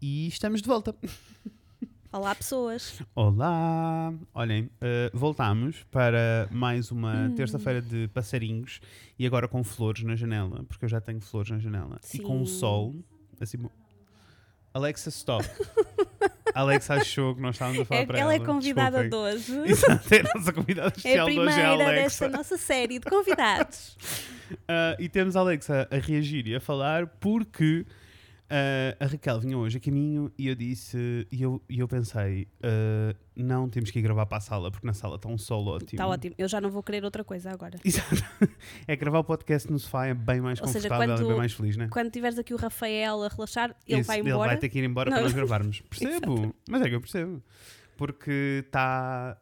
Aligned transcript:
E 0.00 0.28
estamos 0.28 0.62
de 0.62 0.68
volta. 0.68 0.94
Olá, 2.12 2.34
pessoas. 2.34 3.02
Olá! 3.14 4.12
Olhem, 4.32 4.70
eh, 4.80 5.10
voltamos 5.12 5.84
para 5.90 6.48
mais 6.50 6.90
uma 6.90 7.26
Hum. 7.26 7.34
terça-feira 7.34 7.82
de 7.82 8.08
passarinhos 8.08 8.80
e 9.18 9.26
agora 9.26 9.46
com 9.46 9.62
flores 9.62 10.02
na 10.04 10.16
janela, 10.16 10.64
porque 10.68 10.84
eu 10.84 10.88
já 10.88 11.00
tenho 11.00 11.20
flores 11.20 11.50
na 11.50 11.58
janela. 11.58 11.98
E 12.14 12.18
com 12.20 12.40
o 12.40 12.46
Sim. 12.46 12.58
sol. 12.58 12.94
Assim, 13.40 13.58
Alexa, 14.72 15.08
stop. 15.10 15.44
Alexa 16.54 16.94
achou 16.94 17.34
que 17.34 17.40
nós 17.42 17.54
estávamos 17.56 17.80
a 17.80 17.84
falar 17.84 18.00
É- 18.00 18.06
para 18.06 18.18
ela 18.18 18.34
ela. 18.34 18.42
é 18.42 18.46
convidada 18.46 19.08
de 19.08 19.14
hoje. 19.14 19.52
Exato, 19.68 20.14
é 20.14 20.20
a 20.20 20.34
nossa 20.38 20.52
convidada 20.52 20.88
É 20.88 20.96
especial 20.96 21.28
de 21.28 21.38
hoje, 21.38 21.48
é 21.50 21.52
a 21.52 21.68
primeira 21.68 21.84
Alexa. 21.84 22.02
desta 22.24 22.28
nossa 22.28 22.56
série 22.56 22.98
de 22.98 23.08
convidados. 23.10 23.96
Ah, 24.66 24.96
e 24.98 25.08
temos 25.08 25.36
a 25.36 25.40
Alexa 25.40 25.86
a 25.90 25.96
reagir 25.98 26.46
e 26.46 26.54
a 26.56 26.60
falar 26.60 27.06
porque 27.06 27.84
ah, 28.50 28.96
a 28.98 29.06
Raquel 29.06 29.40
vinha 29.40 29.56
hoje 29.58 29.76
a 29.76 29.80
caminho 29.80 30.32
e 30.38 30.48
eu 30.48 30.54
disse, 30.54 31.26
e 31.30 31.42
eu, 31.42 31.62
e 31.68 31.78
eu 31.80 31.88
pensei, 31.88 32.48
ah, 32.62 33.14
não 33.36 33.68
temos 33.68 33.90
que 33.90 33.98
ir 33.98 34.02
gravar 34.02 34.26
para 34.26 34.38
a 34.38 34.40
sala 34.40 34.70
porque 34.70 34.86
na 34.86 34.92
sala 34.94 35.16
está 35.16 35.28
um 35.28 35.38
sol 35.38 35.66
ótimo. 35.66 35.90
Está 35.92 36.06
ótimo. 36.06 36.34
Eu 36.38 36.48
já 36.48 36.60
não 36.60 36.70
vou 36.70 36.82
querer 36.82 37.04
outra 37.04 37.22
coisa 37.22 37.50
agora. 37.50 37.78
Exato. 37.84 38.16
É 38.86 38.96
gravar 38.96 39.18
o 39.20 39.24
podcast 39.24 39.70
no 39.70 39.78
sofá 39.78 40.06
é 40.06 40.14
bem 40.14 40.40
mais 40.40 40.60
Ou 40.60 40.66
seja, 40.68 40.88
confortável 40.88 41.14
e 41.14 41.18
quando- 41.18 41.28
bem 41.28 41.36
mais 41.36 41.52
feliz, 41.52 41.76
né? 41.76 41.88
Quando 41.90 42.10
tiveres 42.10 42.38
aqui 42.38 42.54
o 42.54 42.56
Rafael 42.56 43.22
a 43.22 43.28
relaxar, 43.28 43.76
ele 43.86 44.00
Isso, 44.00 44.06
vai 44.06 44.20
embora. 44.20 44.36
Ele 44.36 44.46
vai 44.46 44.56
ter 44.56 44.68
que 44.68 44.78
ir 44.78 44.84
embora 44.84 45.10
para 45.10 45.16
Não. 45.18 45.24
nós 45.24 45.32
gravarmos. 45.34 45.80
Percebo, 45.90 46.54
mas 46.68 46.82
é 46.82 46.88
que 46.88 46.94
eu 46.94 47.00
percebo. 47.00 47.42
Porque 47.96 48.62
está 48.64 49.36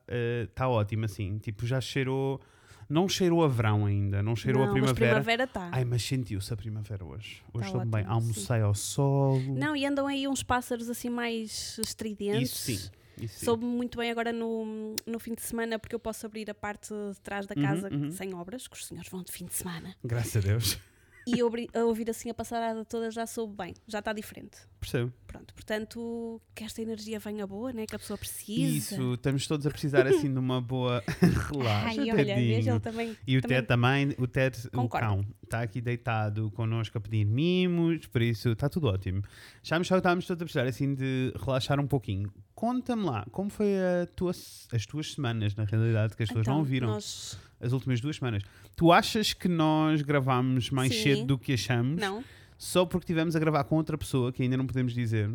tá 0.54 0.68
ótimo 0.68 1.04
assim. 1.04 1.38
Tipo, 1.38 1.66
já 1.66 1.80
cheirou. 1.80 2.40
Não 2.88 3.08
cheirou 3.08 3.42
a 3.44 3.48
verão 3.48 3.86
ainda, 3.86 4.22
não 4.22 4.36
cheirou 4.36 4.62
não, 4.62 4.68
a 4.70 4.72
mas 4.72 4.80
primavera. 4.80 5.06
primavera 5.14 5.44
está. 5.44 5.68
Ai, 5.72 5.84
mas 5.84 6.02
sentiu-se 6.02 6.52
a 6.52 6.56
primavera 6.56 7.04
hoje. 7.04 7.42
Hoje 7.52 7.62
Tá 7.72 7.78
estou 7.78 7.80
bem. 7.86 8.00
ótimo, 8.02 8.12
Almocei 8.14 8.60
ao 8.60 8.74
sol. 8.74 9.40
Não, 9.40 9.74
e 9.74 9.84
andam 9.84 10.06
aí 10.06 10.28
uns 10.28 10.42
pássaros 10.42 10.88
assim 10.88 11.08
mais 11.10 11.78
estridentes. 11.78 12.50
Isso 12.50 12.58
sim. 12.82 12.90
Isso 13.20 13.38
sim. 13.38 13.44
Soube 13.46 13.64
muito 13.64 13.96
bem 13.98 14.10
agora 14.10 14.30
no, 14.32 14.94
no 15.06 15.18
fim 15.18 15.34
de 15.34 15.40
semana, 15.42 15.78
porque 15.78 15.94
eu 15.94 15.98
posso 15.98 16.26
abrir 16.26 16.48
a 16.50 16.54
parte 16.54 16.92
de 16.92 17.20
trás 17.22 17.46
da 17.46 17.54
Uhum, 17.56 17.62
casa 17.62 17.88
uhum. 17.92 18.10
sem 18.12 18.34
obras, 18.34 18.68
que 18.68 18.76
os 18.76 18.84
senhores 18.86 19.10
vão 19.10 19.22
de 19.22 19.32
fim 19.32 19.46
de 19.46 19.54
semana. 19.54 19.94
Graças 20.04 20.36
a 20.36 20.40
Deus. 20.46 20.78
E 21.26 21.40
a 21.40 21.84
ouvir 21.84 22.08
assim 22.08 22.30
a 22.30 22.34
passarada 22.34 22.84
toda 22.84 23.10
já 23.10 23.26
soube 23.26 23.56
bem, 23.56 23.74
já 23.88 23.98
está 23.98 24.12
diferente. 24.12 24.58
Percebo. 24.78 25.12
Pronto, 25.26 25.52
portanto, 25.54 26.40
que 26.54 26.62
esta 26.62 26.80
energia 26.80 27.18
venha 27.18 27.44
boa, 27.46 27.72
né? 27.72 27.84
Que 27.84 27.96
a 27.96 27.98
pessoa 27.98 28.16
precisa. 28.16 28.94
Isso, 28.94 29.14
estamos 29.14 29.44
todos 29.46 29.66
a 29.66 29.70
precisar 29.70 30.06
assim 30.06 30.32
de 30.32 30.38
uma 30.38 30.60
boa. 30.60 31.02
Relaxa, 31.50 32.00
Ai, 32.00 32.10
olha, 32.12 32.34
veja, 32.36 32.70
ele 32.70 32.80
também. 32.80 33.16
E 33.26 33.36
o 33.36 33.42
também- 33.42 33.56
Ted 33.56 33.66
também, 33.66 34.14
o 34.18 34.26
Ted, 34.28 34.56
o 34.72 34.88
cão, 34.88 35.26
está 35.42 35.62
aqui 35.62 35.80
deitado 35.80 36.48
connosco 36.52 36.96
a 36.96 37.00
pedir 37.00 37.24
mimos, 37.24 38.06
por 38.06 38.22
isso 38.22 38.50
está 38.50 38.68
tudo 38.68 38.86
ótimo. 38.86 39.22
Que 39.22 39.74
estávamos 39.74 40.26
todos 40.26 40.40
a 40.42 40.44
precisar 40.44 40.64
assim 40.66 40.94
de 40.94 41.32
relaxar 41.44 41.80
um 41.80 41.88
pouquinho. 41.88 42.32
Conta-me 42.54 43.02
lá, 43.04 43.26
como 43.32 43.50
foi 43.50 43.66
tua, 44.14 44.30
as 44.30 44.86
tuas 44.86 45.12
semanas, 45.12 45.54
na 45.56 45.64
realidade, 45.64 46.16
que 46.16 46.22
as 46.22 46.28
pessoas 46.28 46.46
não 46.46 46.54
Então, 46.54 46.58
ouviram, 46.60 46.88
Nós... 46.88 47.36
as 47.60 47.72
últimas 47.72 48.00
duas 48.00 48.16
semanas. 48.16 48.42
Tu 48.76 48.92
achas 48.92 49.32
que 49.32 49.48
nós 49.48 50.02
gravámos 50.02 50.70
mais 50.70 50.94
Sim. 50.94 51.02
cedo 51.02 51.24
do 51.24 51.38
que 51.38 51.52
achamos? 51.54 52.00
Não? 52.00 52.22
Só 52.58 52.84
porque 52.86 53.06
tivemos 53.06 53.36
a 53.36 53.38
gravar 53.38 53.64
com 53.64 53.76
outra 53.76 53.96
pessoa 53.98 54.32
que 54.32 54.42
ainda 54.42 54.56
não 54.56 54.66
podemos 54.66 54.92
dizer? 54.94 55.28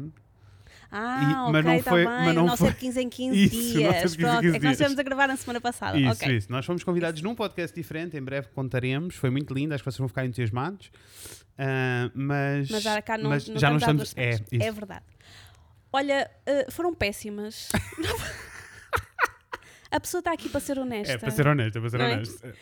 Ah, 0.94 1.22
E- 1.48 1.52
mas 1.52 1.62
ok, 1.62 1.64
não 1.64 1.76
está 1.78 1.92
foi- 1.92 2.06
bem. 2.06 2.26
mas 2.26 2.36
não 2.36 2.58
foi- 2.58 2.70
de 2.72 2.76
15 2.78 3.02
em 3.02 3.10
15 3.10 3.38
Isso, 3.46 3.78
dias. 3.78 4.02
15 4.02 4.16
em 4.16 4.20
Pronto, 4.20 4.42
15 4.42 4.56
é 4.56 4.60
que 4.60 4.66
nós 4.66 4.72
estivemos 4.74 5.00
a 5.00 5.04
gravar 5.04 5.28
na 5.28 5.38
semana 5.38 5.62
passada. 5.62 5.98
Isso, 5.98 6.12
ok. 6.24 6.38
isso. 6.38 6.52
Nós 6.52 6.66
fomos 6.66 6.84
convidados 6.84 7.22
num 7.22 7.34
podcast 7.34 7.74
diferente, 7.76 8.18
em 8.18 8.22
breve 8.22 8.48
contaremos. 8.54 9.16
Foi 9.16 9.30
muito 9.30 9.54
lindo, 9.54 9.74
acho 9.74 9.84
que 9.84 9.90
vocês 9.90 9.98
vão 10.00 10.08
ficar 10.10 10.26
entusiasmados. 10.26 10.92
Ah, 11.58 12.12
mas, 12.14 12.70
Mas 12.70 12.84
já 12.84 13.02
cá 13.02 13.18
não, 13.18 13.30
mas 13.30 13.48
não 13.48 13.58
já 13.58 13.70
não 13.70 13.78
estamos 13.78 14.14
É, 14.18 14.32
isso. 14.32 14.44
é 14.52 14.72
verdade. 14.72 15.06
Olha, 15.94 16.30
eh, 16.46 16.68
foram 16.72 16.94
péssimas. 16.94 17.70
a 19.92 20.00
pessoa 20.00 20.20
está 20.20 20.32
aqui 20.32 20.50
para 20.50 20.60
ser 20.62 20.80
honesta. 20.80 21.14
É, 21.14 21.18
para 21.18 21.32
ser 21.32 21.46
honesto, 21.48 21.78
é 21.78 21.82
para 21.82 21.90
ser 21.90 21.98
Não 22.00 22.06
é? 22.06 22.14
honesto. 22.14 22.54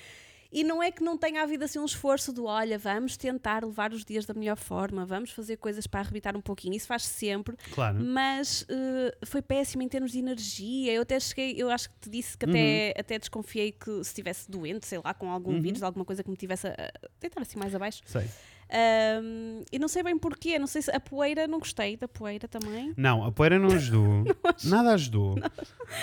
E 0.52 0.64
não 0.64 0.81
é 0.81 0.90
que 0.92 1.04
não 1.04 1.16
tenha 1.16 1.44
havido 1.44 1.64
assim 1.64 1.78
um 1.78 1.86
esforço 1.86 2.34
do 2.34 2.46
olha, 2.46 2.76
vamos 2.80 3.16
tentar 3.16 3.64
levar 3.64 3.94
os 3.94 4.04
dias 4.04 4.26
da 4.26 4.34
melhor 4.34 4.58
forma, 4.58 5.06
vamos 5.06 5.30
fazer 5.30 5.58
coisas 5.58 5.86
para 5.86 6.00
arrebitar 6.00 6.36
um 6.36 6.42
pouquinho. 6.42 6.76
Isso 6.76 6.88
faz 6.88 7.04
sempre, 7.04 7.56
Claro. 7.72 8.04
mas 8.04 8.66
eh, 8.68 9.16
foi 9.28 9.44
péssimo 9.44 9.84
em 9.84 9.88
termos 9.88 10.12
de 10.12 10.18
energia. 10.18 10.92
Eu 10.92 11.04
até 11.04 11.20
cheguei, 11.20 11.54
eu 11.56 11.70
acho 11.70 11.88
que 11.92 12.00
te 12.00 12.09
disse 12.09 12.36
que 12.36 12.46
até, 12.46 12.88
Uhum. 12.88 12.94
até 13.00 13.20
desconfiei 13.20 13.72
que 13.72 13.92
se 14.04 14.09
estivesse 14.09 14.50
doente, 14.50 14.88
sei 14.88 15.00
lá, 15.06 15.14
com 15.14 15.30
algum 15.30 15.62
vírus, 15.62 15.84
alguma 15.84 16.04
coisa 16.04 16.24
que 16.24 16.31
me 16.31 16.36
tivesse 16.36 16.68
a, 16.68 16.72
a 16.72 17.08
deitar 17.22 17.44
assim 17.44 17.59
mais 17.59 17.75
abaixo. 17.75 18.02
Sei. 18.08 18.25
Ahm, 18.72 19.63
e 19.72 19.80
não 19.80 19.88
sei 19.88 20.03
bem 20.03 20.18
porquê, 20.18 20.59
não 20.59 20.68
sei 20.68 20.81
se 20.81 20.91
a 20.91 21.00
poeira, 21.00 21.47
não 21.47 21.59
gostei 21.59 21.97
da 21.97 22.07
poeira 22.07 22.47
também. 22.47 22.94
Não, 22.96 23.24
a 23.24 23.31
poeira 23.31 23.57
não 23.57 23.69
ajudou. 23.72 24.24
Nada 24.66 24.94
ajudou. 24.94 25.35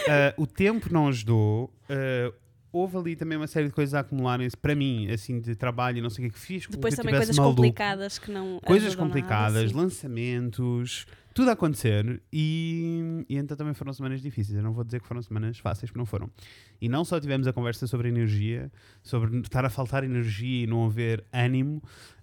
Ah, 0.08 0.34
o 0.36 0.48
tempo 0.48 0.92
não 0.92 1.06
ajudou. 1.06 1.72
Ah, 1.88 2.32
houve 2.72 2.96
ali 2.96 3.16
também 3.16 3.38
uma 3.38 3.46
série 3.46 3.66
de 3.66 3.72
coisas 3.72 3.94
a 3.94 4.00
acumularem-se 4.00 4.56
para 4.56 4.74
mim, 4.74 5.08
assim, 5.10 5.40
de 5.40 5.54
trabalho 5.54 5.98
e 5.98 6.00
não 6.00 6.10
sei 6.10 6.26
o 6.26 6.28
que 6.28 6.34
é 6.34 6.38
que 6.38 6.44
fiz. 6.44 6.66
Depois 6.66 6.94
também 6.94 7.14
coisas 7.14 7.36
maluco. 7.36 7.56
complicadas 7.56 8.18
que 8.18 8.30
não. 8.30 8.60
Coisas 8.60 8.94
nada, 8.94 9.06
complicadas, 9.06 9.70
sim. 9.70 9.76
lançamentos, 9.76 11.06
tudo 11.32 11.50
a 11.50 11.52
acontecer 11.52 12.22
e, 12.32 13.24
e 13.28 13.36
então 13.36 13.56
também 13.56 13.74
foram 13.74 13.92
semanas 13.92 14.20
difíceis. 14.20 14.56
Eu 14.56 14.62
não 14.62 14.72
vou 14.72 14.84
dizer 14.84 15.00
que 15.00 15.06
foram 15.06 15.22
semanas 15.22 15.58
fáceis, 15.58 15.90
porque 15.90 15.98
não 15.98 16.06
foram. 16.06 16.30
E 16.80 16.88
não 16.88 17.04
só 17.04 17.18
tivemos 17.18 17.46
a 17.46 17.52
conversa 17.52 17.86
sobre 17.86 18.08
energia, 18.08 18.70
sobre 19.02 19.38
estar 19.38 19.64
a 19.64 19.70
faltar 19.70 20.04
energia 20.04 20.64
e 20.64 20.66
não 20.66 20.84
haver 20.84 21.24
ânimo, 21.32 21.82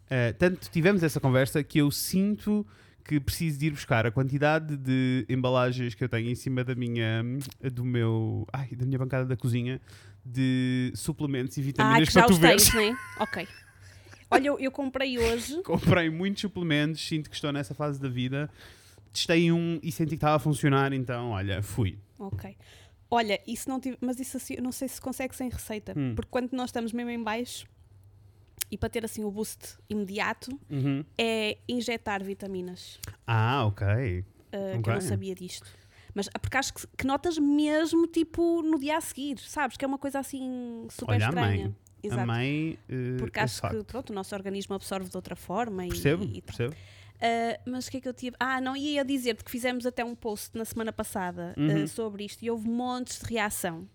eh, 0.10 0.34
tanto 0.34 0.70
tivemos 0.70 1.04
essa 1.04 1.20
conversa 1.20 1.64
que 1.64 1.80
eu 1.80 1.90
sinto 1.92 2.66
que 3.04 3.20
preciso 3.20 3.60
de 3.60 3.66
ir 3.68 3.72
buscar 3.72 4.06
a 4.06 4.12
quantidade 4.12 4.78
de 4.78 5.26
embalagens 5.28 5.94
que 5.94 6.04
eu 6.04 6.08
tenho 6.10 6.30
em 6.30 6.36
cima 6.36 6.64
da 6.64 6.74
minha, 6.74 7.22
do 7.74 7.84
meu, 7.84 8.48
ai, 8.54 8.70
da 8.76 8.86
minha 8.86 8.98
bancada 8.98 9.26
da 9.26 9.36
cozinha 9.36 9.82
de 10.26 10.92
suplementos 10.96 11.58
e 11.58 11.60
Ah, 11.60 11.64
vitaminas 11.64 12.08
que 12.08 12.14
para 12.14 12.22
já 12.22 12.28
tu 12.28 12.34
os 12.34 12.40
tens, 12.40 12.74
né? 12.74 12.98
Ok. 13.20 13.46
Olha, 14.32 14.48
eu, 14.48 14.58
eu 14.60 14.72
comprei 14.72 15.20
hoje. 15.20 15.62
comprei 15.64 16.10
muitos 16.10 16.42
suplementos, 16.42 17.06
sinto 17.06 17.30
que 17.30 17.36
estou 17.36 17.52
nessa 17.52 17.74
fase 17.76 18.00
da 18.00 18.08
vida. 18.08 18.50
Testei 19.12 19.52
um 19.52 19.80
e 19.84 19.92
senti 19.92 20.12
que 20.12 20.16
estava 20.16 20.38
a 20.38 20.40
funcionar, 20.40 20.94
então, 20.94 21.32
olha, 21.32 21.62
fui. 21.62 22.00
Ok. 22.18 22.56
Olha, 23.12 23.40
isso 23.46 23.70
não 23.70 23.80
tive, 23.80 23.98
mas 24.02 24.20
isso 24.20 24.38
assim, 24.38 24.56
não 24.62 24.72
sei 24.72 24.88
se 24.88 25.00
consegue 25.00 25.36
sem 25.36 25.50
receita, 25.50 25.94
Hum. 25.96 26.14
porque 26.16 26.32
quando 26.32 26.52
nós 26.54 26.70
estamos 26.70 26.92
mesmo 26.94 27.12
em 27.12 27.22
baixo 27.22 27.68
e 28.74 28.78
para 28.78 28.90
ter 28.90 29.06
assim 29.06 29.24
o 29.24 29.30
boost 29.30 29.78
imediato 29.88 30.50
Uhum. 30.70 31.06
é 31.18 31.58
injetar 31.70 32.24
vitaminas. 32.24 33.00
Ah, 33.28 33.66
ok. 33.66 33.86
Uh, 34.52 34.82
Que 34.82 34.90
eu 34.90 34.94
não 34.96 35.02
sabia 35.02 35.36
disto. 35.36 35.68
Mas 36.16 36.28
ah, 36.34 36.40
porque 36.40 36.58
acho 36.58 36.74
que, 36.74 36.88
que 36.98 37.06
notas 37.08 37.38
mesmo 37.38 38.08
tipo 38.08 38.62
no 38.64 38.80
dia 38.80 38.98
a 38.98 39.02
seguir, 39.02 39.38
sabes? 39.40 39.78
Que 39.78 39.86
é 39.86 39.88
uma 39.88 39.98
coisa 40.00 40.20
assim 40.20 40.88
super 40.90 41.14
Olha, 41.14 41.26
estranha. 41.26 41.66
amei. 41.66 41.76
Exato. 42.04 42.22
Amei. 42.32 42.80
eh, 42.90 43.18
Porque 43.18 43.40
esse 43.40 43.66
acho 43.66 43.76
que 43.78 43.84
pronto, 43.84 44.10
o 44.10 44.14
nosso 44.14 44.36
organismo 44.36 44.76
absorve 44.76 45.10
de 45.10 45.16
outra 45.16 45.36
forma 45.36 45.86
e, 45.86 45.90
Percebo, 45.90 46.24
e 46.24 46.42
tal. 46.42 46.42
percebo. 46.42 46.76
Uh, 46.76 47.70
mas 47.72 47.88
o 47.88 47.92
que 47.92 47.98
é 47.98 48.02
que 48.02 48.08
eu 48.10 48.14
tive? 48.14 48.36
Ah, 48.40 48.60
não 48.60 48.76
ia 48.76 49.06
dizer-te 49.06 49.44
que 49.44 49.50
fizemos 49.52 49.86
até 49.86 50.04
um 50.04 50.14
post 50.14 50.58
na 50.58 50.66
semana 50.66 50.92
passada 50.92 51.54
uh, 51.58 51.62
Uhum. 51.62 51.88
sobre 51.88 52.26
isto 52.26 52.44
e 52.44 52.52
houve 52.52 52.68
montes 52.68 53.20
de 53.22 53.26
reação. 53.34 53.88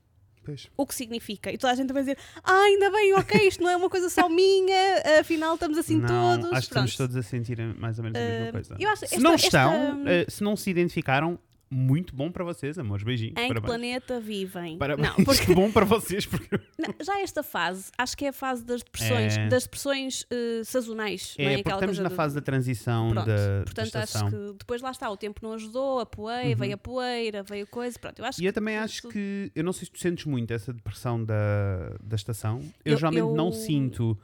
Pois. 0.49 0.67
O 0.79 0.87
que 0.87 0.95
significa? 0.95 1.53
E 1.53 1.59
toda 1.59 1.75
a 1.75 1.77
gente 1.77 1.93
vai 1.93 2.01
dizer: 2.03 2.17
Ah, 2.43 2.63
ainda 2.63 2.91
bem, 2.91 3.13
ok, 3.15 3.47
isto 3.47 3.63
não 3.63 3.69
é 3.69 3.77
uma 3.77 3.91
coisa 3.91 4.09
só 4.09 4.27
minha, 4.31 5.03
afinal 5.21 5.55
estamos 5.55 5.77
assim 5.77 5.97
não, 5.99 6.07
todos. 6.41 6.53
Acho 6.53 6.61
que 6.69 6.73
estamos 6.73 6.97
todos 6.97 7.17
a 7.17 7.23
sentir 7.23 7.59
mais 7.77 7.99
ou 7.99 8.05
menos 8.05 8.19
a 8.19 8.25
mesma 8.25 8.47
Eh, 8.47 8.53
coisa. 8.53 8.77
se 8.97 9.05
esta- 9.05 9.21
não 9.21 9.35
esta- 9.35 9.47
estão, 9.47 10.09
eh, 10.09 10.25
se 10.27 10.43
não 10.43 10.57
se 10.57 10.71
identificaram, 10.71 11.39
muito 11.71 12.15
bom 12.17 12.31
para 12.31 12.43
vocês, 12.45 12.79
amores. 12.79 13.05
Beijinhos. 13.05 13.33
Em 13.33 13.43
que 13.43 13.49
Parabéns. 13.49 13.65
planeta 13.67 14.21
vivem? 14.21 14.79
Parabéns. 14.79 15.09
Não, 15.17 15.25
porque 15.25 15.53
bom 15.55 15.71
para 15.71 15.85
vocês, 15.85 16.25
porque 16.27 16.49
Não, 16.79 16.95
já 17.05 17.21
esta 17.21 17.43
fase, 17.43 17.91
acho 17.99 18.17
que 18.17 18.25
é 18.25 18.29
a 18.29 18.33
fase 18.33 18.65
das 18.65 18.83
depressões, 18.83 19.37
É. 19.37 19.49
das 19.49 19.65
depressões 19.65 20.27
eh, 20.31 20.63
sazonais. 20.65 21.35
não 21.39 21.45
é, 21.45 21.49
é? 21.49 21.57
porque 21.57 21.61
Aquela 21.69 21.77
estamos 21.81 21.99
na 21.99 22.09
do- 22.09 22.15
fase 22.15 22.35
da 22.35 22.41
transição 22.41 23.11
Pronto, 23.11 23.27
da, 23.27 23.59
da 23.59 23.65
portanto 23.65 23.97
acho 23.97 24.05
estação. 24.17 24.31
que 24.31 24.59
depois 24.59 24.81
lá 24.81 24.91
está, 24.91 25.11
o 25.11 25.17
tempo 25.17 25.41
não 25.43 25.53
ajudou, 25.53 26.01
a 26.01 26.07
poeira, 26.07 26.49
Uhum. 26.51 26.57
veio 26.57 26.75
a 26.75 26.79
poeira, 26.79 27.43
veio 27.43 27.67
coisa, 27.67 27.99
pronto, 27.99 28.19
eu 28.21 28.25
acho 28.25 28.41
E 28.43 28.47
eu 28.47 28.53
que 28.53 28.55
também 28.55 28.77
acho 28.79 29.03
tudo- 29.03 29.13
que, 29.13 29.53
eu 29.55 29.63
não 29.65 29.73
sei 29.73 29.85
se 29.87 29.91
tu 29.93 29.99
sentes 29.99 30.25
muito 30.25 30.53
essa 30.53 30.73
depressão 30.73 31.23
da, 31.23 31.97
da 32.03 32.17
estação. 32.17 32.61
Eu, 32.85 32.93
Eu- 32.93 32.97
geralmente 32.99 33.35
não 33.37 33.47
eu- 33.49 33.53
sinto. 33.53 34.19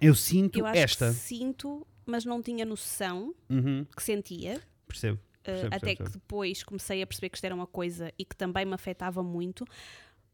Eu 0.00 0.14
sinto 0.14 0.58
eu 0.58 0.66
acho 0.66 0.78
esta. 0.78 1.08
que 1.08 1.14
sinto, 1.14 1.86
mas 2.04 2.24
não 2.24 2.42
tinha 2.42 2.64
noção 2.64 3.34
Uhum, 3.48 3.86
que 3.96 4.02
sentia. 4.02 4.60
percebo. 4.86 5.18
Eh, 5.44 5.52
Percebo, 5.52 5.74
até 5.74 5.78
percebo, 5.78 6.04
que 6.04 6.12
depois 6.12 6.62
comecei 6.62 7.02
a 7.02 7.06
perceber 7.06 7.28
que 7.28 7.36
isto 7.36 7.44
era 7.44 7.54
uma 7.54 7.66
coisa 7.66 8.12
e 8.18 8.24
que 8.24 8.36
também 8.36 8.64
me 8.64 8.74
afetava 8.74 9.22
muito. 9.22 9.64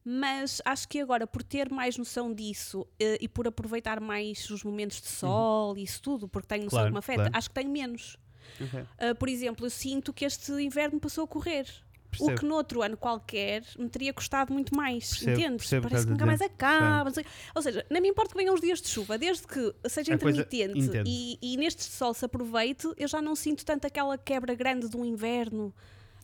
Mas 0.05 0.62
acho 0.65 0.89
que 0.89 0.99
agora, 0.99 1.27
por 1.27 1.43
ter 1.43 1.71
mais 1.71 1.99
noção 1.99 2.33
disso 2.33 2.87
eh, 2.99 3.19
e 3.21 3.29
por 3.29 3.47
aproveitar 3.47 4.01
mais 4.01 4.49
os 4.49 4.65
momentos 4.65 5.01
de 5.01 5.09
sol 5.09 5.77
e 5.77 5.83
isso 5.83 6.01
tudo, 6.01 6.27
porque 6.27 6.49
tenho 6.49 6.65
noção 6.65 6.81
Uhum. 6.81 6.83
Claro, 6.83 6.87
que 6.89 6.93
me 6.93 6.99
afeta, 6.99 7.23
claro. 7.23 7.37
acho 7.37 7.49
que 7.49 7.55
tenho 7.55 7.71
menos. 7.71 8.17
Ok. 8.61 8.81
Uh, 8.81 9.15
por 9.17 9.29
exemplo, 9.29 9.67
eu 9.67 9.71
sinto 9.71 10.12
que 10.12 10.25
este 10.25 10.53
inverno 10.53 10.99
passou 10.99 11.25
a 11.25 11.29
correr. 11.29 11.67
Percebo. 12.11 12.33
O 12.33 12.35
que 12.35 12.45
noutro 12.45 12.83
ano 12.83 12.97
qualquer 12.97 13.62
me 13.79 13.89
teria 13.89 14.12
custado 14.12 14.53
muito 14.53 14.75
mais, 14.75 15.09
Percebo, 15.11 15.31
entendes? 15.33 15.57
percebo 15.69 15.89
Parece 15.89 16.07
que 16.07 16.12
nunca 16.12 16.27
mais 16.27 16.41
acaba. 16.41 17.11
sei- 17.12 17.25
Ou 17.55 17.62
seja, 17.62 17.87
não 17.89 18.01
me 18.01 18.09
importa 18.09 18.33
que 18.33 18.37
venham 18.39 18.53
os 18.55 18.61
dias 18.61 18.81
de 18.83 18.89
chuva, 18.89 19.17
desde 19.17 19.47
que 19.47 19.75
seja 19.89 20.12
A 20.12 20.17
intermitente 20.17 20.91
e, 21.07 21.39
e 21.41 21.57
nestes 21.57 21.87
de 21.87 21.93
sol 21.95 22.12
se 22.12 22.25
aproveite, 22.25 22.87
eu 22.97 23.07
já 23.09 23.23
não 23.23 23.37
sinto 23.37 23.65
tanto 23.65 23.87
aquela 23.87 24.19
quebra 24.19 24.55
grande 24.55 24.89
de 24.89 24.97
um 24.97 25.05
inverno 25.05 25.73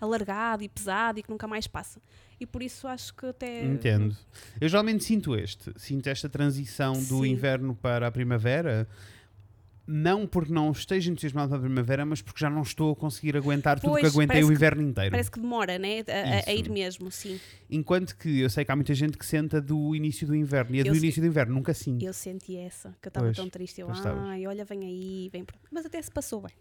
alargado 0.00 0.62
e 0.62 0.68
pesado 0.68 1.18
e 1.18 1.22
que 1.22 1.30
nunca 1.30 1.46
mais 1.46 1.66
passa. 1.66 2.00
E 2.38 2.44
por 2.44 2.62
isso 2.62 2.86
acho 2.86 3.14
que 3.14 3.26
até. 3.26 3.64
Entendo. 3.64 4.14
Eu 4.60 4.68
geralmente 4.68 5.04
sinto 5.04 5.34
este, 5.34 5.72
sinto 5.76 6.06
esta 6.08 6.28
transição 6.28 6.92
do 6.92 7.22
Sim. 7.22 7.26
inverno 7.28 7.74
para 7.74 8.06
a 8.06 8.10
primavera. 8.10 8.86
Não 9.88 10.26
porque 10.26 10.52
não 10.52 10.72
esteja 10.72 11.10
entusiasmado 11.12 11.48
para 11.50 11.58
a 11.58 11.60
primavera, 11.60 12.04
mas 12.04 12.20
porque 12.20 12.40
já 12.40 12.50
não 12.50 12.62
estou 12.62 12.92
a 12.92 12.96
conseguir 12.96 13.36
aguentar 13.36 13.78
tudo 13.78 13.90
Pois, 13.90 14.02
que 14.02 14.08
aguentei 14.08 14.42
o 14.42 14.48
que- 14.48 14.52
inverno 14.54 14.82
inteiro. 14.82 15.10
Parece 15.12 15.30
que 15.30 15.38
demora, 15.38 15.78
né? 15.78 16.00
A, 16.08 16.48
a- 16.48 16.50
a 16.50 16.54
ir 16.54 16.68
mesmo, 16.68 17.08
sim. 17.10 17.38
Enquanto 17.70 18.16
que 18.16 18.40
eu 18.40 18.50
sei 18.50 18.64
que 18.64 18.72
há 18.72 18.76
muita 18.76 18.92
gente 18.94 19.16
que 19.16 19.24
senta 19.24 19.60
do 19.60 19.94
início 19.94 20.26
do 20.26 20.34
inverno 20.34 20.74
e 20.74 20.80
a 20.80 20.82
do 20.82 20.88
Eu 20.88 20.94
sei- 20.94 21.02
início 21.04 21.22
do 21.22 21.28
inverno 21.28 21.54
nunca 21.54 21.72
sinto. 21.72 22.04
Eu 22.04 22.12
senti 22.12 22.56
essa, 22.56 22.96
que 23.00 23.06
eu 23.06 23.10
estava 23.10 23.32
tão 23.32 23.48
triste. 23.48 23.80
Eu, 23.80 23.88
ai, 23.92 24.44
olha, 24.46 24.64
vem 24.64 24.80
aí, 24.84 25.28
vem. 25.32 25.44
para-" 25.44 25.56
Mas 25.70 25.86
até 25.86 26.02
se 26.02 26.10
passou 26.10 26.40
bem. 26.42 26.52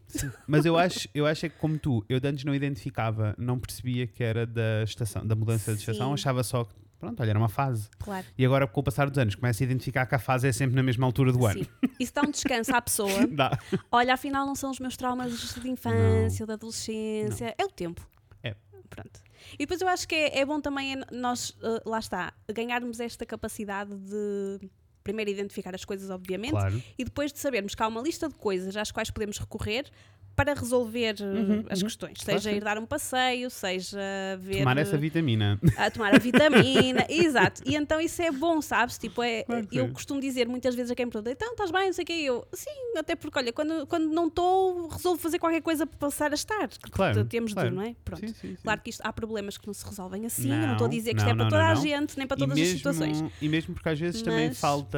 Mas 0.47 0.63
eu 0.65 0.77
acho, 0.77 1.09
eu 1.13 1.25
acho 1.25 1.47
é 1.47 1.49
que 1.49 1.57
como 1.57 1.79
tu, 1.79 2.05
eu 2.07 2.19
de 2.19 2.27
antes 2.27 2.43
não 2.45 2.53
identificava, 2.53 3.33
não 3.39 3.57
percebia 3.57 4.05
que 4.05 4.23
era 4.23 4.45
da 4.45 4.83
estação, 4.83 5.25
da 5.25 5.35
mudança 5.35 5.73
de 5.73 5.79
estação, 5.79 6.09
Sim. 6.09 6.13
achava 6.13 6.43
só 6.43 6.63
que 6.63 6.73
pronto, 6.99 7.19
olha, 7.21 7.29
era 7.29 7.39
uma 7.39 7.49
fase. 7.49 7.89
Claro. 7.99 8.25
E 8.37 8.45
agora 8.45 8.67
com 8.67 8.79
o 8.79 8.83
passar 8.83 9.09
dos 9.09 9.17
anos 9.17 9.35
começo 9.35 9.61
a 9.61 9.65
identificar 9.65 10.05
que 10.05 10.15
a 10.15 10.19
fase 10.19 10.47
é 10.47 10.51
sempre 10.51 10.75
na 10.75 10.83
mesma 10.83 11.05
altura 11.05 11.31
do 11.31 11.45
ano. 11.45 11.63
Sim. 11.63 11.69
Isso 11.99 12.13
dá 12.13 12.21
um 12.21 12.31
descanso 12.31 12.75
à 12.75 12.81
pessoa. 12.81 13.27
Dá. 13.27 13.57
Olha, 13.91 14.13
afinal 14.13 14.45
não 14.45 14.55
são 14.55 14.71
os 14.71 14.79
meus 14.79 14.95
traumas 14.97 15.53
de 15.55 15.69
infância 15.69 16.43
ou 16.43 16.47
de 16.47 16.53
adolescência, 16.53 17.53
é 17.57 17.65
o 17.65 17.69
tempo. 17.69 18.07
É. 18.43 18.55
Pronto. 18.89 19.21
E 19.53 19.57
depois 19.59 19.81
eu 19.81 19.87
acho 19.87 20.07
que 20.07 20.15
é, 20.15 20.39
é 20.39 20.45
bom 20.45 20.59
também 20.59 20.93
é 20.93 21.15
nós, 21.15 21.55
eh, 21.61 21.81
lá 21.85 21.99
está, 21.99 22.33
ganharmos 22.53 22.99
esta 22.99 23.25
capacidade 23.25 23.95
de 23.95 24.69
primeiro 25.03 25.29
identificar 25.29 25.75
as 25.75 25.85
coisas, 25.85 26.09
obviamente, 26.09 26.51
Claro. 26.51 26.81
e 26.97 27.03
depois 27.05 27.31
de 27.31 27.37
sabermos 27.37 27.75
que 27.75 27.83
há 27.83 27.87
uma 27.87 28.01
lista 28.01 28.27
de 28.27 28.33
coisas 28.33 28.75
às 28.75 28.91
quais 28.91 29.11
podemos 29.11 29.37
recorrer 29.37 29.85
para 30.35 30.53
resolver 30.53 31.15
eh, 31.21 31.23
Uhum, 31.23 31.63
as 31.69 31.79
uhum. 31.79 31.85
questões. 31.87 32.17
Seja 32.21 32.51
ir 32.51 32.61
dar 32.63 32.77
um 32.77 32.85
passeio, 32.85 33.49
seja 33.49 33.97
ver. 34.39 34.59
Tomar 34.59 34.77
essa 34.77 34.97
vitamina. 34.97 35.59
a 35.77 35.89
tomar 35.89 36.13
a 36.13 36.19
vitamina, 36.19 37.05
exato. 37.09 37.61
E 37.65 37.75
então 37.75 38.01
isso 38.01 38.21
é 38.21 38.31
bom, 38.31 38.61
sabes? 38.61 38.97
Tipo, 38.97 39.23
é, 39.23 39.43
Claro 39.43 39.67
eu 39.71 39.85
sim. 39.87 39.93
costumo 39.93 40.19
dizer 40.19 40.47
muitas 40.47 40.75
vezes 40.75 40.91
a 40.91 40.95
quem 40.95 41.05
me 41.05 41.11
pergunta, 41.11 41.31
então 41.31 41.51
estás 41.51 41.71
bem, 41.71 41.85
não 41.85 41.93
sei 41.93 42.03
o 42.03 42.05
que, 42.05 42.13
eu, 42.25 42.45
sim, 42.53 42.69
até 42.97 43.15
porque, 43.15 43.39
olha, 43.39 43.53
quando, 43.53 43.87
quando 43.87 44.09
não 44.13 44.27
estou, 44.27 44.87
resolvo 44.89 45.21
fazer 45.21 45.39
qualquer 45.39 45.61
coisa 45.61 45.87
para 45.87 45.97
passar 45.97 46.31
a 46.31 46.35
estar. 46.35 46.67
Claro, 46.91 47.23
Temos 47.25 47.53
claro. 47.53 47.69
de, 47.69 47.75
não 47.75 47.81
é? 47.83 47.95
Pronto. 48.03 48.27
Sim, 48.27 48.33
sim. 48.33 48.57
Claro 48.61 48.81
que 48.81 48.89
isto, 48.89 49.01
há 49.05 49.13
problemas 49.13 49.57
que 49.57 49.65
não 49.67 49.73
se 49.73 49.85
resolvem 49.85 50.25
assim, 50.25 50.49
eu 50.51 50.57
não 50.57 50.65
Não, 50.67 50.71
estou 50.73 50.87
a 50.87 50.89
dizer 50.89 51.11
que 51.13 51.17
isto 51.19 51.29
é 51.29 51.33
não, 51.33 51.37
para 51.37 51.43
não, 51.45 51.49
toda 51.49 51.63
não, 51.63 51.71
a 51.71 51.75
não. 51.75 51.81
gente, 51.81 52.17
nem 52.17 52.27
para 52.27 52.37
todas 52.37 52.53
as 52.53 52.59
mesmo- 52.59 52.77
situações. 52.77 53.23
E 53.41 53.47
mesmo 53.47 53.73
porque 53.73 53.87
às 53.89 53.99
vezes 53.99 54.21
também 54.21 54.49
Mas- 54.49 54.59
falta 54.59 54.97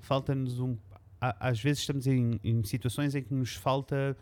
falta-nos 0.00 0.58
um. 0.60 0.76
Às 1.20 1.60
vezes 1.60 1.80
estamos 1.80 2.06
em, 2.06 2.40
em 2.42 2.64
situações 2.64 3.14
em 3.14 3.22
que 3.22 3.32
nos 3.32 3.54
falta 3.54 4.16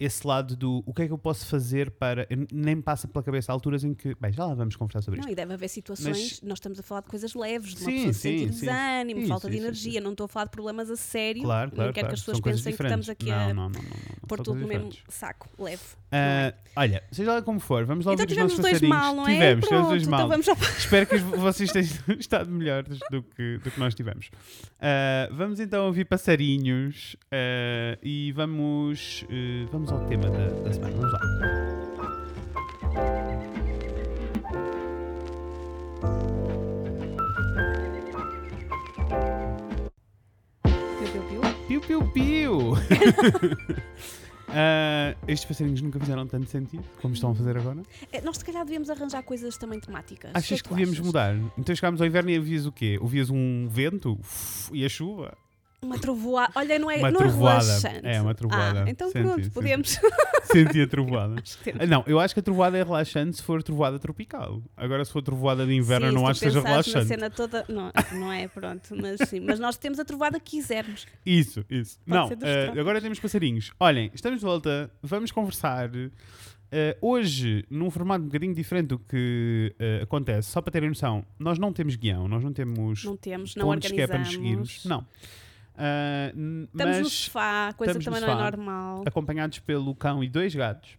esse 0.00 0.26
lado 0.26 0.56
do 0.56 0.82
o 0.86 0.94
que 0.94 1.02
é 1.02 1.06
que 1.06 1.12
eu 1.12 1.18
posso 1.18 1.46
fazer 1.46 1.90
para. 1.90 2.26
nem 2.50 2.76
me 2.76 2.82
passa 2.82 3.06
pela 3.06 3.22
cabeça 3.22 3.52
alturas 3.52 3.84
em 3.84 3.92
que. 3.92 4.14
Bem, 4.18 4.32
já 4.32 4.46
lá 4.46 4.54
vamos 4.54 4.74
conversar 4.74 5.02
sobre 5.02 5.20
Não, 5.20 5.24
isto. 5.28 5.32
e 5.32 5.36
deve 5.36 5.52
haver 5.52 5.68
situações, 5.68 6.40
nós 6.42 6.56
estamos 6.56 6.80
a 6.80 6.82
falar 6.82 7.02
de 7.02 7.08
coisas 7.08 7.34
leves, 7.34 7.74
de 7.74 7.82
uma 7.82 7.90
Sim, 7.90 7.96
pessoa 7.96 8.12
sim, 8.14 8.20
sentir 8.20 8.52
sim. 8.54 8.60
desânimo, 8.66 9.26
falta 9.28 9.50
de 9.50 9.58
energia, 9.58 10.00
não 10.00 10.12
estou 10.12 10.24
a 10.24 10.28
falar 10.28 10.46
de 10.46 10.50
problemas 10.52 10.90
a 10.90 10.96
sério, 10.96 11.42
Claro, 11.42 11.70
claro. 11.70 11.88
não 11.88 11.92
quero 11.92 12.06
claro. 12.06 12.08
que 12.08 12.14
as 12.14 12.20
pessoas 12.20 12.38
São 12.38 12.42
pensem 12.42 12.74
que 12.76 12.82
estamos 12.82 13.08
aqui 13.10 13.30
a 13.30 13.52
não, 13.52 13.54
não, 13.54 13.68
não, 13.68 13.82
não, 13.82 13.88
não. 13.90 14.28
pôr 14.28 14.38
tudo 14.40 14.60
no 14.60 14.66
mesmo 14.66 14.90
saco, 15.08 15.48
leve. 15.58 15.82
Ah, 16.12 16.52
olha, 16.76 17.04
seja 17.12 17.34
lá 17.34 17.42
como 17.42 17.60
for, 17.60 17.84
vamos 17.84 18.04
lá 18.06 18.14
Então 18.14 18.24
ouvir 18.24 18.32
os 18.32 18.38
nossos 18.42 18.58
os 18.58 18.64
dois 18.64 18.80
mal, 18.82 19.14
não 19.14 19.28
é? 19.28 19.32
Tivemos, 19.34 19.64
tivemos 19.64 19.68
Pronto, 19.68 19.88
dois 19.90 20.06
mal. 20.08 20.20
Então 20.20 20.28
vamos 20.28 20.46
já 20.46 20.54
Espero 20.78 21.06
que 21.06 21.18
vocês 21.38 21.70
tenham 21.70 21.88
estado 22.18 22.50
melhores 22.50 22.98
do 23.10 23.22
que, 23.22 23.58
do 23.58 23.70
que 23.70 23.78
nós 23.78 23.94
tivemos. 23.94 24.30
Ah, 24.80 25.28
vamos 25.30 25.60
então 25.60 25.86
ouvir 25.86 26.04
passarinhos 26.06 27.16
ah, 27.30 27.98
e 28.02 28.32
vamos, 28.32 29.24
eh, 29.30 29.66
vamos 29.90 29.92
ao 29.92 30.08
tema 30.08 30.30
da, 30.30 30.48
da 30.62 30.72
semana. 30.72 30.96
Vamos 30.96 31.12
lá. 31.12 31.20
Piu, 40.98 41.08
piu, 41.10 41.22
piu. 41.22 41.40
Piu, 41.66 41.80
piu, 41.80 42.12
piu! 42.12 42.60
Ah, 44.52 45.14
estes 45.28 45.44
passarinhos 45.44 45.80
nunca 45.80 46.00
fizeram 46.00 46.26
tanto 46.26 46.50
sentido 46.50 46.82
como 47.00 47.14
estão 47.14 47.30
a 47.30 47.34
fazer 47.36 47.56
agora. 47.56 47.82
É, 48.10 48.20
Nós 48.20 48.36
se 48.36 48.44
calhar 48.44 48.64
devíamos 48.64 48.90
arranjar 48.90 49.22
coisas 49.22 49.56
também 49.56 49.78
temáticas. 49.78 50.32
Achas 50.34 50.60
que, 50.60 50.68
tu 50.68 50.74
devíamos 50.74 50.96
achas? 50.96 51.06
mudar? 51.06 51.36
Então 51.56 51.72
chegámos 51.72 52.00
ao 52.00 52.06
inverno 52.08 52.30
e 52.30 52.36
ouvias 52.36 52.66
o 52.66 52.72
quê? 52.72 52.98
Ouvias 53.00 53.30
um 53.30 53.68
vento 53.70 54.18
uf, 54.18 54.68
e 54.72 54.84
a 54.84 54.88
chuva? 54.88 55.38
Uma 55.82 55.98
trovoada. 55.98 56.52
Olha, 56.56 56.78
não 56.78 56.90
é, 56.90 56.96
Uma 56.98 57.10
não 57.10 57.18
trovoada. 57.20 57.58
é 57.64 57.66
relaxante. 57.66 58.00
É, 58.06 58.20
uma 58.20 58.34
trovoada. 58.34 58.84
Ah, 58.86 58.90
então 58.90 59.08
Senti, 59.10 59.24
pronto, 59.24 59.50
podemos. 59.50 59.98
Senti 60.52 60.80
a 60.82 60.86
trovoada. 60.86 61.42
Ah, 61.78 61.86
Não, 61.86 62.04
eu 62.06 62.20
acho 62.20 62.34
que 62.34 62.40
a 62.40 62.42
trovoada 62.42 62.76
é 62.76 62.82
relaxante 62.82 63.36
se 63.38 63.42
for 63.42 63.62
trovoada 63.62 63.98
tropical. 63.98 64.62
Agora, 64.76 65.04
se 65.04 65.10
for 65.12 65.22
trovoada 65.22 65.64
de 65.66 65.72
inverno, 65.74 66.08
Sim, 66.08 66.14
não 66.14 66.26
acho 66.26 66.40
que 66.40 66.46
seja 66.46 66.60
pensares 66.60 66.86
na 66.88 66.92
relaxante. 67.00 67.08
cena 67.20 67.30
toda. 67.30 67.64
Não, 67.68 67.90
não 68.12 68.30
é, 68.32 68.46
pronto. 68.46 68.94
Mas 68.94 69.20
sim. 69.28 69.40
Mas 69.40 69.58
nós 69.58 69.76
temos 69.78 69.98
a 69.98 70.04
trovada 70.04 70.38
que 70.38 70.50
quisermos. 70.58 71.06
Isso, 71.24 71.64
isso. 71.70 71.98
Pode 72.06 72.18
não, 72.18 72.28
trópicos. 72.28 72.78
agora 72.78 73.00
temos 73.00 73.18
passarinhos. 73.18 73.72
Olhem, 73.80 74.10
estamos 74.14 74.40
de 74.40 74.44
volta, 74.46 74.90
vamos 75.02 75.30
conversar. 75.32 75.90
eh, 76.72 76.96
hoje, 77.00 77.64
num 77.70 77.90
formato 77.90 78.22
um 78.22 78.26
bocadinho 78.26 78.54
diferente 78.54 78.88
do 78.88 78.98
que 78.98 79.74
eh, 79.78 80.00
acontece, 80.02 80.50
só 80.50 80.60
para 80.60 80.70
terem 80.72 80.88
noção, 80.90 81.24
nós 81.38 81.58
não 81.58 81.72
temos 81.72 81.96
guião, 81.96 82.28
nós 82.28 82.44
não 82.44 82.52
temos 82.52 83.02
Não 83.04 83.16
temos, 83.16 83.56
não 83.56 83.64
pontos 83.66 83.90
que 83.90 84.00
é 84.00 84.06
para 84.06 84.18
nos 84.18 84.28
organizamos. 84.28 84.72
seguirmos. 84.74 84.84
Não. 84.84 85.06
N- 86.34 86.64
Estamos 86.72 86.96
no 86.96 87.02
mas 87.04 87.12
sofá, 87.12 87.72
coisa 87.76 87.98
que 87.98 88.04
também 88.04 88.20
no 88.20 88.26
não 88.26 88.38
é 88.38 88.42
normal. 88.50 89.02
acompanhados 89.06 89.58
pelo 89.60 89.94
cão 89.94 90.22
e 90.22 90.28
dois 90.28 90.54
gatos 90.54 90.90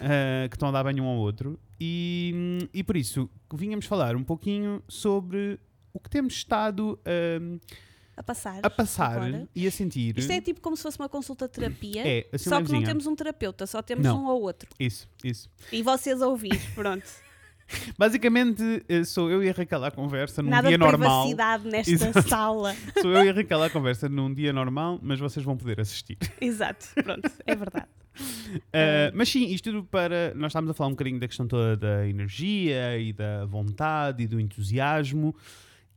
ah, 0.00 0.48
que 0.48 0.56
estão 0.56 0.68
a 0.68 0.72
dar 0.72 0.84
banho 0.84 1.02
um 1.04 1.06
ao 1.08 1.16
outro. 1.16 1.58
E, 1.80 2.68
e 2.72 2.82
por 2.82 2.96
isso, 2.96 3.28
vínhamos 3.52 3.84
falar 3.86 4.16
um 4.16 4.24
pouquinho 4.24 4.82
sobre 4.88 5.58
o 5.92 6.00
que 6.00 6.08
temos 6.08 6.34
estado 6.34 6.98
ah, 7.04 7.58
A 8.16 8.22
passar. 8.22 8.60
a 8.62 8.70
passar 8.70 9.12
agora. 9.18 9.48
e 9.54 9.66
a 9.66 9.70
sentir. 9.70 10.16
Isto 10.18 10.32
é 10.32 10.40
tipo 10.40 10.60
como 10.60 10.76
se 10.76 10.82
fosse 10.82 10.98
uma 10.98 11.08
consulta 11.08 11.46
de 11.46 11.52
terapia. 11.54 12.02
É, 12.06 12.26
assim 12.32 12.48
só 12.48 12.62
que 12.62 12.72
não 12.72 12.82
temos 12.82 13.06
um 13.06 13.14
terapeuta, 13.14 13.66
só 13.66 13.82
temos 13.82 14.04
Não. 14.04 14.22
um 14.24 14.26
ou 14.28 14.40
outro. 14.42 14.68
Isso, 14.80 15.06
isso. 15.22 15.50
E 15.70 15.82
vocês 15.82 16.22
a 16.22 16.28
ouvir, 16.28 16.58
pronto. 16.74 17.04
Basicamente, 17.98 18.84
eh, 18.88 19.04
sou 19.04 19.30
eu 19.30 19.42
e 19.42 19.48
a 19.48 19.52
Raquel 19.52 19.84
à 19.84 19.90
conversa 19.90 20.42
num 20.42 20.50
Nada 20.50 20.68
dia 20.68 20.78
de 20.78 20.84
normal. 20.84 21.22
privacidade 21.22 21.68
nesta 21.68 21.90
Exato. 21.92 22.28
sala. 22.28 22.74
Sou 23.02 23.10
eu 23.10 23.24
e 23.24 23.28
a 23.28 23.32
Raquel 23.32 23.62
à 23.62 23.70
conversa 23.70 24.08
num 24.08 24.32
dia 24.32 24.52
normal, 24.52 24.98
mas 25.02 25.18
vocês 25.18 25.44
vão 25.44 25.56
poder 25.56 25.80
assistir. 25.80 26.16
Exato, 26.40 26.86
pronto, 27.02 27.30
é 27.44 27.54
verdade. 27.56 27.86
Uh, 28.18 29.10
mas 29.14 29.28
sim, 29.28 29.46
isto 29.46 29.70
tudo 29.72 29.84
para. 29.84 30.32
Nós 30.34 30.50
estávamos 30.50 30.70
a 30.70 30.74
falar 30.74 30.88
um 30.88 30.92
bocadinho 30.92 31.18
da 31.18 31.26
questão 31.28 31.46
toda 31.48 31.76
da 31.76 32.08
energia 32.08 32.98
e 32.98 33.12
da 33.12 33.44
vontade 33.46 34.22
e 34.22 34.26
do 34.26 34.38
entusiasmo, 34.40 35.34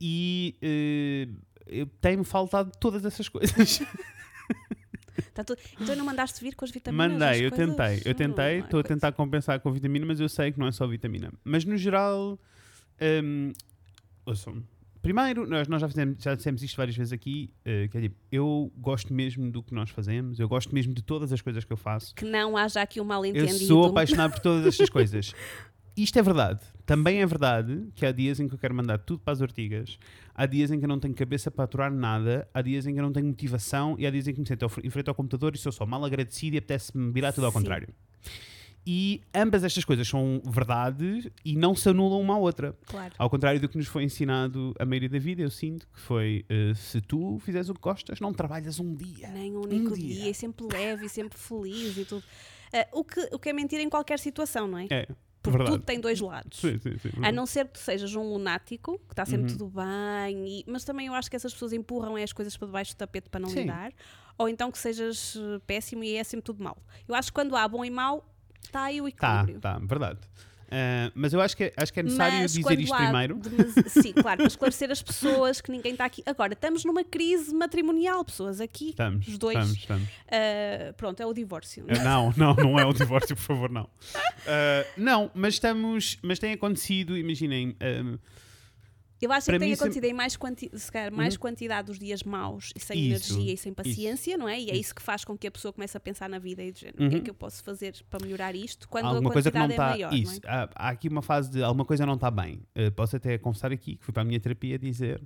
e 0.00 0.56
uh, 0.62 1.34
eu- 1.66 1.86
tem-me 2.00 2.24
faltado 2.24 2.72
todas 2.80 3.04
essas 3.04 3.28
coisas. 3.28 3.80
Tá 5.44 5.54
Então 5.80 5.96
não 5.96 6.04
mandaste 6.04 6.42
vir 6.42 6.54
com 6.54 6.64
as 6.64 6.70
vitaminas? 6.70 7.12
Mandei, 7.12 7.28
as 7.28 7.40
eu 7.40 7.50
coisas? 7.50 7.76
tentei, 7.76 8.02
eu 8.10 8.14
tentei, 8.14 8.58
estou 8.60 8.80
a 8.80 8.82
tentar 8.82 9.12
compensar 9.12 9.60
com 9.60 9.70
vitamina, 9.72 10.06
mas 10.06 10.20
eu 10.20 10.28
sei 10.28 10.52
que 10.52 10.58
não 10.58 10.66
é 10.66 10.72
só 10.72 10.86
vitamina. 10.86 11.32
Mas 11.44 11.64
no 11.64 11.76
geral, 11.76 12.38
um, 13.24 13.52
ouçam, 14.26 14.62
primeiro, 15.02 15.46
nós, 15.46 15.66
nós 15.68 15.80
já, 15.80 15.88
fizemos, 15.88 16.22
já 16.22 16.34
dissemos 16.34 16.62
isto 16.62 16.76
várias 16.76 16.96
vezes 16.96 17.12
aqui, 17.12 17.50
uh, 17.60 17.88
que 17.88 17.98
é 17.98 18.00
tipo, 18.02 18.16
eu 18.30 18.70
gosto 18.76 19.12
mesmo 19.14 19.50
do 19.50 19.62
que 19.62 19.74
nós 19.74 19.90
fazemos, 19.90 20.38
eu 20.38 20.48
gosto 20.48 20.74
mesmo 20.74 20.92
de 20.94 21.02
todas 21.02 21.32
as 21.32 21.40
coisas 21.40 21.64
que 21.64 21.72
eu 21.72 21.76
faço. 21.76 22.14
Que 22.14 22.24
não 22.24 22.56
haja 22.56 22.82
aqui 22.82 23.00
um 23.00 23.04
mal 23.04 23.24
Eu 23.24 23.30
entendido. 23.30 23.66
sou 23.66 23.86
apaixonado 23.86 24.32
por 24.32 24.40
todas 24.40 24.66
estas 24.66 24.90
coisas. 24.90 25.32
Isto 26.02 26.18
é 26.18 26.22
verdade. 26.22 26.60
Também 26.86 27.20
é 27.20 27.26
verdade 27.26 27.88
que 27.94 28.06
há 28.06 28.12
dias 28.12 28.40
em 28.40 28.48
que 28.48 28.54
eu 28.54 28.58
quero 28.58 28.74
mandar 28.74 28.98
tudo 28.98 29.20
para 29.20 29.34
as 29.34 29.42
ortigas, 29.42 29.98
há 30.34 30.46
dias 30.46 30.70
em 30.70 30.78
que 30.78 30.84
eu 30.86 30.88
não 30.88 30.98
tenho 30.98 31.14
cabeça 31.14 31.50
para 31.50 31.64
aturar 31.64 31.92
nada, 31.92 32.48
há 32.54 32.62
dias 32.62 32.86
em 32.86 32.94
que 32.94 32.98
eu 32.98 33.02
não 33.02 33.12
tenho 33.12 33.26
motivação 33.26 33.96
e 33.98 34.06
há 34.06 34.10
dias 34.10 34.26
em 34.26 34.32
que 34.32 34.40
me 34.40 34.46
sento 34.46 34.66
em 34.82 34.88
frente 34.88 35.08
ao 35.08 35.14
computador 35.14 35.54
e 35.54 35.58
sou 35.58 35.70
só 35.70 35.84
mal 35.84 36.02
agradecido 36.02 36.56
e 36.56 36.58
apetece-me 36.58 37.12
virar 37.12 37.32
tudo 37.32 37.44
ao 37.44 37.52
Sim. 37.52 37.58
contrário. 37.58 37.88
E 38.86 39.20
ambas 39.34 39.62
estas 39.62 39.84
coisas 39.84 40.08
são 40.08 40.40
verdade 40.42 41.30
e 41.44 41.54
não 41.54 41.74
se 41.74 41.86
anulam 41.90 42.18
uma 42.18 42.34
à 42.34 42.38
outra. 42.38 42.74
Claro. 42.86 43.14
Ao 43.18 43.28
contrário 43.28 43.60
do 43.60 43.68
que 43.68 43.76
nos 43.76 43.86
foi 43.86 44.04
ensinado 44.04 44.74
a 44.78 44.86
maioria 44.86 45.10
da 45.10 45.18
vida, 45.18 45.42
eu 45.42 45.50
sinto 45.50 45.86
que 45.86 46.00
foi 46.00 46.46
eh, 46.48 46.72
se 46.74 46.98
tu 47.02 47.38
fizeres 47.40 47.68
o 47.68 47.74
que 47.74 47.80
gostas, 47.80 48.20
não 48.20 48.32
trabalhas 48.32 48.80
um 48.80 48.94
dia. 48.94 49.28
Nem 49.28 49.54
um 49.54 49.64
único 49.64 49.94
dia. 49.94 50.14
dia. 50.14 50.30
e 50.30 50.34
sempre 50.34 50.66
leve 50.66 51.04
e 51.04 51.08
sempre 51.10 51.38
feliz 51.38 51.98
e 51.98 52.06
tudo. 52.06 52.24
Ah, 52.72 52.86
o, 52.92 53.04
que, 53.04 53.20
o 53.32 53.38
que 53.38 53.50
é 53.50 53.52
mentira 53.52 53.82
em 53.82 53.90
qualquer 53.90 54.18
situação, 54.18 54.66
não 54.66 54.78
é? 54.78 54.86
É, 54.90 55.08
Porque 55.42 55.56
verdade. 55.56 55.76
tudo 55.78 55.84
tem 55.86 55.98
dois 56.00 56.20
lados. 56.20 56.58
Sim, 56.60 56.78
sim, 56.78 56.98
sim, 56.98 57.08
A 57.22 57.32
não 57.32 57.46
ser 57.46 57.66
que 57.66 57.72
tu 57.74 57.78
sejas 57.78 58.14
um 58.14 58.22
lunático, 58.22 58.98
que 59.06 59.12
está 59.14 59.24
sempre 59.24 59.50
Uhum. 59.52 59.58
tudo 59.58 59.72
bem, 59.80 60.46
e- 60.60 60.64
mas 60.66 60.84
também 60.84 61.06
eu 61.06 61.14
acho 61.14 61.30
que 61.30 61.36
essas 61.36 61.52
pessoas 61.52 61.72
empurram 61.72 62.16
as 62.16 62.32
coisas 62.32 62.54
para 62.56 62.66
debaixo 62.66 62.94
do 62.94 62.98
tapete 62.98 63.30
para 63.30 63.40
não 63.40 63.48
lidar, 63.62 63.90
ou 64.36 64.48
então 64.48 64.70
que 64.70 64.78
sejas 64.78 65.36
eh, 65.36 65.58
péssimo 65.66 66.04
e 66.04 66.14
é 66.16 66.24
sempre 66.24 66.44
tudo 66.44 66.62
mau. 66.62 66.76
Eu 67.08 67.14
acho 67.14 67.28
que 67.28 67.34
quando 67.34 67.56
há 67.56 67.66
bom 67.66 67.82
e 67.84 67.90
mau, 67.90 68.22
está 68.62 68.82
aí 68.82 69.00
o 69.00 69.10
Tá, 69.12 69.40
equilíbrio. 69.40 69.60
tá, 69.60 69.78
verdade. 69.78 70.18
Uh, 70.72 71.10
mas 71.16 71.32
eu 71.32 71.40
acho 71.40 71.56
que, 71.56 71.64
é- 71.64 71.72
acho 71.76 71.92
que 71.92 71.98
é 71.98 72.02
necessário 72.04 72.38
Mas 72.38 72.52
dizer 72.52 72.78
isto 72.80 72.94
há 72.94 72.96
primeiro. 72.98 73.34
demas- 73.34 73.74
Sim, 73.92 74.12
claro, 74.12 74.36
para 74.38 74.46
esclarecer 74.46 74.90
as 74.90 75.02
pessoas 75.02 75.60
que 75.60 75.70
ninguém 75.72 75.92
está 75.92 76.04
aqui. 76.04 76.22
Agora, 76.24 76.52
estamos 76.52 76.84
numa 76.84 77.02
crise 77.02 77.52
matrimonial, 77.54 78.24
pessoas 78.24 78.60
aqui. 78.60 78.90
Estamos, 78.90 79.26
os 79.26 79.36
dois. 79.36 79.56
estamos, 79.56 79.76
estamos. 79.78 80.08
ah, 80.30 80.92
pronto, 80.96 81.20
é 81.20 81.26
o 81.26 81.34
divórcio. 81.34 81.84
Uh, 81.84 82.04
Não, 82.04 82.32
não, 82.36 82.54
não 82.54 82.78
é 82.78 82.84
o 82.86 82.92
divórcio, 82.94 83.34
por 83.34 83.42
favor, 83.42 83.70
não. 83.70 83.84
Uh, 83.84 84.86
não, 84.96 85.30
mas 85.34 85.54
estamos, 85.54 86.18
mas 86.22 86.38
tem 86.38 86.52
acontecido, 86.52 87.16
imaginem, 87.18 87.76
um, 88.04 88.18
Eu 89.20 89.30
acho 89.32 89.50
que 89.50 89.58
tem 89.58 89.72
acontecido 89.72 90.04
em 90.04 90.14
mais, 90.14 90.36
quanti 90.36 90.70
se 90.72 90.90
calhar, 90.90 91.12
mais 91.12 91.36
quantidade 91.36 91.86
dos 91.88 91.98
dias 91.98 92.22
maus 92.22 92.72
e 92.74 92.80
sem 92.80 92.98
Isso, 93.12 93.32
energia 93.34 93.52
e 93.54 93.56
sem 93.56 93.72
paciência, 93.74 94.38
não 94.38 94.48
é? 94.48 94.58
E 94.60 94.70
é 94.70 94.76
isso 94.76 94.94
que 94.94 95.02
faz 95.02 95.24
com 95.24 95.36
que 95.36 95.46
a 95.46 95.50
pessoa 95.50 95.72
comece 95.72 95.96
a 95.96 96.00
pensar 96.00 96.28
na 96.28 96.38
vida 96.38 96.62
e 96.62 96.72
dizer 96.72 96.94
o 96.94 96.96
que 96.96 97.02
é 97.02 97.06
Uhum. 97.18 97.20
que 97.24 97.30
eu 97.30 97.34
posso 97.34 97.62
fazer 97.62 97.94
para 98.08 98.24
melhorar 98.24 98.54
isto 98.54 98.88
quando 98.88 99.06
alguma 99.06 99.28
a 99.30 99.32
coisa 99.32 99.50
que 99.50 99.58
não 99.58 99.66
quantidade 99.66 99.92
está. 100.00 100.08
é 100.08 100.10
maior, 100.10 100.14
isso, 100.18 100.40
há, 100.46 100.70
há 100.74 100.88
aqui 100.88 101.08
uma 101.08 101.22
fase 101.22 101.50
de 101.50 101.62
alguma 101.62 101.84
coisa 101.84 102.06
não 102.06 102.14
está 102.14 102.30
bem. 102.30 102.62
Uh, 102.76 102.90
posso 102.92 103.14
até 103.16 103.36
confessar 103.36 103.70
aqui 103.72 103.96
que 103.96 104.04
fui 104.04 104.12
para 104.12 104.22
a 104.22 104.24
minha 104.24 104.40
terapia 104.40 104.78
dizer. 104.78 105.22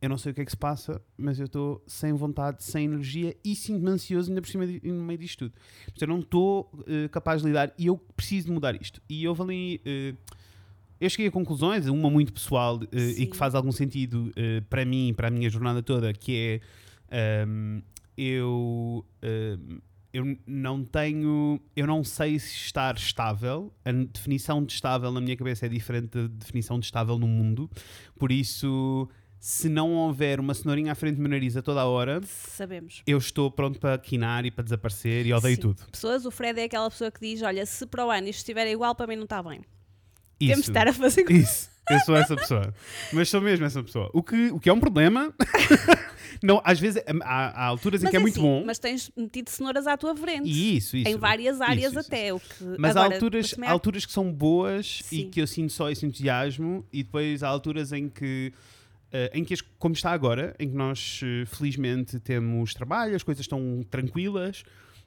Eu 0.00 0.08
não 0.08 0.18
sei 0.18 0.32
o 0.32 0.34
que 0.34 0.40
é 0.40 0.44
que 0.44 0.50
se 0.50 0.56
passa, 0.56 1.00
mas 1.16 1.38
eu 1.38 1.46
estou 1.46 1.80
sem 1.86 2.12
vontade, 2.12 2.64
sem 2.64 2.86
energia 2.86 3.36
e 3.44 3.54
sinto-me 3.54 3.88
ansioso 3.88 4.30
ainda 4.30 4.42
por 4.42 4.48
cima 4.50 4.66
de, 4.66 4.80
no 4.82 5.04
meio 5.04 5.16
disto 5.16 5.48
tudo. 5.48 5.52
Portanto, 5.84 6.02
eu 6.02 6.08
não 6.08 6.18
estou 6.18 6.68
uh, 6.74 7.08
capaz 7.08 7.40
de 7.40 7.46
lidar 7.46 7.72
e 7.78 7.86
eu 7.86 7.96
preciso 8.16 8.48
de 8.48 8.52
mudar 8.52 8.74
isto. 8.82 9.00
E 9.08 9.28
houve 9.28 9.42
ali. 9.42 9.80
uh, 9.86 10.41
eu 11.02 11.10
cheguei 11.10 11.26
a 11.26 11.30
conclusões, 11.32 11.88
uma 11.88 12.08
muito 12.08 12.32
pessoal 12.32 12.76
uh, 12.76 12.88
e 13.16 13.26
que 13.26 13.36
faz 13.36 13.56
algum 13.56 13.72
sentido 13.72 14.30
uh, 14.30 14.62
para 14.70 14.84
mim, 14.84 15.12
para 15.16 15.26
a 15.26 15.30
minha 15.30 15.50
jornada 15.50 15.82
toda, 15.82 16.12
que 16.12 16.60
é 17.10 17.44
um, 17.44 17.82
eu, 18.16 19.04
um, 19.24 19.78
eu 20.12 20.38
não 20.46 20.84
tenho, 20.84 21.60
eu 21.74 21.88
não 21.88 22.04
sei 22.04 22.38
se 22.38 22.54
estar 22.54 22.94
estável. 22.94 23.72
A 23.84 23.90
definição 23.90 24.64
de 24.64 24.72
estável 24.72 25.10
na 25.10 25.20
minha 25.20 25.36
cabeça 25.36 25.66
é 25.66 25.68
diferente 25.68 26.10
da 26.10 26.28
definição 26.28 26.78
de 26.78 26.84
estável 26.84 27.18
no 27.18 27.26
mundo. 27.26 27.68
Por 28.16 28.30
isso, 28.30 29.08
se 29.40 29.68
não 29.68 29.94
houver 29.94 30.38
uma 30.38 30.54
cenourinha 30.54 30.92
à 30.92 30.94
frente 30.94 31.16
do 31.16 31.22
meu 31.22 31.30
nariz 31.30 31.56
a 31.56 31.62
toda 31.62 31.80
a 31.80 31.84
hora? 31.84 32.20
Sabemos. 32.24 33.02
eu 33.04 33.18
estou 33.18 33.50
pronto 33.50 33.80
para 33.80 33.98
quinar 33.98 34.46
e 34.46 34.52
para 34.52 34.62
desaparecer 34.62 35.26
e 35.26 35.32
odeio 35.32 35.56
Sim. 35.56 35.62
tudo. 35.62 35.82
Pessoas, 35.90 36.24
o 36.24 36.30
Fred 36.30 36.60
é 36.60 36.64
aquela 36.64 36.88
pessoa 36.88 37.10
que 37.10 37.18
diz: 37.18 37.42
Olha, 37.42 37.66
se 37.66 37.84
para 37.86 38.06
o 38.06 38.10
ano 38.10 38.28
isto 38.28 38.38
estiver 38.38 38.70
igual, 38.70 38.94
para 38.94 39.08
mim 39.08 39.16
não 39.16 39.24
está 39.24 39.42
bem. 39.42 39.62
Isso. 40.44 40.48
Temos 40.52 40.64
de 40.64 40.70
estar 40.70 40.88
a 40.88 40.92
fazer 40.92 41.30
Isso, 41.30 41.70
eu 41.90 41.98
sou 42.00 42.16
essa 42.16 42.36
pessoa. 42.36 42.74
Mas 43.12 43.28
sou 43.28 43.40
mesmo 43.40 43.64
essa 43.66 43.82
pessoa. 43.82 44.10
O 44.12 44.22
que, 44.22 44.50
o 44.50 44.60
que 44.60 44.68
é 44.68 44.72
um 44.72 44.80
problema. 44.80 45.32
não, 46.42 46.60
às 46.64 46.78
vezes 46.78 47.02
há, 47.22 47.64
há 47.64 47.64
alturas 47.66 48.00
em 48.00 48.04
Mas 48.04 48.10
que 48.10 48.16
é, 48.16 48.20
muito 48.20 48.34
assim, 48.34 48.42
bom. 48.42 48.64
Mas 48.64 48.78
tens 48.78 49.10
metido 49.16 49.48
cenouras 49.50 49.86
à 49.86 49.96
tua 49.96 50.16
frente. 50.16 50.48
E 50.48 50.76
isso, 50.76 50.96
isso. 50.96 51.08
em 51.08 51.16
várias 51.16 51.60
áreas 51.60 51.92
Isso, 51.92 52.00
isso, 52.00 52.08
até. 52.08 52.32
O 52.32 52.40
que, 52.40 52.64
Mas 52.78 52.96
há 52.96 53.00
agora, 53.00 53.14
alturas, 53.14 53.50
também 53.50 53.68
há 53.68 53.72
há- 53.72 53.74
alturas 53.74 54.06
que 54.06 54.12
são 54.12 54.32
boas 54.32 55.00
e 55.10 55.16
Sim. 55.16 55.30
que 55.30 55.40
eu 55.40 55.46
sinto 55.46 55.72
só 55.72 55.90
esse 55.90 56.06
entusiasmo, 56.06 56.86
e 56.92 57.02
depois 57.02 57.42
há 57.42 57.48
alturas 57.48 57.92
em 57.92 58.08
que, 58.08 58.52
eh, 59.12 59.30
em 59.34 59.44
que 59.44 59.54
como 59.78 59.94
está 59.94 60.12
agora, 60.12 60.54
em 60.58 60.68
que 60.68 60.74
nós 60.76 61.20
eh, 61.22 61.44
felizmente 61.46 62.18
temos 62.20 62.74
trabalho, 62.74 63.14
as 63.16 63.22
coisas 63.22 63.42
estão 63.44 63.84
tranquilas, 63.90 64.62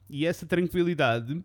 e 0.10 0.26
essa 0.26 0.46
tranquilidade 0.46 1.42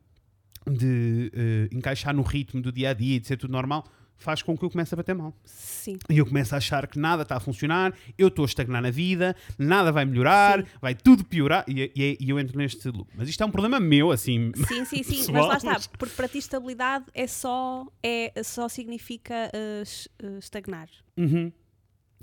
de 0.69 1.31
eh, 1.35 1.69
encaixar 1.73 2.15
no 2.15 2.23
ritmo 2.23 2.61
do 2.61 2.71
dia 2.73 2.91
a 2.91 2.95
dia, 2.95 3.19
de 3.21 3.27
ser 3.27 3.37
tudo 3.37 3.51
normal, 3.53 3.87
faz 4.17 4.43
com 4.43 4.57
que 4.57 4.63
eu 4.63 4.69
comece 4.71 4.95
a 4.95 4.97
bater 4.97 5.15
mal. 5.15 5.35
Sim. 5.45 5.97
E 6.11 6.19
eu 6.19 6.27
começo 6.27 6.55
a 6.55 6.59
achar 6.59 6.87
que 6.87 6.99
nada 6.99 7.23
está 7.23 7.37
a 7.37 7.41
funcionar, 7.41 7.95
eu 8.19 8.29
estou 8.29 8.45
a 8.45 8.47
estagnar 8.47 8.83
na 8.83 8.91
vida, 8.91 9.35
nada 9.59 9.91
vai 9.91 10.05
melhorar, 10.05 10.61
Sim. 10.61 10.67
vai 10.81 10.95
tudo 10.95 11.25
piorar, 11.25 11.65
e, 11.67 11.91
e- 11.97 12.19
e 12.21 12.29
eu 12.31 12.39
entro 12.39 12.59
neste 12.59 12.87
loop. 12.91 13.09
Mas 13.17 13.29
isto 13.31 13.43
é 13.43 13.47
um 13.47 13.51
problema 13.51 13.81
meu, 13.81 14.11
assim. 14.13 14.53
Sim, 14.69 14.85
sim, 14.85 15.03
sim, 15.03 15.17
Pessoal, 15.17 15.49
mas 15.49 15.63
lá 15.65 15.71
mas- 15.73 15.83
está, 15.85 15.97
porque 15.99 16.15
para 16.15 16.29
ti 16.29 16.37
estabilidade 16.39 17.07
é 17.15 17.27
só, 17.27 17.87
é, 18.03 18.43
só 18.45 18.69
significa 18.69 19.51
uh, 19.55 19.83
es- 19.83 20.09
uh, 20.23 20.39
estagnar. 20.39 20.89
Uhum. 21.17 21.51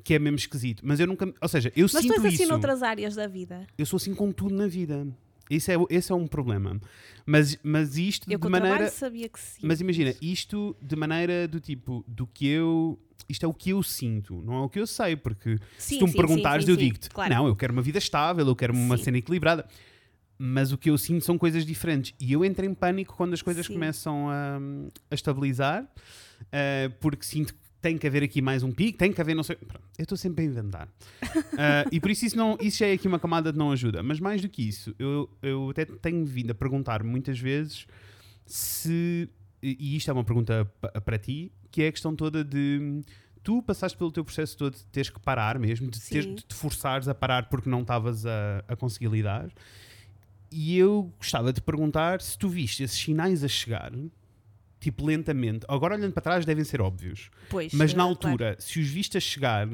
Que 0.03 0.13
é 0.13 0.19
mesmo 0.19 0.37
esquisito. 0.37 0.83
Mas 0.85 0.99
eu 0.99 1.07
nunca. 1.07 1.33
Ou 1.41 1.47
seja, 1.49 1.73
eu 1.75 1.83
Mas 1.85 1.91
tu 1.93 2.01
sinto 2.03 2.13
és 2.13 2.25
assim 2.35 2.43
isso. 2.43 2.51
noutras 2.51 2.83
áreas 2.83 3.15
da 3.15 3.25
vida. 3.27 3.65
Eu 3.75 3.85
sou 3.87 3.97
assim 3.97 4.13
com 4.13 4.31
tudo 4.31 4.53
na 4.53 4.67
vida. 4.67 5.07
Esse 5.49 5.71
é, 5.73 5.75
esse 5.89 6.11
é 6.11 6.15
um 6.15 6.27
problema. 6.27 6.79
Mas, 7.25 7.57
mas 7.63 7.97
isto 7.97 8.31
Eu 8.31 8.39
de 8.39 8.49
maneira. 8.49 8.89
sabia 8.89 9.27
que 9.29 9.39
sim. 9.39 9.61
Mas 9.63 9.81
imagina, 9.81 10.13
isto 10.21 10.75
de 10.81 10.95
maneira 10.95 11.47
do 11.47 11.59
tipo, 11.59 12.03
do 12.07 12.25
que 12.27 12.47
eu. 12.47 12.99
Isto 13.27 13.45
é 13.45 13.49
o 13.49 13.53
que 13.53 13.71
eu 13.71 13.83
sinto, 13.83 14.41
não 14.45 14.53
é 14.53 14.59
o 14.61 14.69
que 14.69 14.79
eu 14.79 14.87
sei, 14.87 15.15
porque 15.15 15.57
se 15.77 15.95
Sim, 15.95 15.99
tu 15.99 16.05
me 16.05 16.11
sim, 16.11 16.17
perguntares, 16.17 16.65
sim, 16.65 16.71
eu 16.71 16.77
digo-te: 16.77 17.09
claro. 17.09 17.33
não, 17.33 17.47
eu 17.47 17.55
quero 17.55 17.73
uma 17.73 17.81
vida 17.81 17.97
estável, 17.97 18.47
eu 18.47 18.55
quero 18.55 18.73
uma 18.73 18.97
cena 18.97 19.17
equilibrada. 19.17 19.67
Mas 20.39 20.71
o 20.71 20.77
que 20.77 20.89
eu 20.89 20.97
sinto 20.99 21.25
são 21.25 21.35
coisas 21.37 21.65
diferentes. 21.65 22.13
E 22.19 22.31
eu 22.31 22.45
entro 22.45 22.63
em 22.63 22.73
pânico 22.73 23.15
quando 23.17 23.33
as 23.33 23.41
coisas 23.41 23.67
começam 23.67 24.29
a, 24.29 24.59
a 25.09 25.15
estabilizar, 25.15 25.91
eh, 26.51 26.91
porque 26.99 27.25
sinto 27.25 27.55
que 27.55 27.59
tem 27.81 27.97
que 27.97 28.07
haver 28.07 28.23
aqui 28.23 28.41
mais 28.41 28.63
um 28.63 28.71
pico, 28.71 28.97
tem 28.97 29.11
que 29.13 29.21
haver 29.21 29.35
não 29.35 29.43
sei. 29.43 29.55
Pronto, 29.55 29.83
eu 29.97 30.03
estou 30.03 30.17
sempre 30.17 30.43
a 30.43 30.47
inventar. 30.47 30.89
Eh, 31.57 31.85
e 31.93 31.99
por 31.99 32.09
isso 32.11 32.25
isso, 32.25 32.35
não, 32.37 32.57
isso 32.59 32.79
já 32.79 32.87
é 32.87 32.93
aqui 32.93 33.07
uma 33.07 33.19
camada 33.19 33.51
de 33.51 33.57
não 33.57 33.71
ajuda. 33.71 34.01
Mas 34.03 34.19
mais 34.19 34.41
do 34.41 34.49
que 34.49 34.67
isso, 34.67 34.95
eu, 34.97 35.29
eu 35.41 35.69
até 35.69 35.85
tenho 35.85 36.25
vindo 36.25 36.51
a 36.51 36.55
perguntar 36.55 37.03
muitas 37.03 37.39
vezes 37.39 37.85
se. 38.45 39.29
E 39.61 39.95
isto 39.95 40.09
é 40.09 40.13
uma 40.13 40.23
pergunta 40.23 40.71
pa- 40.79 41.01
para 41.01 41.17
ti, 41.17 41.51
que 41.71 41.81
é 41.83 41.87
a 41.87 41.91
questão 41.91 42.15
toda 42.15 42.43
de. 42.43 43.01
Tu 43.43 43.61
passaste 43.63 43.97
pelo 43.97 44.11
teu 44.11 44.25
processo 44.25 44.57
todo 44.57 44.75
de 44.75 44.83
teres 44.85 45.09
que 45.09 45.19
parar 45.19 45.57
mesmo, 45.57 45.89
de, 45.89 46.01
teres, 46.01 46.25
de 46.25 46.43
te 46.43 46.53
forçares 46.53 47.07
a 47.07 47.15
parar 47.15 47.47
porque 47.49 47.69
não 47.69 47.81
estavas 47.81 48.25
a, 48.25 48.63
a 48.67 48.75
conseguir 48.75 49.07
lidar. 49.09 49.49
E 50.51 50.77
eu 50.77 51.11
gostava 51.17 51.51
de 51.53 51.61
perguntar 51.61 52.21
se 52.21 52.37
tu 52.37 52.47
viste 52.49 52.83
esses 52.83 52.97
sinais 52.97 53.43
a 53.43 53.47
chegar, 53.47 53.91
tipo 54.79 55.05
lentamente. 55.05 55.65
Agora 55.67 55.95
olhando 55.95 56.13
para 56.13 56.21
trás 56.21 56.45
devem 56.45 56.63
ser 56.63 56.81
óbvios. 56.81 57.29
Pois, 57.49 57.73
Mas 57.73 57.93
na 57.93 58.03
eh, 58.03 58.07
altura, 58.07 58.55
se 58.59 58.79
os 58.79 58.87
viste 58.87 59.17
a 59.17 59.19
chegar, 59.19 59.67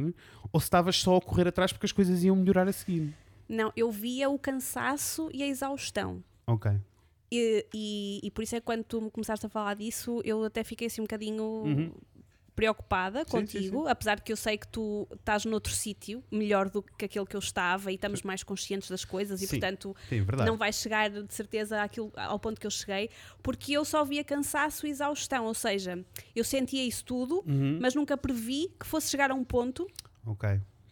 ou 0.51 0.59
se 0.59 0.65
estavas 0.65 0.95
só 0.97 1.17
a 1.17 1.21
correr 1.21 1.47
atrás 1.47 1.71
porque 1.71 1.85
as 1.85 1.91
coisas 1.91 2.23
iam 2.23 2.35
melhorar 2.35 2.67
a 2.67 2.71
seguir. 2.71 2.99
claro. 3.01 3.13
Não, 3.49 3.73
eu 3.75 3.91
via 3.91 4.29
o 4.29 4.39
cansaço 4.39 5.29
e 5.33 5.43
a 5.43 5.47
exaustão. 5.47 6.23
Ok. 6.47 6.71
E, 7.31 7.65
e, 7.73 8.19
e 8.23 8.31
por 8.31 8.43
isso 8.43 8.55
é 8.55 8.59
que 8.59 8.65
quando 8.65 8.83
tu 8.83 9.01
me 9.01 9.11
começaste 9.11 9.45
a 9.45 9.49
falar 9.49 9.75
disso, 9.75 10.21
eu 10.23 10.43
até 10.43 10.63
fiquei 10.63 10.87
assim 10.87 11.01
um 11.01 11.05
bocadinho 11.05 11.43
Uhum. 11.43 11.91
Preocupada 12.55 13.19
Sim, 13.19 13.25
sim, 13.25 13.31
contigo, 13.31 13.87
apesar 13.87 14.15
de 14.15 14.21
que 14.23 14.31
eu 14.31 14.37
sei 14.37 14.57
que 14.57 14.67
tu 14.67 15.07
estás 15.13 15.43
noutro 15.45 15.73
sítio, 15.73 16.23
melhor 16.31 16.69
do 16.69 16.81
que 16.81 17.05
aquele 17.05 17.25
que 17.25 17.35
eu 17.35 17.39
estava, 17.39 17.91
e 17.91 17.95
estamos 17.95 18.21
mais 18.21 18.43
conscientes 18.43 18.89
das 18.89 19.03
coisas, 19.03 19.41
e 19.41 19.47
Sim, 19.47 19.59
portanto 19.59 19.95
Sim, 20.09 20.21
verdade. 20.23 20.49
não 20.49 20.57
vais 20.57 20.75
chegar 20.75 21.09
de 21.09 21.33
certeza 21.33 21.81
àquilo, 21.81 22.11
ao 22.15 22.39
ponto 22.39 22.59
que 22.59 22.67
eu 22.67 22.71
cheguei, 22.71 23.09
porque 23.41 23.73
eu 23.73 23.83
só 23.83 24.03
via 24.05 24.23
cansaço 24.23 24.85
e 24.85 24.89
exaustão, 24.89 25.45
ou 25.45 25.53
seja, 25.53 26.03
eu 26.35 26.43
sentia 26.43 26.83
isso 26.85 27.03
tudo, 27.03 27.43
Uhum. 27.47 27.79
mas 27.81 27.95
nunca 27.95 28.15
previ 28.17 28.71
que 28.79 28.85
fosse 28.85 29.09
chegar 29.09 29.31
a 29.31 29.33
um 29.33 29.43
ponto 29.43 29.87
Ok. 30.25 30.49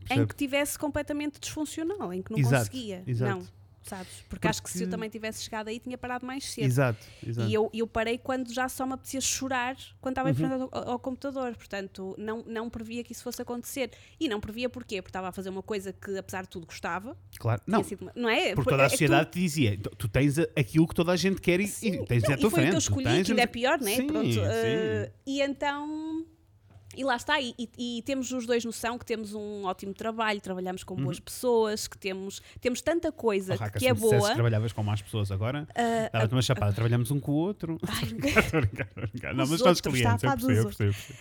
em 0.09 0.25
que 0.25 0.35
tivesse 0.35 0.77
completamente 0.77 1.39
disfuncional, 1.39 2.11
em 2.13 2.21
que 2.21 2.31
não 2.31 2.39
Exato, 2.39 2.65
conseguia. 2.71 3.03
exato. 3.05 3.39
Não, 3.39 3.47
sabes? 3.83 4.23
Porque, 4.29 4.47
acho 4.47 4.61
que 4.63 4.69
se 4.69 4.77
eu 4.77 4.81
Porque- 4.81 4.91
também 4.91 5.09
tivesse 5.09 5.43
chegado 5.43 5.67
aí, 5.67 5.79
tinha 5.79 5.97
parado 5.97 6.25
mais 6.25 6.43
cedo. 6.51 6.65
Exato, 6.65 6.99
exato. 7.25 7.49
E 7.49 7.53
eu, 7.53 7.69
eu 7.73 7.87
parei 7.87 8.17
quando 8.17 8.53
já 8.53 8.67
só 8.69 8.85
me 8.85 8.93
apetecia 8.93 9.21
chorar 9.21 9.75
quando 9.99 10.13
estava 10.13 10.29
em 10.29 10.33
Uhum. 10.33 10.37
frente 10.37 10.69
ao, 10.71 10.89
ao 10.91 10.99
computador. 10.99 11.55
Portanto, 11.55 12.15
não, 12.17 12.43
não 12.47 12.69
previa 12.69 13.03
que 13.03 13.11
isso 13.11 13.23
fosse 13.23 13.41
acontecer. 13.41 13.91
E 14.19 14.27
não 14.29 14.39
previa 14.39 14.69
porquê? 14.69 15.01
Porque 15.01 15.09
estava 15.09 15.29
a 15.29 15.31
fazer 15.31 15.49
uma 15.49 15.63
coisa 15.63 15.91
que, 15.93 16.17
apesar 16.17 16.43
de 16.43 16.49
tudo, 16.49 16.65
gostava. 16.65 17.17
Claro. 17.39 17.61
Não, 17.65 17.83
sido 17.83 18.11
não 18.15 18.29
é? 18.29 18.49
porque 18.55 18.55
Por- 18.55 18.65
toda 18.65 18.83
é 18.83 18.85
a 18.85 18.89
que 18.89 18.91
sociedade 18.95 19.31
te 19.31 19.39
dizia, 19.39 19.77
tu, 19.77 19.89
tu 19.95 20.07
tens 20.07 20.37
aquilo 20.55 20.87
que 20.87 20.95
toda 20.95 21.11
a 21.11 21.15
gente 21.15 21.39
quer 21.41 21.59
e, 21.59 21.67
Sim, 21.67 22.01
e 22.03 22.05
tens 22.05 22.23
não, 22.23 22.33
à 22.33 22.37
tua 22.37 22.47
e 22.47 22.51
foi 22.51 22.59
frente. 22.61 22.69
que 22.69 22.75
eu 22.75 22.79
tu 22.79 22.83
escolhi, 22.83 23.03
tens- 23.05 23.25
que 23.25 23.31
ainda 23.31 23.41
é 23.41 23.47
pior, 23.47 23.79
né? 23.79 23.95
Sim, 23.95 24.07
Pronto, 24.07 24.31
sim. 24.33 24.41
eh, 24.43 25.11
e 25.25 25.41
então. 25.41 26.25
E 26.95 27.03
lá 27.03 27.15
está, 27.15 27.39
e, 27.39 27.53
e- 27.57 27.97
e 27.99 28.01
temos 28.03 28.31
os 28.31 28.45
dois 28.45 28.65
noção 28.65 28.97
que 28.97 29.05
temos 29.05 29.33
um 29.33 29.63
ótimo 29.65 29.93
trabalho, 29.93 30.41
trabalhamos 30.41 30.83
com 30.83 30.95
boas 30.95 31.19
pessoas, 31.19 31.87
que 31.87 31.97
temos, 31.97 32.41
temos 32.59 32.81
tanta 32.81 33.11
coisa 33.11 33.53
Oh, 33.53 33.57
Raca, 33.57 33.73
que 33.73 33.79
se 33.79 33.87
é 33.87 33.93
boa. 33.93 34.27
que 34.29 34.33
trabalhavas 34.33 34.73
com 34.73 34.83
mais 34.83 35.01
pessoas 35.01 35.31
agora, 35.31 35.67
ah, 35.75 36.09
dava-te 36.11 36.33
uma 36.35 36.41
chapada. 36.41 36.73
Trabalhamos 36.73 37.11
um 37.11 37.19
com 37.19 37.31
o 37.31 37.35
outro. 37.35 37.77
Ai. 37.87 38.11
Não, 39.33 39.43
Os 39.43 39.49
mas 39.49 39.59
nós 39.59 39.61
outros, 39.61 39.81
clientes, 39.81 40.23
eu 40.23 40.29
percebo, 40.31 40.51
eu 40.51 40.65
percebo. 40.65 40.93
percebo. 40.93 41.19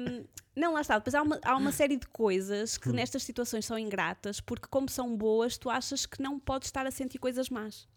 Um, 0.00 0.24
não, 0.56 0.72
lá 0.72 0.80
está. 0.80 0.98
Depois 0.98 1.14
há 1.14 1.22
uma, 1.22 1.40
há 1.44 1.56
uma 1.56 1.72
série 1.72 1.96
de 1.96 2.06
coisas 2.08 2.76
Hum. 2.76 2.80
que 2.82 2.88
nestas 2.92 3.22
situações 3.24 3.64
são 3.66 3.78
ingratas, 3.78 4.40
porque 4.40 4.66
como 4.70 4.88
são 4.88 5.16
boas, 5.16 5.58
tu 5.58 5.68
achas 5.70 6.06
que 6.06 6.22
não 6.22 6.38
podes 6.38 6.68
estar 6.68 6.86
a 6.86 6.90
sentir 6.90 7.18
coisas 7.18 7.48
más. 7.50 7.88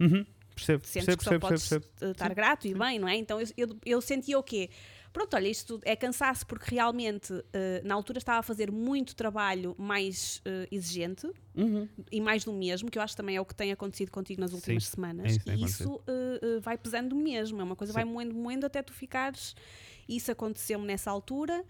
Uhum, 0.00 0.24
Percebo, 0.54 0.84
Sentes 0.86 1.06
percebo, 1.14 1.18
que 1.18 1.24
só 1.24 1.30
percebo, 1.30 1.40
podes 1.46 1.68
percebo. 1.68 1.84
percebo. 1.86 2.08
uh, 2.08 2.12
estar 2.12 2.34
grato 2.34 2.66
e 2.66 2.74
bem, 2.74 2.98
não 2.98 3.06
é? 3.06 3.16
Então 3.16 3.40
eu, 3.40 3.46
eu, 3.56 3.78
eu 3.84 4.00
sentia 4.00 4.38
o 4.38 4.42
quê? 4.42 4.70
Pronto, 5.12 5.34
olha, 5.34 5.48
isto 5.48 5.80
é 5.84 5.96
cansaço 5.96 6.46
porque 6.46 6.74
realmente 6.74 7.32
uh, 7.32 7.44
na 7.84 7.94
altura 7.94 8.18
estava 8.18 8.38
a 8.40 8.42
fazer 8.42 8.70
muito 8.70 9.14
trabalho 9.16 9.74
mais 9.78 10.38
uh, 10.46 10.68
exigente 10.70 11.26
Uhum. 11.56 11.88
e 12.12 12.20
mais 12.20 12.44
do 12.44 12.52
mesmo, 12.52 12.88
que 12.88 12.96
eu 12.98 13.02
acho 13.02 13.14
que 13.14 13.16
também 13.16 13.34
é 13.36 13.40
o 13.40 13.44
que 13.44 13.54
tem 13.54 13.72
acontecido 13.72 14.10
contigo 14.12 14.40
nas 14.40 14.52
últimas 14.52 14.84
Sim, 14.84 14.90
semanas. 14.94 15.26
é 15.26 15.34
isso 15.34 15.50
e 15.50 15.64
isso 15.64 15.94
uh, 15.94 16.60
vai 16.60 16.78
pesando 16.78 17.16
mesmo, 17.16 17.60
é 17.60 17.64
uma 17.64 17.74
coisa 17.74 17.92
que 17.92 17.94
vai 17.94 18.04
Sim. 18.04 18.12
moendo, 18.12 18.34
moendo 18.34 18.64
até 18.66 18.80
tu 18.82 18.92
ficares. 18.92 19.56
Isso 20.08 20.30
aconteceu-me 20.30 20.86
nessa 20.86 21.10
altura 21.10 21.64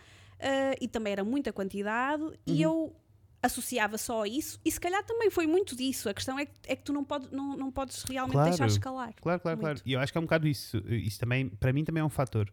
e 0.80 0.87
também 0.87 1.12
era 1.12 1.25
muita 1.25 1.52
quantidade 1.52 2.23
Uhum. 2.23 2.37
e 2.47 2.62
eu 2.62 2.95
associava 3.42 3.97
só 3.99 4.23
a 4.25 4.28
isso 4.28 4.61
e 4.64 4.71
se 4.71 4.78
calhar 4.80 5.02
também 5.04 5.30
foi 5.30 5.47
muito 5.47 5.75
disso. 5.76 6.09
A 6.09 6.14
questão 6.14 6.38
é 6.38 6.45
que, 6.47 6.52
é 6.66 6.76
que 6.76 6.83
tu 6.83 6.92
não, 6.92 7.02
pode, 7.04 7.33
não, 7.35 7.57
não 7.57 7.71
podes 7.71 8.02
realmente 8.04 8.33
Claro. 8.35 8.49
deixar 8.50 8.66
escalar. 8.66 9.14
Claro, 9.21 9.40
claro, 9.40 9.59
claro. 9.59 9.76
Muito. 9.76 9.88
E 9.88 9.92
eu 9.92 10.00
acho 10.00 10.12
que 10.12 10.18
é 10.18 10.21
um 10.21 10.25
bocado 10.25 10.47
isso. 10.47 10.76
Isso 10.88 11.18
também, 11.21 11.49
para 11.49 11.73
mim, 11.73 11.85
também 11.85 12.00
é 12.00 12.04
um 12.04 12.09
fator. 12.11 12.50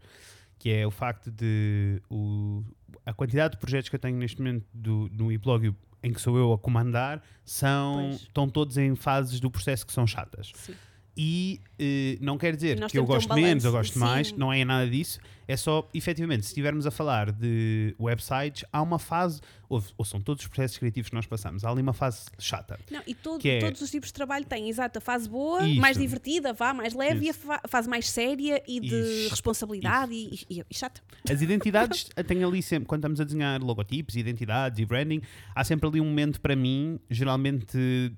Que 0.58 0.72
é 0.72 0.86
o 0.86 0.92
facto 0.92 1.30
de 1.32 2.02
o, 2.10 2.64
a 3.06 3.14
quantidade 3.14 3.54
de 3.54 3.60
projetos 3.60 3.90
que 3.90 3.96
eu 3.96 4.00
tenho 4.00 4.18
neste 4.18 4.38
momento 4.40 4.66
do, 4.74 5.10
no 5.12 5.32
e-blog 5.32 5.74
em 6.04 6.14
que 6.14 6.22
sou 6.22 6.38
eu 6.38 6.54
a 6.54 6.58
comandar 6.58 7.22
são, 7.44 8.10
Pois. 8.10 8.22
estão 8.22 8.48
todos 8.50 8.78
em 8.78 8.96
fases 8.96 9.40
do 9.40 9.50
processo 9.50 9.86
que 9.86 9.92
são 9.92 10.06
chatas. 10.06 10.52
Sim. 10.56 10.76
E 11.18 11.62
eh, 11.80 12.18
não 12.20 12.38
quer 12.38 12.56
dizer 12.56 12.78
Nós 12.80 12.92
que 12.92 12.98
eu 12.98 13.04
temos 13.06 13.24
um 13.26 13.28
gosto 13.28 13.34
menos 13.42 13.64
balanço, 13.64 13.78
gosto 13.94 14.00
mais, 14.00 14.28
sim. 14.30 14.36
não 14.38 14.52
é 14.52 14.66
nada 14.66 14.90
disso. 14.90 15.20
É 15.48 15.56
só, 15.56 15.88
efetivamente, 15.94 16.42
se 16.42 16.48
estivermos 16.50 16.86
a 16.88 16.92
falar 16.92 17.32
de 17.32 17.96
websites, 18.00 18.66
há 18.74 18.82
uma 18.82 18.98
fase, 19.00 19.40
ou, 19.70 19.82
ou 19.96 20.04
são 20.04 20.20
todos 20.20 20.44
os 20.44 20.48
processos 20.50 20.78
criativos 20.78 21.10
que 21.10 21.16
nós 21.16 21.26
passamos, 21.28 21.64
há 21.64 21.70
ali 21.70 21.82
uma 21.84 21.94
fase 21.94 22.26
chata. 22.40 22.80
Não, 22.92 23.02
e 23.08 23.14
todo- 23.14 23.40
Que 23.40 23.50
é- 23.50 23.60
todos 23.60 23.80
os 23.80 23.92
tipos 23.92 24.10
de 24.10 24.14
trabalho 24.14 24.44
têm, 24.44 24.68
exato, 24.70 24.98
a 24.98 25.02
fase 25.02 25.30
boa, 25.30 25.66
Isso. 25.66 25.80
mais 25.80 25.98
divertida, 25.98 26.52
vá, 26.52 26.74
mais 26.74 26.94
leve, 26.96 27.28
e 27.28 27.30
a 27.30 27.34
fa- 27.34 27.62
fase 27.70 27.88
mais 27.88 28.10
séria 28.10 28.62
e 28.68 28.80
de 28.80 28.88
Isso. 28.96 29.30
responsabilidade 29.30 30.14
e, 30.14 30.40
e- 30.50 30.64
e 30.70 30.76
chata. 30.76 31.00
As 31.30 31.42
identidades, 31.42 32.08
tem 32.28 32.44
ali 32.44 32.62
sempre, 32.64 32.88
quando 32.88 33.02
estamos 33.02 33.22
a 33.22 33.24
desenhar 33.24 33.62
logotipos, 33.62 34.16
identidades 34.16 34.80
e 34.80 34.86
branding, 34.86 35.22
há 35.54 35.64
sempre 35.64 35.88
ali 35.88 36.02
um 36.02 36.06
momento 36.06 36.42
para 36.42 36.56
mim, 36.56 37.00
geralmente 37.10 38.12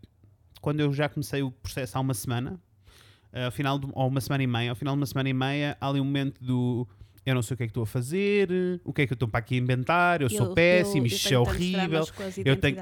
quando 0.62 0.80
eu 0.80 0.92
já 0.94 1.08
comecei 1.10 1.42
o 1.44 1.51
processo 1.51 1.98
há 1.98 2.01
uma 2.01 2.13
semana, 2.13 2.60
ao 3.34 3.51
final 3.51 3.77
de, 3.79 3.88
ou 3.93 4.07
uma 4.07 4.22
semana 4.22 4.43
e 4.43 4.48
meia, 4.48 4.69
ao 4.72 4.75
final 4.75 4.96
de 4.96 5.00
uma 5.00 5.05
semana 5.05 5.29
e 5.29 5.34
meia, 5.34 5.77
há 5.79 5.88
ali 5.89 6.00
um 6.00 6.05
momento 6.05 6.43
do 6.43 6.88
eu 7.25 7.36
não 7.36 7.41
sei 7.41 7.55
o 7.55 7.57
que 7.57 7.63
é 7.63 7.67
que 7.67 7.72
estou 7.72 7.84
a 7.84 7.88
fazer, 7.88 8.50
o 8.86 8.93
que 8.93 9.01
é 9.01 9.07
que 9.07 9.12
eu 9.12 9.15
estou 9.15 9.27
para 9.27 9.39
aqui 9.39 9.57
inventar, 9.57 10.22
eu, 10.22 10.29
sou 10.29 10.53
péssimo, 10.53 11.03
eu 11.03 11.07
isto 11.07 11.34
é 11.34 11.38
horrível. 11.38 12.05
eu 12.46 12.55
tenho-. 12.55 12.77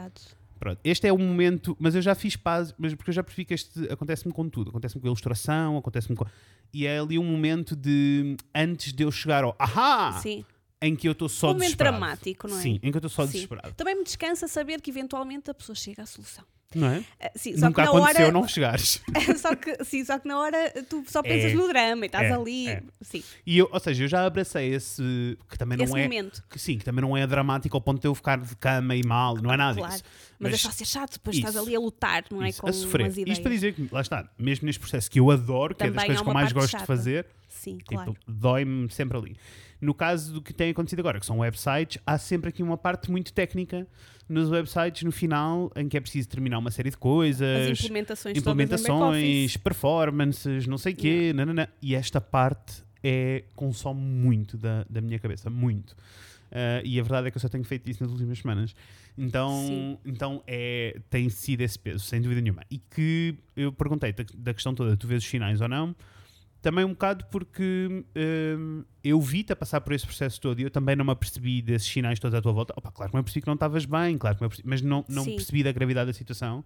Pronto, 0.60 0.80
este 0.84 1.08
é 1.08 1.12
o 1.12 1.18
momento, 1.18 1.76
mas 1.80 1.96
eu 1.96 2.02
já 2.02 2.14
fiz 2.16 2.36
paz, 2.36 2.74
mas 2.78 2.94
porque 2.94 3.10
eu 3.10 3.14
já 3.14 3.24
percebi 3.24 3.44
que 3.44 3.54
este 3.56 3.92
acontece-me 3.92 4.32
com 4.34 4.48
tudo, 4.48 4.70
acontece-me 4.70 5.02
com 5.02 5.08
a 5.08 5.10
ilustração, 5.10 5.78
acontece-me 5.78 6.16
com. 6.16 6.26
E 6.72 6.86
é 6.86 7.00
ali 7.00 7.18
um 7.20 7.24
momento 7.24 7.76
de 7.76 8.38
antes 8.54 8.94
de 8.94 9.04
eu 9.04 9.12
chegar 9.12 9.44
ao 9.44 9.56
ahá! 9.60 10.14
Sim. 10.22 10.46
em 10.82 10.96
que 10.96 11.08
eu 11.08 11.14
estou 11.14 11.28
só 11.28 11.48
Um 11.48 11.50
momento 11.54 11.62
desesperado. 11.64 11.98
dramático, 11.98 12.48
não 12.48 12.58
é? 12.58 12.62
Sim, 12.62 12.80
em 12.84 12.92
que 12.92 12.98
eu 12.98 13.00
estou 13.00 13.10
só 13.10 13.26
Sim. 13.26 13.32
desesperado. 13.34 13.74
Também 13.74 13.96
me 13.96 14.04
descansa 14.04 14.48
saber 14.48 14.80
que 14.80 14.92
eventualmente 14.92 15.50
a 15.50 15.54
pessoa 15.54 15.76
chega 15.76 16.04
à 16.04 16.06
solução. 16.06 16.46
Não 16.74 16.88
é? 16.88 17.04
Ah, 17.22 17.32
sim, 17.36 17.56
só 17.58 17.68
Nunca 17.68 17.84
que 17.84 17.90
na 17.92 17.98
aconteceu 17.98 18.24
hora, 18.26 18.34
não 18.34 18.48
chegares. 18.48 19.02
só 19.40 19.56
que 19.56 19.82
sim, 19.86 20.04
só 20.04 20.20
que 20.20 20.28
na 20.28 20.38
hora 20.40 20.74
tu 20.90 21.06
só 21.08 21.22
pensas 21.24 21.52
É. 21.52 21.54
no 21.56 21.68
drama 21.70 22.04
e 22.04 22.08
estás 22.08 22.26
É, 22.30 22.34
ali. 22.34 22.68
é. 22.68 22.84
Sim, 23.02 23.24
E 23.46 23.58
eu, 23.60 23.70
ou 23.72 23.80
seja, 23.80 24.04
eu 24.04 24.08
já 24.10 24.26
abracei 24.26 24.74
esse 24.74 25.38
que 25.50 25.58
também 25.58 25.78
não 25.78 25.86
esse 25.86 25.98
é 25.98 26.04
momento. 26.04 26.44
que 26.50 26.60
sim, 26.60 26.78
que 26.78 26.84
também 26.84 27.02
não 27.02 27.16
é 27.16 27.26
dramático 27.26 27.78
ao 27.78 27.82
ponto 27.82 28.02
de 28.02 28.08
eu 28.08 28.14
ficar 28.16 28.40
de 28.40 28.56
cama 28.58 28.94
e 28.96 29.04
mal, 29.06 29.38
não 29.38 29.54
é 29.54 29.58
nada 29.58 29.78
Claro. 29.78 29.94
disso. 29.94 30.04
Mas, 30.38 30.50
é 30.50 30.52
Mas 30.52 30.62
só 30.62 30.70
ser 30.72 30.86
chato, 30.86 31.14
depois 31.14 31.38
estás 31.38 31.56
isso. 31.56 31.64
ali 31.64 31.76
a 31.76 31.80
lutar, 31.80 32.26
não 32.30 32.44
é? 32.44 32.50
Isso, 32.50 32.62
com 32.62 32.68
a 32.70 32.74
sofrer. 32.74 33.04
umas 33.06 33.14
ideias. 33.18 33.38
Isto 33.38 33.44
para 33.44 33.52
dizer 33.52 33.74
que, 33.74 33.88
lá 33.90 34.02
está, 34.02 34.30
mesmo 34.38 34.66
neste 34.66 34.80
processo 34.82 35.10
que 35.10 35.20
eu 35.20 35.32
adoro, 35.32 35.74
que 35.76 35.84
é 35.84 35.86
das 35.86 35.94
Também 35.94 36.08
coisas 36.08 36.22
há 36.22 36.24
que 36.26 36.30
eu 36.30 36.34
mais 36.34 36.52
gosto 36.52 36.66
de 36.68 36.72
chata. 36.74 36.86
fazer, 36.86 37.26
Sim, 37.48 37.78
tipo, 37.78 37.86
claro. 37.94 38.18
dói-me 38.28 38.90
sempre 38.92 39.18
ali. 39.18 39.38
No 39.82 39.94
caso 39.94 40.34
do 40.34 40.42
que 40.42 40.54
tem 40.54 40.72
acontecido 40.72 41.00
agora, 41.00 41.20
que 41.20 41.26
são 41.26 41.40
websites, 41.40 42.02
há 42.06 42.18
sempre 42.18 42.50
aqui 42.50 42.64
uma 42.64 42.78
parte 42.78 43.12
muito 43.12 43.34
técnica 43.34 43.86
nos 44.28 44.50
websites 44.50 45.04
no 45.04 45.12
final 45.12 45.72
em 45.76 45.88
que 45.88 45.98
é 45.98 46.02
preciso 46.02 46.28
terminar 46.30 46.58
uma 46.58 46.72
série 46.72 46.90
de 46.90 46.98
coisas, 46.98 47.72
As 47.72 47.80
implementações, 47.80 48.38
implementações, 48.38 49.58
performances, 49.58 50.66
não 50.66 50.78
sei 50.78 50.94
o 50.94 50.96
quê, 50.96 51.34
nananã. 51.34 51.68
e 51.82 51.94
esta 51.94 52.20
parte 52.20 52.84
é, 53.04 53.44
consome 53.56 54.02
muito 54.02 54.58
da, 54.58 54.86
da 54.90 55.02
minha 55.02 55.20
cabeça, 55.20 55.50
muito. 55.50 55.96
Ah, 56.52 56.82
e 56.84 57.00
a 57.00 57.04
verdade 57.04 57.28
é 57.28 57.32
que 57.32 57.38
eu 57.38 57.42
só 57.42 57.50
tenho 57.50 57.64
feito 57.64 57.90
isso 57.90 58.02
nas 58.02 58.12
últimas 58.12 58.40
semanas. 58.40 58.74
Então, 59.18 59.66
Sim. 59.68 59.98
então 60.06 60.42
é, 60.48 61.00
tem 61.10 61.30
sido 61.30 61.62
esse 61.62 61.78
peso, 61.78 62.04
sem 62.04 62.22
dúvida 62.22 62.42
nenhuma. 62.42 62.64
E 62.72 62.80
que 62.80 63.36
eu 63.56 63.72
perguntei 63.72 64.14
da, 64.14 64.26
da 64.38 64.54
questão 64.54 64.74
toda, 64.74 64.96
tu 64.98 65.08
vês 65.08 65.24
os 65.24 65.30
sinais 65.30 65.62
ou 65.62 65.68
não? 65.68 65.96
Também 66.66 66.84
um 66.84 66.94
bocado 66.94 67.26
porque 67.30 68.04
hum, 68.58 68.84
eu 69.04 69.22
vi-te 69.22 69.54
a 69.54 69.56
passar 69.56 69.82
por 69.82 69.94
esse 69.94 70.04
processo 70.04 70.42
todo 70.42 70.60
e 70.60 70.64
eu 70.64 70.72
também 70.72 70.96
não 70.96 71.06
me 71.06 71.12
apercebi 71.12 71.62
desses 71.62 71.88
sinais 71.88 72.20
todos 72.20 72.34
à 72.34 72.42
tua 72.42 72.52
volta. 72.52 72.74
Opa, 72.76 72.92
claro 72.92 73.12
que 73.12 73.16
me 73.16 73.20
apercebi 73.20 73.42
que 73.44 73.48
não 73.48 73.54
estavas 73.54 73.86
bem, 73.86 74.18
claro 74.18 74.36
que 74.36 74.42
me 74.42 74.48
apercebi, 74.48 74.68
mas 74.68 74.82
não, 74.82 75.06
não 75.08 75.26
Sim. 75.26 75.36
percebi 75.36 75.62
da 75.62 75.72
gravidade 75.72 76.08
da 76.08 76.14
situação 76.14 76.66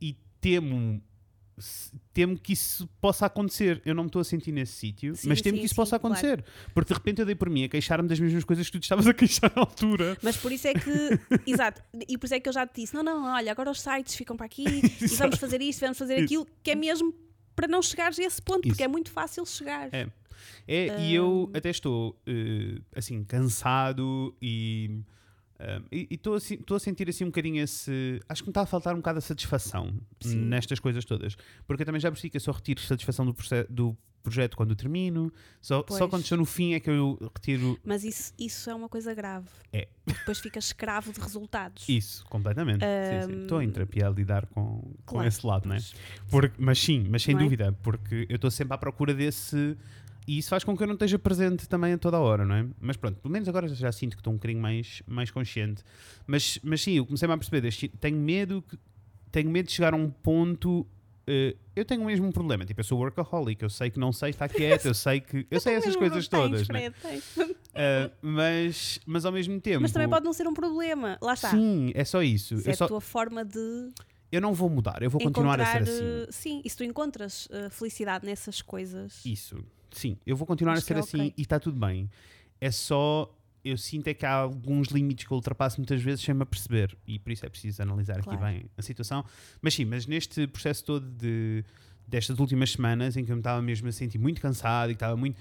e 0.00 0.16
temo 0.40 1.02
temo 2.14 2.38
que 2.38 2.54
isso 2.54 2.88
possa 2.98 3.26
acontecer. 3.26 3.82
Eu 3.84 3.94
não 3.94 4.04
me 4.04 4.08
estou 4.08 4.20
a 4.20 4.24
sentir 4.24 4.52
nesse 4.52 4.72
sítio, 4.72 5.12
mas 5.26 5.42
temo 5.42 5.56
sim, 5.56 5.60
que 5.60 5.66
isso 5.66 5.74
sim, 5.74 5.76
possa 5.76 5.98
claro. 5.98 6.14
acontecer. 6.14 6.42
Porque 6.72 6.94
de 6.94 6.98
repente 6.98 7.20
eu 7.20 7.26
dei 7.26 7.34
por 7.34 7.50
mim 7.50 7.64
a 7.64 7.68
queixar-me 7.68 8.08
das 8.08 8.18
mesmas 8.18 8.42
coisas 8.42 8.64
que 8.64 8.72
tu 8.72 8.80
te 8.80 8.84
estavas 8.84 9.06
a 9.06 9.12
queixar 9.12 9.52
na 9.54 9.60
altura. 9.60 10.16
Mas 10.22 10.38
por 10.38 10.50
isso 10.50 10.66
é 10.66 10.72
que, 10.72 11.20
exato, 11.46 11.82
e 12.08 12.16
por 12.16 12.24
isso 12.24 12.36
é 12.36 12.40
que 12.40 12.48
eu 12.48 12.54
já 12.54 12.66
te 12.66 12.80
disse: 12.80 12.94
não, 12.94 13.02
não, 13.02 13.34
olha, 13.34 13.52
agora 13.52 13.70
os 13.70 13.82
sites 13.82 14.14
ficam 14.14 14.34
para 14.34 14.46
aqui 14.46 14.64
e 14.98 15.06
vamos 15.08 15.36
fazer 15.36 15.60
isto, 15.60 15.80
vamos 15.80 15.98
fazer 15.98 16.22
aquilo, 16.22 16.46
que 16.62 16.70
é 16.70 16.74
mesmo 16.74 17.12
para 17.54 17.68
não 17.68 17.82
chegares 17.82 18.18
a 18.18 18.22
esse 18.22 18.40
ponto, 18.40 18.66
Isso. 18.66 18.68
porque 18.70 18.82
é 18.82 18.88
muito 18.88 19.10
fácil 19.10 19.44
chegar. 19.46 19.88
É. 19.92 20.08
É, 20.66 21.00
e 21.02 21.14
eu 21.14 21.50
até 21.52 21.68
estou 21.68 22.18
eh, 22.26 22.80
assim 22.94 23.22
cansado 23.24 24.34
e 24.40 25.02
e 25.92 26.08
estou 26.10 26.34
assim, 26.36 26.58
a 26.68 26.78
sentir 26.78 27.08
assim 27.08 27.24
um 27.24 27.28
bocadinho 27.28 27.62
esse. 27.62 28.20
Acho 28.28 28.42
que 28.42 28.48
me 28.48 28.50
está 28.50 28.62
a 28.62 28.66
faltar 28.66 28.94
um 28.94 28.98
bocado 28.98 29.18
a 29.18 29.20
satisfação 29.20 29.92
Sim. 30.20 30.38
nestas 30.38 30.80
coisas 30.80 31.04
todas. 31.04 31.36
Porque 31.66 31.82
eu 31.82 31.86
também 31.86 32.00
já 32.00 32.10
percebi 32.10 32.30
que 32.30 32.38
eu 32.38 32.40
só 32.40 32.50
retiro 32.50 32.80
satisfação 32.80 33.26
do, 33.26 33.34
do 33.68 33.96
projeto 34.22 34.56
quando 34.56 34.74
termino, 34.76 35.32
só, 35.60 35.84
só 35.88 36.06
quando 36.08 36.22
estou 36.22 36.36
no 36.38 36.44
fim 36.44 36.74
é 36.74 36.80
que 36.80 36.90
eu 36.90 37.18
retiro 37.34 37.78
Mas 37.84 38.04
isso, 38.04 38.32
isso 38.38 38.68
é 38.70 38.74
uma 38.74 38.88
coisa 38.88 39.14
grave. 39.14 39.46
É. 39.72 39.88
Depois 40.06 40.38
ficas 40.40 40.64
escravo 40.66 41.12
de 41.12 41.20
resultados. 41.20 41.88
isso, 41.88 42.24
completamente. 42.26 42.84
Sim. 43.26 43.42
Estou 43.42 43.62
em 43.62 43.70
terapia 43.70 44.06
a 44.06 44.10
lidar 44.10 44.46
com, 44.46 44.80
com 44.80 44.94
Claro. 45.06 45.28
esse 45.28 45.46
lado, 45.46 45.66
não 45.68 45.74
é? 45.74 45.78
Mas- 45.78 45.94
Porque, 46.30 46.54
mas 46.62 46.78
sim, 46.78 47.06
mas 47.08 47.22
sem 47.22 47.34
Não 47.34 47.40
é? 47.40 47.44
dúvida, 47.44 47.72
porque 47.82 48.26
eu 48.28 48.36
estou 48.36 48.50
sempre 48.50 48.74
à 48.74 48.78
procura 48.78 49.14
desse. 49.14 49.76
E 50.26 50.38
isso 50.38 50.50
faz 50.50 50.62
com 50.62 50.76
que 50.76 50.82
eu 50.82 50.86
não 50.86 50.94
esteja 50.94 51.18
presente 51.18 51.68
também 51.68 51.92
a 51.94 51.98
toda 51.98 52.16
a 52.16 52.20
hora, 52.20 52.44
não 52.44 52.54
é? 52.54 52.66
Mas 52.78 52.96
pronto, 52.96 53.18
pelo 53.20 53.32
menos 53.32 53.48
agora 53.48 53.66
já 53.68 53.90
sinto 53.90 54.12
que 54.16 54.20
estou 54.20 54.32
um 54.32 54.36
bocadinho 54.36 54.60
mais, 54.60 55.02
mais 55.06 55.30
consciente. 55.30 55.82
Mas, 56.26 56.58
mas 56.62 56.82
sim, 56.82 56.92
eu 56.92 57.06
comecei-me 57.06 57.34
a 57.34 57.38
perceber, 57.38 57.68
tenho 57.98 58.16
medo, 58.18 58.62
que, 58.62 58.78
tenho 59.32 59.50
medo 59.50 59.66
de 59.66 59.72
chegar 59.72 59.92
a 59.94 59.96
um 59.96 60.10
ponto. 60.10 60.86
Eh, 61.30 61.56
eu 61.76 61.84
tenho 61.84 62.04
mesmo 62.04 62.26
um 62.26 62.32
problema, 62.32 62.64
tipo, 62.66 62.80
eu 62.80 62.84
sou 62.84 62.98
workaholic, 62.98 63.62
eu 63.62 63.70
sei 63.70 63.90
que 63.90 63.98
não 63.98 64.12
sei 64.12 64.30
estar 64.30 64.48
quieto, 64.52 64.86
eu 64.86 64.94
sei 64.94 65.20
que. 65.20 65.46
Eu 65.50 65.60
sei 65.60 65.74
essas 65.74 65.94
Mesmo 65.96 66.00
coisas 66.00 66.26
todas, 66.28 66.68
né? 66.68 66.90
Fred. 66.90 67.22
Ah, 67.74 68.10
mas, 68.20 68.98
mas 69.06 69.24
ao 69.24 69.32
mesmo 69.32 69.60
tempo. 69.60 69.80
Mas 69.82 69.92
também 69.92 70.08
pode 70.08 70.24
não 70.24 70.32
ser 70.32 70.46
um 70.48 70.54
problema. 70.54 71.16
Lá 71.22 71.34
está. 71.34 71.50
Sim, 71.50 71.92
é 71.94 72.04
só 72.04 72.22
isso. 72.22 72.58
Se 72.58 72.68
Eu, 72.68 72.72
é 72.72 72.74
só- 72.76 72.84
a 72.84 72.88
tua 72.88 73.00
forma 73.00 73.44
de 73.44 73.90
eu 74.32 74.40
não 74.40 74.52
vou 74.54 74.68
mudar, 74.68 75.02
eu 75.02 75.10
vou 75.10 75.20
continuar 75.20 75.60
a 75.60 75.64
ser 75.66 75.82
assim. 75.82 76.04
eh, 76.04 76.26
Sim, 76.30 76.62
e 76.64 76.70
se 76.70 76.76
tu 76.76 76.84
encontras 76.84 77.48
eh, 77.50 77.68
felicidade 77.70 78.24
nessas 78.26 78.60
coisas. 78.62 79.24
Isso, 79.24 79.64
sim, 79.90 80.16
eu 80.26 80.36
vou 80.36 80.46
continuar 80.46 80.74
Acho 80.74 80.82
a 80.82 80.86
ser 80.86 80.96
é 80.96 81.00
assim 81.00 81.18
ok. 81.26 81.34
e 81.36 81.42
está 81.42 81.58
tudo 81.58 81.78
bem. 81.78 82.10
É 82.60 82.70
só, 82.70 83.32
eu 83.64 83.76
sinto 83.76 84.08
é 84.08 84.14
que 84.14 84.24
há 84.24 84.32
alguns 84.32 84.88
limites 84.88 85.26
que 85.26 85.32
eu 85.32 85.36
ultrapasso 85.36 85.78
muitas 85.78 86.00
vezes 86.02 86.24
sem 86.24 86.34
me 86.34 86.42
aperceber 86.42 86.96
e 87.06 87.18
por 87.18 87.30
isso 87.32 87.44
é 87.44 87.48
preciso 87.48 87.82
analisar 87.82 88.22
Claro. 88.22 88.42
aqui 88.44 88.52
bem 88.52 88.64
a 88.76 88.82
situação. 88.82 89.24
Mas 89.60 89.74
sim, 89.74 89.84
mas 89.84 90.06
neste 90.06 90.46
processo 90.46 90.84
todo 90.84 91.06
de, 91.10 91.64
destas 92.06 92.38
últimas 92.38 92.72
semanas 92.72 93.16
em 93.16 93.24
que 93.24 93.30
eu 93.30 93.36
me 93.36 93.40
estava 93.40 93.60
mesmo 93.62 93.88
a 93.88 93.92
sentir 93.92 94.18
muito 94.18 94.40
cansado 94.40 94.90
e 94.90 94.94
que 94.94 94.96
estava 94.96 95.16
muito. 95.16 95.38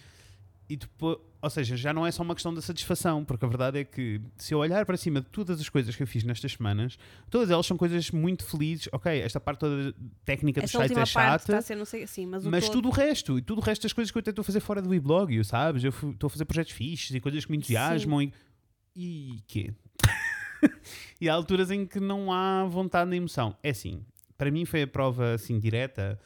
E 0.69 0.75
depois, 0.77 1.17
ou 1.41 1.49
seja, 1.49 1.75
já 1.75 1.91
não 1.91 2.05
é 2.05 2.11
só 2.11 2.21
uma 2.21 2.35
questão 2.35 2.53
da 2.53 2.61
satisfação, 2.61 3.25
porque 3.25 3.43
a 3.43 3.47
verdade 3.47 3.79
é 3.79 3.83
que 3.83 4.21
se 4.37 4.53
eu 4.53 4.59
olhar 4.59 4.85
para 4.85 4.95
cima 4.97 5.19
de 5.19 5.25
todas 5.27 5.59
as 5.59 5.67
coisas 5.67 5.95
que 5.95 6.03
eu 6.03 6.05
fiz 6.05 6.23
nestas 6.23 6.51
semanas, 6.51 6.95
todas 7.27 7.49
elas 7.49 7.65
são 7.65 7.75
coisas 7.75 8.11
muito 8.11 8.45
felizes. 8.45 8.87
Ok, 8.91 9.11
esta 9.19 9.39
parte 9.39 9.61
toda 9.61 9.95
técnica 10.23 10.61
dos 10.61 10.69
sites 10.69 10.95
é 10.95 11.05
chata, 11.07 11.57
a 11.57 11.61
ser, 11.61 11.75
não 11.75 11.85
sei 11.85 12.03
assim, 12.03 12.27
mas 12.27 12.45
o 12.45 12.51
mas 12.51 12.65
todo- 12.65 12.73
tudo 12.73 12.89
o 12.89 12.91
resto, 12.91 13.39
e 13.39 13.41
tudo 13.41 13.59
o 13.61 13.63
resto 13.63 13.81
das 13.81 13.93
coisas 13.93 14.11
que 14.11 14.17
eu 14.17 14.19
até 14.19 14.29
estou 14.29 14.41
a 14.43 14.45
fazer 14.45 14.59
fora 14.59 14.79
do 14.79 14.93
e-blog, 14.93 15.43
sabes? 15.43 15.83
Eu 15.83 15.89
estou 15.89 16.27
a 16.27 16.29
fazer 16.29 16.45
projetos 16.45 16.71
fixes 16.73 17.15
e 17.15 17.19
coisas 17.19 17.43
que 17.43 17.51
me 17.51 17.57
entusiasmam 17.57 18.21
e. 18.21 18.31
E 18.95 19.41
quê? 19.47 19.73
e 21.19 21.29
há 21.29 21.33
alturas 21.33 21.71
em 21.71 21.85
que 21.85 21.99
não 21.99 22.31
há 22.31 22.63
vontade 22.65 23.09
nem 23.09 23.17
emoção. 23.17 23.55
É 23.63 23.69
assim, 23.69 24.03
para 24.37 24.51
mim 24.51 24.65
foi 24.65 24.83
a 24.83 24.87
prova 24.87 25.33
assim 25.33 25.57
direta, 25.59 26.19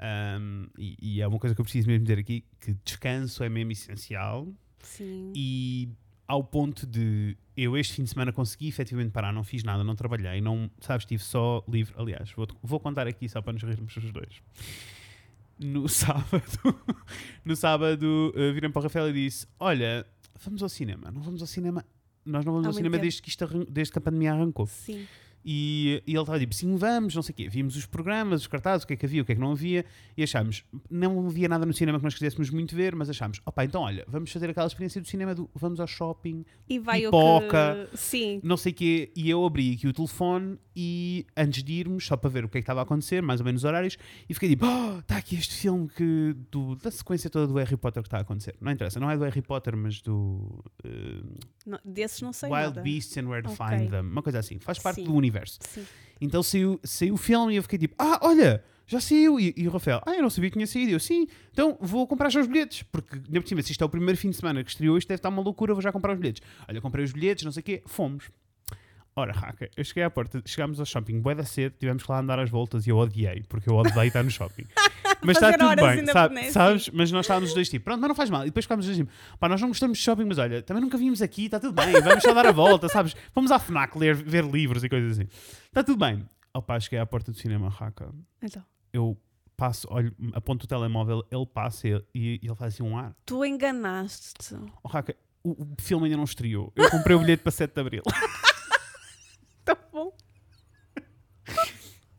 ahm, 0.00 0.66
e, 0.78 0.96
e 1.00 1.20
é 1.20 1.26
uma 1.26 1.38
coisa 1.38 1.54
que 1.54 1.60
eu 1.60 1.64
preciso 1.64 1.88
mesmo 1.88 2.04
dizer 2.04 2.18
aqui: 2.18 2.44
que 2.60 2.74
descanso 2.84 3.44
é 3.44 3.48
mesmo 3.48 3.72
essencial 3.72 4.48
Sim. 4.82 5.32
e 5.34 5.88
ao 6.26 6.44
ponto 6.44 6.86
de 6.86 7.36
eu 7.56 7.76
este 7.76 7.94
fim 7.94 8.04
de 8.04 8.10
semana 8.10 8.32
consegui 8.32 8.68
efetivamente 8.68 9.10
parar, 9.10 9.32
não 9.32 9.42
fiz 9.44 9.64
nada, 9.64 9.82
não 9.82 9.96
trabalhei, 9.96 10.40
não, 10.40 10.70
sabes, 10.80 11.02
estive 11.02 11.22
só 11.22 11.62
livre. 11.68 11.92
Aliás, 11.98 12.30
vou, 12.32 12.46
vou 12.62 12.80
contar 12.80 13.06
aqui 13.06 13.28
só 13.28 13.42
para 13.42 13.52
nos 13.52 13.62
rirmos 13.62 13.96
os 13.96 14.12
dois. 14.12 14.40
No 15.58 15.86
sábado, 15.90 16.82
no 17.44 17.54
sábado, 17.56 18.32
uh, 18.34 18.54
virei 18.54 18.70
para 18.70 18.80
o 18.80 18.82
Rafael 18.84 19.10
e 19.10 19.12
disse: 19.12 19.46
Olha, 19.58 20.06
vamos 20.42 20.62
ao 20.62 20.68
cinema, 20.68 21.10
não 21.10 21.20
vamos 21.20 21.40
ao 21.42 21.46
cinema. 21.46 21.84
Nós 22.24 22.44
não 22.44 22.52
vamos 22.52 22.66
ao 22.66 22.72
muito 22.72 22.84
cinema 22.84 22.98
desde 22.98 23.20
que, 23.20 23.28
isto 23.28 23.46
desde 23.68 23.92
que 23.92 23.98
a 23.98 24.00
pandemia 24.00 24.32
arrancou. 24.32 24.66
Sim. 24.66 25.06
E, 25.44 26.02
e 26.06 26.12
ele 26.12 26.20
estava 26.20 26.38
tipo, 26.38 26.54
sim, 26.54 26.76
vamos, 26.76 27.14
não 27.14 27.22
sei 27.22 27.32
o 27.32 27.36
quê. 27.36 27.48
Vimos 27.48 27.76
os 27.76 27.86
programas, 27.86 28.42
os 28.42 28.46
cartazes, 28.46 28.84
o 28.84 28.86
que 28.86 28.92
é 28.94 28.96
que 28.96 29.06
havia, 29.06 29.22
o 29.22 29.24
que 29.24 29.32
é 29.32 29.34
que 29.34 29.40
não 29.40 29.52
havia, 29.52 29.84
e 30.16 30.22
achámos, 30.22 30.64
não 30.90 31.26
havia 31.26 31.48
nada 31.48 31.64
no 31.64 31.72
cinema 31.72 31.98
que 31.98 32.04
nós 32.04 32.14
quiséssemos 32.14 32.50
muito 32.50 32.74
ver, 32.76 32.94
mas 32.94 33.08
achámos, 33.08 33.40
opá, 33.44 33.64
então 33.64 33.82
olha, 33.82 34.04
vamos 34.06 34.30
fazer 34.30 34.50
aquela 34.50 34.66
experiência 34.66 35.00
do 35.00 35.06
cinema 35.06 35.34
do 35.34 35.48
vamos 35.54 35.80
ao 35.80 35.86
shopping, 35.86 36.44
E 36.68 36.78
vai 36.78 37.02
Pipoca. 37.02 37.88
que... 37.90 37.96
Sim. 37.96 38.40
não 38.42 38.56
sei 38.56 38.72
o 38.72 38.74
quê, 38.74 39.10
e 39.16 39.30
eu 39.30 39.44
abri 39.44 39.74
aqui 39.74 39.88
o 39.88 39.92
telefone 39.92 40.58
e 40.82 41.26
antes 41.36 41.62
de 41.62 41.74
irmos, 41.74 42.06
só 42.06 42.16
para 42.16 42.30
ver 42.30 42.42
o 42.42 42.48
que 42.48 42.56
é 42.56 42.60
que 42.60 42.62
estava 42.62 42.80
a 42.80 42.84
acontecer, 42.84 43.20
mais 43.20 43.38
ou 43.38 43.44
menos 43.44 43.60
os 43.60 43.64
horários, 43.66 43.98
e 44.26 44.32
fiquei 44.32 44.48
tipo, 44.48 44.64
oh, 44.64 45.00
está 45.00 45.18
aqui 45.18 45.36
este 45.36 45.54
filme 45.54 45.86
que, 45.88 46.34
do, 46.50 46.74
da 46.76 46.90
sequência 46.90 47.28
toda 47.28 47.46
do 47.46 47.54
Harry 47.58 47.76
Potter 47.76 48.02
que 48.02 48.06
está 48.06 48.16
a 48.16 48.20
acontecer. 48.22 48.56
Não 48.58 48.72
interessa, 48.72 48.98
não 48.98 49.10
é 49.10 49.18
do 49.18 49.24
Harry 49.24 49.42
Potter, 49.42 49.76
mas 49.76 50.00
do 50.00 50.64
eh, 50.82 51.22
Não, 51.66 51.78
desses 51.84 52.22
não 52.22 52.32
sei 52.32 52.48
Wild 52.48 52.68
nada. 52.68 52.80
Beasts 52.80 53.14
and 53.18 53.28
Where 53.28 53.42
to 53.42 53.50
Ok. 53.50 53.66
Find 53.66 53.90
Them, 53.90 54.06
uma 54.06 54.22
coisa 54.22 54.38
assim, 54.38 54.58
faz 54.58 54.78
parte 54.78 55.02
Sim. 55.02 55.04
do 55.04 55.14
universo. 55.14 55.58
Sim. 55.68 55.84
Então 56.18 56.42
saiu, 56.42 56.80
saiu 56.82 57.12
o 57.14 57.18
filme 57.18 57.52
e 57.52 57.56
eu 57.56 57.62
fiquei 57.62 57.78
tipo, 57.78 57.94
ah, 57.98 58.18
olha, 58.22 58.64
já 58.86 59.00
saiu. 59.00 59.38
E, 59.38 59.52
e 59.56 59.68
o 59.68 59.70
Rafael, 59.70 60.00
ah, 60.06 60.14
eu 60.14 60.22
não 60.22 60.30
sabia 60.30 60.50
que 60.50 60.54
tinha 60.54 60.66
saído. 60.66 60.92
Eu, 60.92 61.00
sim, 61.00 61.26
então 61.52 61.76
vou 61.80 62.06
comprar 62.06 62.30
já 62.30 62.40
os 62.40 62.46
bilhetes. 62.46 62.82
Porque, 62.84 63.16
ainda 63.16 63.40
por 63.40 63.48
cima, 63.48 63.62
se 63.62 63.72
isto 63.72 63.82
é 63.82 63.86
o 63.86 63.88
primeiro 63.88 64.18
fim 64.18 64.30
de 64.30 64.36
semana 64.36 64.64
que 64.64 64.70
estreou, 64.70 64.96
isto 64.96 65.08
deve 65.08 65.18
estar 65.18 65.28
uma 65.28 65.42
loucura, 65.42 65.74
vou 65.74 65.82
já 65.82 65.92
comprar 65.92 66.12
os 66.14 66.18
bilhetes. 66.18 66.42
Olha, 66.66 66.80
comprei 66.80 67.04
os 67.04 67.12
bilhetes, 67.12 67.44
não 67.44 67.52
sei 67.52 67.60
o 67.60 67.64
quê, 67.64 67.82
fomos. 67.86 68.30
Ora, 69.16 69.32
Raca, 69.32 69.68
eu 69.76 69.84
cheguei 69.84 70.02
à 70.04 70.10
porta, 70.10 70.40
chegámos 70.46 70.78
ao 70.80 70.86
shopping, 70.86 71.20
bué 71.20 71.34
da 71.34 71.44
cedo, 71.44 71.74
tivemos 71.78 72.02
que 72.04 72.10
lá 72.10 72.20
andar 72.20 72.38
às 72.38 72.48
voltas 72.48 72.86
e 72.86 72.90
eu 72.90 72.96
odiei, 72.96 73.42
porque 73.48 73.68
eu 73.68 73.74
odeio 73.74 74.04
estar 74.06 74.22
no 74.22 74.30
shopping. 74.30 74.64
Mas 75.22 75.36
está 75.36 75.52
tudo 75.58 75.76
bem, 75.76 76.06
sabe- 76.06 76.50
sabes? 76.50 76.88
Mas 76.90 77.12
nós 77.12 77.24
estávamos 77.26 77.50
os 77.50 77.54
dois 77.54 77.68
tipo, 77.68 77.84
pronto, 77.84 78.00
mas 78.00 78.08
não 78.08 78.14
faz 78.14 78.30
mal. 78.30 78.42
E 78.42 78.46
depois 78.46 78.64
ficámos 78.64 78.86
os 78.88 78.96
dois 78.96 79.06
tipo, 79.06 79.38
pá, 79.38 79.50
nós 79.50 79.60
não 79.60 79.68
gostamos 79.68 79.98
de 79.98 80.04
shopping, 80.04 80.24
mas 80.24 80.38
olha, 80.38 80.62
também 80.62 80.82
nunca 80.82 80.96
vimos 80.96 81.20
aqui, 81.20 81.44
está 81.44 81.60
tudo 81.60 81.74
bem, 81.74 81.92
vamos 82.00 82.22
só 82.22 82.32
dar 82.32 82.46
a 82.46 82.52
volta, 82.52 82.88
sabes? 82.88 83.14
Vamos 83.34 83.50
à 83.50 83.58
FNAC 83.58 83.98
ler, 83.98 84.14
ver 84.14 84.44
livros 84.46 84.82
e 84.82 84.88
coisas 84.88 85.18
assim. 85.18 85.28
Está 85.66 85.84
tudo 85.84 85.98
bem. 85.98 86.24
Opa, 86.54 86.80
cheguei 86.80 86.98
à 86.98 87.04
porta 87.04 87.30
do 87.32 87.36
cinema, 87.36 87.68
Raca. 87.68 88.10
Então, 88.40 88.64
Eu 88.94 89.14
passo, 89.58 89.86
olho, 89.90 90.14
aponto 90.32 90.64
o 90.64 90.66
telemóvel, 90.68 91.22
ele 91.30 91.44
passa 91.44 91.86
e, 91.86 92.02
e 92.14 92.40
ele 92.42 92.54
faz 92.56 92.72
assim 92.72 92.82
um 92.82 92.96
ar. 92.96 93.14
tu 93.26 93.44
enganaste-te. 93.44 94.54
Oh, 94.82 94.88
Raca, 94.88 95.14
o, 95.44 95.50
o 95.50 95.76
filme 95.78 96.06
ainda 96.06 96.16
não 96.16 96.24
estreou. 96.24 96.72
Eu 96.74 96.88
comprei 96.90 97.14
o 97.14 97.18
bilhete 97.20 97.42
para 97.42 97.52
7 97.52 97.74
de 97.74 97.80
Abril. 97.80 98.02
Tá 99.74 99.88
bom. 99.92 100.12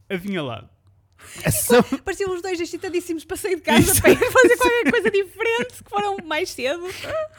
Adivinha 0.09 0.43
lá. 0.43 0.69
Ação- 1.45 1.83
Pareciam 2.03 2.33
os 2.33 2.41
dois 2.41 2.59
excitadíssimos 2.59 3.23
para 3.23 3.37
sair 3.37 3.55
de 3.55 3.61
casa 3.61 4.01
para 4.01 4.11
ir 4.11 4.17
fazer 4.17 4.57
qualquer 4.57 4.91
coisa 4.91 5.11
diferente, 5.11 5.83
que 5.83 5.89
foram 5.89 6.17
mais 6.25 6.49
cedo. 6.49 6.81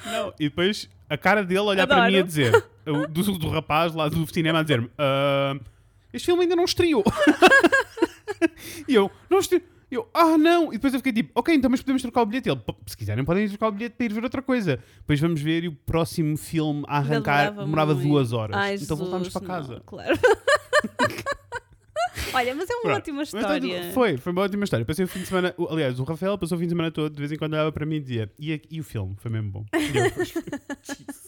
Não, 0.06 0.32
e 0.38 0.48
depois 0.48 0.88
a 1.10 1.18
cara 1.18 1.44
dele 1.44 1.60
olhar 1.60 1.86
para 1.86 1.96
Adoro. 1.96 2.12
mim 2.12 2.18
a 2.18 2.22
dizer, 2.22 2.64
o- 2.86 3.06
do, 3.08 3.38
do 3.38 3.48
rapaz 3.50 3.92
lá 3.94 4.08
do 4.08 4.26
cinema 4.32 4.60
a 4.60 4.62
dizer-me: 4.62 4.90
"Ah, 4.96 5.56
Este 6.12 6.26
filme 6.26 6.42
ainda 6.42 6.56
não 6.56 6.64
estreou. 6.64 7.02
e 8.88 8.94
eu, 8.94 9.10
não 9.28 9.38
estreou. 9.40 9.62
Eu, 9.94 10.08
ah, 10.14 10.38
não! 10.38 10.68
E 10.72 10.76
depois 10.76 10.94
eu 10.94 11.00
fiquei 11.00 11.12
tipo, 11.12 11.30
ok, 11.34 11.54
então 11.54 11.70
mas 11.70 11.80
podemos 11.82 12.00
trocar 12.00 12.22
o 12.22 12.26
bilhete. 12.26 12.48
Ele, 12.48 12.58
"Pô, 12.58 12.74
se 12.86 12.96
quiserem, 12.96 13.24
podem 13.26 13.46
trocar 13.48 13.68
o 13.68 13.72
bilhete 13.72 13.94
para 13.94 14.06
ir 14.06 14.12
ver 14.14 14.24
outra 14.24 14.40
coisa. 14.40 14.78
Depois 15.00 15.20
vamos 15.20 15.40
ver 15.42 15.64
e 15.64 15.68
o 15.68 15.72
próximo 15.72 16.34
filme 16.38 16.82
a 16.88 16.96
arrancar 16.96 17.50
Demorava 17.50 17.64
demorava 17.64 17.94
muito. 17.94 18.08
duas 18.08 18.32
horas. 18.32 18.56
Ai, 18.56 18.76
então 18.76 18.96
voltámos 18.96 19.26
Jesus, 19.28 19.44
para 19.44 19.54
não, 19.60 19.68
casa. 19.68 19.82
claro. 19.84 20.18
Olha, 22.34 22.54
mas 22.54 22.70
é 22.70 22.74
uma 22.74 22.82
Pronto. 22.82 22.96
ótima 22.96 23.18
Mas 23.18 23.30
tá 23.30 23.38
história. 23.40 23.92
foi, 23.92 24.16
foi 24.16 24.32
uma 24.32 24.40
ótima 24.42 24.64
história. 24.64 24.86
Passei 24.86 25.04
o 25.04 25.08
fim 25.08 25.20
de 25.20 25.26
semana, 25.26 25.54
o- 25.58 25.68
aliás, 25.70 26.00
o 26.00 26.04
Rafael 26.04 26.38
passou 26.38 26.56
o 26.56 26.58
fim 26.58 26.64
de 26.66 26.70
semana 26.70 26.90
todo, 26.90 27.12
de 27.12 27.18
vez 27.18 27.30
em 27.30 27.36
quando 27.36 27.52
olhava 27.52 27.70
para 27.70 27.84
mim 27.84 27.96
e 27.96 28.00
dizia: 28.00 28.32
E, 28.38 28.54
a- 28.54 28.60
e 28.70 28.80
o 28.80 28.84
filme? 28.84 29.14
Foi 29.18 29.30
mesmo 29.30 29.50
bom. 29.50 29.66
E 29.74 29.96
eu. 29.98 30.04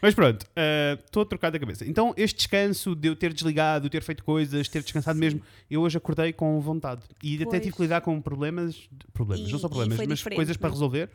Mas 0.00 0.14
pronto, 0.14 0.44
eh, 0.56 0.98
estou 1.04 1.22
a 1.22 1.26
trocar 1.26 1.50
da 1.50 1.58
cabeça. 1.58 1.84
Então, 1.86 2.12
este 2.16 2.36
descanso 2.36 2.94
de 2.94 3.08
eu 3.08 3.16
ter 3.16 3.32
desligado, 3.32 3.88
ter 3.88 4.02
feito 4.02 4.24
coisas, 4.24 4.68
ter 4.68 4.82
descansado 4.82 5.18
mesmo, 5.18 5.40
eu 5.70 5.80
hoje 5.82 5.96
acordei 5.98 6.32
com 6.32 6.60
vontade. 6.60 7.02
E 7.22 7.36
até 7.36 7.44
Pois. 7.44 7.62
tive 7.62 7.76
que 7.76 7.82
lidar 7.82 8.00
com 8.00 8.20
problemas, 8.20 8.88
problemas, 9.12 9.48
E- 9.48 9.52
não 9.52 9.58
só 9.58 9.68
problemas, 9.68 9.98
mas 10.06 10.22
coisas 10.22 10.56
para 10.56 10.68
não 10.68 10.72
é? 10.72 10.76
resolver. 10.76 11.10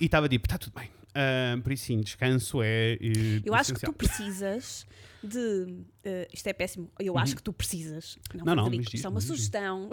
E 0.00 0.04
estava 0.06 0.28
tipo, 0.28 0.46
está 0.46 0.58
tudo 0.58 0.74
bem. 0.78 0.88
Ah, 1.14 1.58
por 1.62 1.72
isso, 1.72 1.86
sim, 1.86 2.00
descanso 2.00 2.60
é. 2.62 2.92
eh, 3.00 3.40
Eu 3.44 3.54
acho 3.54 3.72
que 3.72 3.80
tu 3.80 3.90
essencial. 3.90 3.92
precisas 3.94 4.86
de. 5.24 5.66
eh, 6.04 6.28
isto 6.32 6.46
é 6.46 6.52
péssimo. 6.52 6.90
Eu 6.98 7.16
acho 7.16 7.34
que 7.34 7.42
tu 7.42 7.52
precisas. 7.54 8.18
Não, 8.34 8.40
Uhum. 8.40 8.44
Não, 8.44 8.54
não, 8.56 8.62
Frederico, 8.64 8.90
mas 8.90 8.94
isto 8.94 9.06
é 9.06 9.08
uma 9.08 9.20
sugestão. 9.22 9.88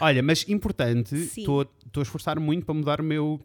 Olha, 0.00 0.22
mas 0.22 0.48
importante, 0.48 1.16
Sim. 1.26 1.40
estou 1.40 1.66
a 1.96 2.02
esforçar 2.02 2.38
muito 2.38 2.64
para 2.64 2.74
mudar 2.74 3.00
o 3.00 3.04
meu 3.04 3.40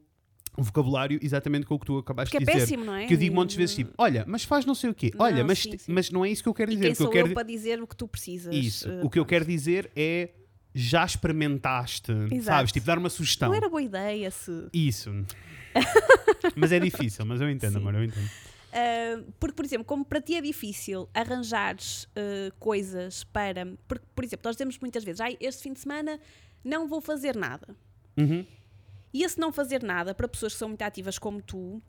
vocabulário 0.63 1.19
exatamente 1.21 1.65
com 1.65 1.75
o 1.75 1.79
que 1.79 1.85
tu 1.85 1.97
acabaste 1.97 2.31
Porque 2.31 2.43
é 2.43 2.45
de 2.45 2.51
dizer. 2.51 2.59
péssimo, 2.59 2.85
não 2.85 2.95
é? 2.95 3.05
Que 3.07 3.13
eu 3.13 3.17
digo 3.17 3.35
montes 3.35 3.55
de 3.55 3.61
vezes 3.61 3.75
tipo, 3.75 3.93
olha, 3.97 4.23
mas 4.27 4.43
faz 4.43 4.65
não 4.65 4.75
sei 4.75 4.89
o 4.89 4.93
quê. 4.95 5.11
Não, 5.13 5.25
olha, 5.25 5.43
mas, 5.43 5.59
sim, 5.59 5.77
sim. 5.77 5.91
mas 5.91 6.09
não 6.09 6.23
é 6.23 6.29
isso 6.29 6.41
que 6.43 6.49
eu 6.49 6.53
quero 6.53 6.71
E 6.71 6.75
dizer. 6.75 6.85
quem 6.85 6.93
O 6.93 6.95
que 6.97 7.03
eu 7.03 7.09
quero 7.11 7.27
eu 7.29 7.33
para 7.33 7.43
dizer 7.43 7.81
o 7.81 7.87
que 7.87 7.95
tu 7.95 8.07
precisas? 8.07 8.53
Isso. 8.55 8.89
Eh, 8.89 9.01
o 9.03 9.09
que 9.09 9.19
eu 9.19 9.25
quero 9.25 9.45
dizer 9.45 9.91
é 9.95 10.29
já 10.73 11.05
experimentaste, 11.05 12.11
Exato. 12.11 12.43
sabes? 12.43 12.71
Tipo, 12.71 12.85
dar 12.85 12.97
uma 12.97 13.09
sugestão. 13.09 13.49
Não 13.49 13.55
era 13.55 13.69
boa 13.69 13.81
ideia 13.81 14.29
se. 14.31 14.67
Isso. 14.73 15.09
mas 16.55 16.71
é 16.71 16.79
difícil, 16.79 17.25
mas 17.25 17.41
eu 17.41 17.49
entendo, 17.49 17.73
Sim. 17.73 17.77
amor, 17.79 17.95
eu 17.95 18.03
entendo. 18.03 18.25
Uh, 18.75 19.31
porque, 19.39 19.55
por 19.55 19.63
exemplo, 19.63 19.85
como 19.85 20.03
para 20.03 20.19
ti 20.19 20.35
é 20.35 20.41
difícil 20.41 21.07
arranjares 21.13 22.03
uh, 22.05 22.53
coisas 22.59 23.23
para. 23.23 23.65
Porque, 23.87 24.05
por 24.13 24.23
exemplo, 24.23 24.41
nós 24.45 24.55
dizemos 24.55 24.77
muitas 24.79 25.03
vezes, 25.03 25.21
Ai, 25.21 25.37
este 25.39 25.63
fim 25.63 25.71
de 25.71 25.79
semana 25.79 26.19
não 26.63 26.87
vou 26.87 26.99
fazer 26.99 27.35
nada. 27.37 27.75
Uhum. 28.17 28.45
E 29.15 29.23
esse 29.23 29.39
não 29.39 29.49
fazer 29.49 29.81
nada, 29.81 30.13
para 30.13 30.27
pessoas 30.27 30.51
que 30.51 30.59
são 30.59 30.67
muito 30.67 30.81
ativas 30.81 31.17
como 31.17 31.41
tu, 31.41 31.81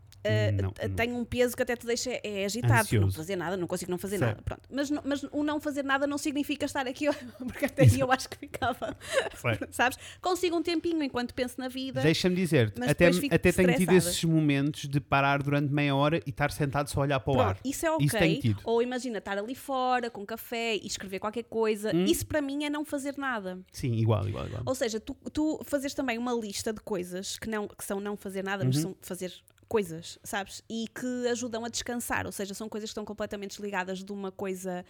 Não, 0.52 0.70
t- 0.70 0.88
não. 0.88 0.94
tem 0.94 1.12
um 1.12 1.24
peso 1.24 1.56
que 1.56 1.62
até 1.62 1.76
te 1.76 1.86
deixa 1.86 2.10
é 2.22 2.44
agitado. 2.44 2.72
Não 2.74 2.80
Ansioso. 2.80 3.16
fazer 3.16 3.36
nada, 3.36 3.56
não 3.56 3.66
consigo 3.66 3.90
não 3.90 3.98
fazer 3.98 4.18
Certo. 4.18 4.30
nada. 4.30 4.42
Pronto. 4.42 4.62
Mas, 4.70 4.90
não- 4.90 5.02
mas 5.04 5.22
o 5.24 5.42
não 5.44 5.60
fazer 5.60 5.84
nada 5.84 6.06
não 6.06 6.18
significa 6.18 6.64
estar 6.66 6.86
aqui, 6.86 7.06
porque 7.46 7.64
até 7.66 7.82
aí 7.82 8.00
eu 8.00 8.10
acho 8.12 8.28
que 8.28 8.36
ficava. 8.38 8.96
Sabes? 9.70 9.98
Consigo 10.20 10.56
um 10.56 10.62
tempinho 10.62 11.02
enquanto 11.02 11.34
penso 11.34 11.54
na 11.58 11.68
vida. 11.68 12.00
Deixa-me 12.02 12.34
dizer, 12.36 12.72
até, 12.88 13.06
até 13.30 13.52
tenho 13.52 13.74
tido 13.76 13.92
esses 13.92 14.22
momentos 14.24 14.88
de 14.88 15.00
parar 15.00 15.42
durante 15.42 15.72
meia 15.72 15.94
hora 15.94 16.20
e 16.26 16.30
estar 16.30 16.50
sentado 16.50 16.88
só 16.90 17.00
a 17.00 17.02
olhar 17.04 17.20
para 17.20 17.32
o 17.32 17.40
ar. 17.40 17.54
Pronto, 17.54 17.60
isso 17.68 17.86
é 17.86 17.90
ok. 17.90 18.40
Isso. 18.42 18.56
Ou 18.64 18.82
imagina 18.82 19.18
estar 19.18 19.38
ali 19.38 19.54
fora 19.54 20.10
com 20.10 20.24
café 20.24 20.76
e 20.76 20.86
escrever 20.86 21.18
qualquer 21.18 21.44
coisa. 21.44 21.94
Hum. 21.94 22.04
Isso 22.04 22.26
para 22.26 22.40
mim 22.40 22.64
é 22.64 22.70
não 22.70 22.84
fazer 22.84 23.16
nada. 23.16 23.58
Sim, 23.72 23.92
igual, 23.94 24.26
igual, 24.28 24.46
igual. 24.46 24.62
Ou 24.64 24.74
seja, 24.74 25.00
tu, 25.00 25.14
tu 25.32 25.60
fazes 25.64 25.94
também 25.94 26.18
uma 26.18 26.32
lista 26.32 26.72
de 26.72 26.80
coisas 26.80 27.38
que, 27.38 27.48
não, 27.48 27.66
que 27.68 27.84
são 27.84 28.00
não 28.00 28.16
fazer 28.16 28.42
nada, 28.44 28.62
Uhum. 28.64 28.70
mas 28.72 28.78
são 28.82 28.96
fazer 29.00 29.32
coisas, 29.68 30.18
sabes? 30.22 30.62
E 30.68 30.86
que 30.88 31.28
ajudam 31.28 31.64
a 31.64 31.68
descansar. 31.68 32.26
Ou 32.26 32.32
seja, 32.32 32.54
são 32.54 32.68
coisas 32.68 32.88
que 32.88 32.92
estão 32.92 33.04
completamente 33.04 33.50
desligadas 33.50 34.02
de 34.02 34.12
uma 34.12 34.30
coisa 34.30 34.84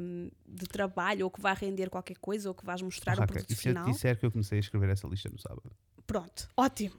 hum, 0.00 0.30
de 0.46 0.66
trabalho 0.66 1.24
ou 1.24 1.30
que 1.30 1.40
vá 1.40 1.52
render 1.52 1.88
qualquer 1.90 2.16
coisa 2.18 2.48
ou 2.48 2.54
que 2.54 2.64
vais 2.64 2.82
mostrar 2.82 3.16
um 3.16 3.20
Raca, 3.20 3.32
produto 3.32 3.50
e 3.50 3.54
se 3.54 3.68
eu 3.68 3.74
te 3.74 3.90
disser 3.90 4.18
que 4.18 4.26
eu 4.26 4.30
comecei 4.30 4.58
a 4.58 4.60
escrever 4.60 4.90
essa 4.90 5.06
lista 5.06 5.28
no 5.30 5.38
sábado? 5.38 5.70
Pronto, 6.06 6.48
ótimo. 6.56 6.94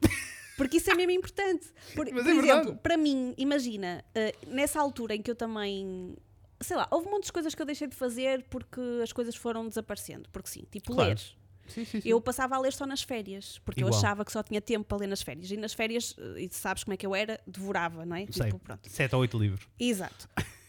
Porque 0.55 0.77
isso 0.77 0.89
é 0.91 0.93
mesmo 0.93 1.11
importante. 1.11 1.67
Por, 1.95 2.07
Mas 2.11 2.23
por 2.23 2.31
é 2.31 2.37
exemplo, 2.37 2.75
para 2.77 2.95
mim, 2.95 3.33
imagina, 3.37 4.03
eh, 4.13 4.35
nessa 4.47 4.79
altura 4.79 5.15
em 5.15 5.21
que 5.21 5.31
eu 5.31 5.35
também. 5.35 6.15
Sei 6.61 6.77
lá, 6.77 6.87
houve 6.91 7.09
muitas 7.09 7.31
coisas 7.31 7.53
que 7.53 7.61
eu 7.61 7.65
deixei 7.65 7.87
de 7.87 7.95
fazer 7.95 8.43
porque 8.49 8.79
as 9.01 9.11
coisas 9.11 9.35
foram 9.35 9.67
desaparecendo. 9.67 10.29
Porque 10.31 10.49
sim, 10.49 10.63
tipo 10.71 10.93
Claro. 10.93 11.09
ler. 11.09 11.19
Sim, 11.67 11.85
sim, 11.85 12.01
sim. 12.01 12.09
Eu 12.09 12.19
passava 12.21 12.55
a 12.55 12.59
ler 12.59 12.73
só 12.73 12.85
nas 12.85 13.01
férias, 13.01 13.59
porque 13.65 13.83
eu 13.83 13.87
Igual. 13.87 13.99
achava 13.99 14.25
que 14.25 14.31
só 14.31 14.43
tinha 14.43 14.61
tempo 14.61 14.85
para 14.85 14.97
ler 14.97 15.07
nas 15.07 15.21
férias. 15.21 15.49
E 15.51 15.57
nas 15.57 15.73
férias, 15.73 16.15
eh, 16.17 16.41
e 16.43 16.49
sabes 16.51 16.83
como 16.83 16.93
é 16.93 16.97
que 16.97 17.05
eu 17.05 17.15
era, 17.15 17.39
devorava, 17.47 18.05
não 18.05 18.15
é? 18.15 18.25
Sei, 18.31 18.47
Tipo, 18.47 18.59
pronto. 18.59 18.89
sete 18.89 19.15
ou 19.15 19.21
oito 19.21 19.37
livros. 19.39 19.67
Exato. 19.79 20.27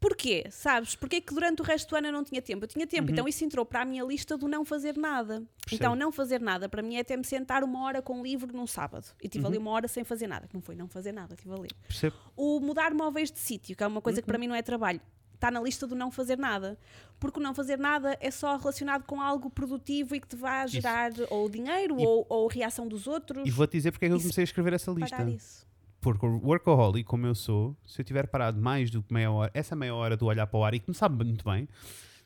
Porquê? 0.00 0.46
Sabes? 0.50 0.96
Porquê 0.96 1.16
é 1.16 1.20
que 1.20 1.34
durante 1.34 1.60
o 1.60 1.64
resto 1.64 1.90
do 1.90 1.96
ano 1.96 2.06
eu 2.08 2.12
não 2.12 2.24
tinha 2.24 2.40
tempo? 2.40 2.64
Eu 2.64 2.68
tinha 2.68 2.86
tempo, 2.86 3.10
então 3.12 3.28
isso 3.28 3.44
entrou 3.44 3.66
para 3.66 3.82
a 3.82 3.84
minha 3.84 4.02
lista 4.02 4.34
do 4.38 4.48
não 4.48 4.64
fazer 4.64 4.96
nada. 4.96 5.40
Uhum. 5.40 5.46
Então, 5.72 5.94
não 5.94 6.10
fazer 6.10 6.40
nada 6.40 6.70
para 6.70 6.80
mim 6.80 6.96
é 6.96 7.00
até 7.00 7.14
me 7.18 7.24
sentar 7.24 7.62
uma 7.62 7.82
hora 7.84 8.00
com 8.00 8.18
um 8.18 8.22
livro 8.22 8.50
num 8.56 8.66
sábado. 8.66 9.04
E 9.22 9.28
tive 9.28 9.44
ali 9.46 9.56
Uhum. 9.58 9.62
uma 9.64 9.72
hora 9.72 9.86
sem 9.88 10.02
fazer 10.02 10.26
nada. 10.26 10.48
Que 10.48 10.54
não 10.54 10.62
foi 10.62 10.74
não 10.74 10.88
fazer 10.88 11.12
nada, 11.12 11.34
estive 11.34 11.52
a 11.54 11.58
ler. 11.58 11.72
Percebo? 11.86 12.16
O 12.34 12.60
mudar 12.60 12.94
móveis 12.94 13.30
de 13.30 13.38
sítio, 13.38 13.76
que 13.76 13.82
é 13.84 13.86
uma 13.86 14.00
coisa 14.00 14.22
que 14.22 14.26
para 14.26 14.36
Uhum. 14.36 14.40
mim 14.40 14.46
não 14.46 14.54
é 14.54 14.62
trabalho, 14.62 15.02
está 15.40 15.50
na 15.50 15.60
lista 15.60 15.86
do 15.86 15.94
não 15.94 16.10
fazer 16.10 16.36
nada. 16.38 16.78
Porque 17.18 17.40
o 17.40 17.42
não 17.42 17.54
fazer 17.54 17.78
nada 17.78 18.16
é 18.20 18.30
só 18.30 18.56
relacionado 18.56 19.04
com 19.04 19.20
algo 19.20 19.48
produtivo 19.50 20.14
e 20.14 20.20
que 20.20 20.28
te 20.28 20.36
vai 20.36 20.68
gerar 20.68 21.10
ou 21.30 21.48
dinheiro 21.48 21.98
E- 21.98 22.06
ou, 22.06 22.26
ou 22.28 22.46
reação 22.46 22.86
dos 22.86 23.06
outros. 23.06 23.46
E 23.46 23.50
vou-te 23.50 23.72
dizer 23.72 23.90
porque 23.90 24.04
é 24.04 24.08
que 24.08 24.12
eu 24.12 24.16
Isso- 24.18 24.24
comecei 24.26 24.42
a 24.42 24.44
escrever 24.44 24.72
essa 24.74 24.90
lista. 24.90 25.22
isso. 25.24 25.66
Porque 26.00 26.24
o 26.24 26.38
workaholic, 26.46 27.04
como 27.04 27.26
eu 27.26 27.34
sou, 27.34 27.76
se 27.86 28.00
eu 28.00 28.04
tiver 28.04 28.26
parado 28.26 28.58
mais 28.60 28.90
do 28.90 29.02
que 29.02 29.12
meia 29.12 29.30
hora, 29.30 29.50
essa 29.52 29.76
meia 29.76 29.94
hora 29.94 30.16
do 30.16 30.24
olhar 30.26 30.46
para 30.46 30.58
o 30.58 30.64
ar, 30.64 30.72
e 30.74 30.78
que 30.80 30.88
me 30.88 30.94
sabe 30.94 31.22
muito 31.24 31.44
bem, 31.44 31.68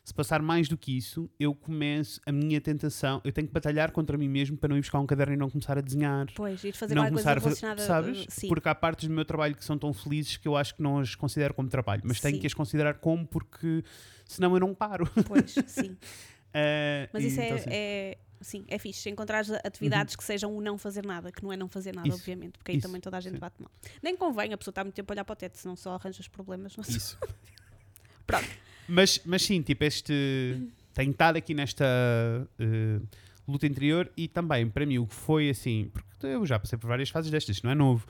se 0.05 0.13
passar 0.13 0.39
mais 0.39 0.69
do 0.69 0.77
que 0.77 0.95
isso, 0.95 1.27
eu 1.39 1.55
começo 1.55 2.21
a 2.27 2.31
minha 2.31 2.61
tentação, 2.61 3.19
eu 3.23 3.31
tenho 3.31 3.47
que 3.47 3.53
batalhar 3.53 3.91
contra 3.91 4.15
mim 4.15 4.29
mesmo 4.29 4.55
para 4.55 4.69
não 4.69 4.77
ir 4.77 4.81
buscar 4.81 4.99
um 4.99 5.07
caderno 5.07 5.33
e 5.33 5.35
não 5.35 5.49
começar 5.49 5.79
a 5.79 5.81
desenhar. 5.81 6.27
Pois, 6.35 6.63
ir 6.63 6.73
fazer 6.73 6.93
não 6.93 7.07
começar 7.07 7.41
coisa 7.41 7.71
a 7.71 7.75
fazer, 7.75 7.87
sabes? 7.87 8.21
uh, 8.21 8.25
sim. 8.29 8.47
Porque 8.47 8.69
há 8.69 8.75
partes 8.75 9.07
do 9.07 9.13
meu 9.15 9.25
trabalho 9.25 9.55
que 9.55 9.65
são 9.65 9.79
tão 9.79 9.91
felizes 9.91 10.37
que 10.37 10.47
eu 10.47 10.55
acho 10.55 10.75
que 10.75 10.83
não 10.83 10.99
as 10.99 11.15
considero 11.15 11.55
como 11.55 11.67
trabalho, 11.67 12.03
mas 12.05 12.19
tenho 12.21 12.35
Sim. 12.35 12.41
que 12.41 12.45
as 12.45 12.53
considerar 12.53 12.93
como 12.99 13.25
porque 13.25 13.83
senão 14.25 14.53
eu 14.53 14.59
não 14.59 14.75
paro. 14.75 15.09
Pois, 15.25 15.55
sim. 15.65 15.97
Eh, 16.53 17.09
Mas 17.11 17.23
isso 17.23 17.41
é, 17.41 17.45
então, 17.47 17.57
sim. 17.57 17.69
é, 17.71 18.17
sim, 18.41 18.65
é 18.67 18.77
fixe. 18.77 19.09
Encontrar 19.09 19.43
atividades 19.63 20.15
que 20.15 20.23
sejam 20.23 20.55
o 20.55 20.61
não 20.61 20.77
fazer 20.77 21.03
nada, 21.03 21.31
que 21.31 21.41
não 21.43 21.51
é 21.51 21.57
não 21.57 21.67
fazer 21.67 21.95
nada, 21.95 22.07
Isso, 22.07 22.17
obviamente, 22.19 22.59
porque 22.59 22.73
aí 22.73 22.77
isso, 22.77 22.87
também 22.87 23.01
toda 23.01 23.17
a 23.17 23.19
gente 23.19 23.33
sim. 23.33 23.39
bate 23.39 23.59
mal. 23.59 23.71
Nem 24.03 24.15
convém 24.15 24.53
a 24.53 24.57
pessoa 24.57 24.71
estar 24.71 24.83
muito 24.83 24.95
tempo 24.95 25.11
a 25.11 25.13
olhar 25.15 25.25
para 25.25 25.33
o 25.33 25.35
teto, 25.35 25.57
senão 25.57 25.75
só 25.75 25.95
arranjas 25.95 26.27
problemas. 26.27 26.77
Não 26.77 26.83
sei. 26.83 26.97
Isso. 26.97 27.17
Pronto. 28.27 28.64
Mas, 28.87 29.21
mas 29.25 29.41
sim, 29.43 29.61
tipo, 29.61 29.83
este. 29.83 30.69
Tenho 30.93 31.11
estado 31.11 31.35
aqui 31.35 31.53
nesta 31.53 31.85
eh, 32.57 32.99
luta 33.47 33.67
interior 33.67 34.09
e 34.15 34.27
também, 34.27 34.69
para 34.69 34.85
mim, 34.85 34.97
o 34.99 35.07
que 35.07 35.13
foi 35.13 35.49
assim. 35.49 35.89
Porque 35.91 36.25
eu 36.25 36.45
já 36.45 36.57
passei 36.57 36.77
por 36.79 36.87
várias 36.87 37.09
fases 37.09 37.29
destas, 37.29 37.57
isto 37.57 37.65
não 37.65 37.71
é 37.71 37.75
novo. 37.75 38.07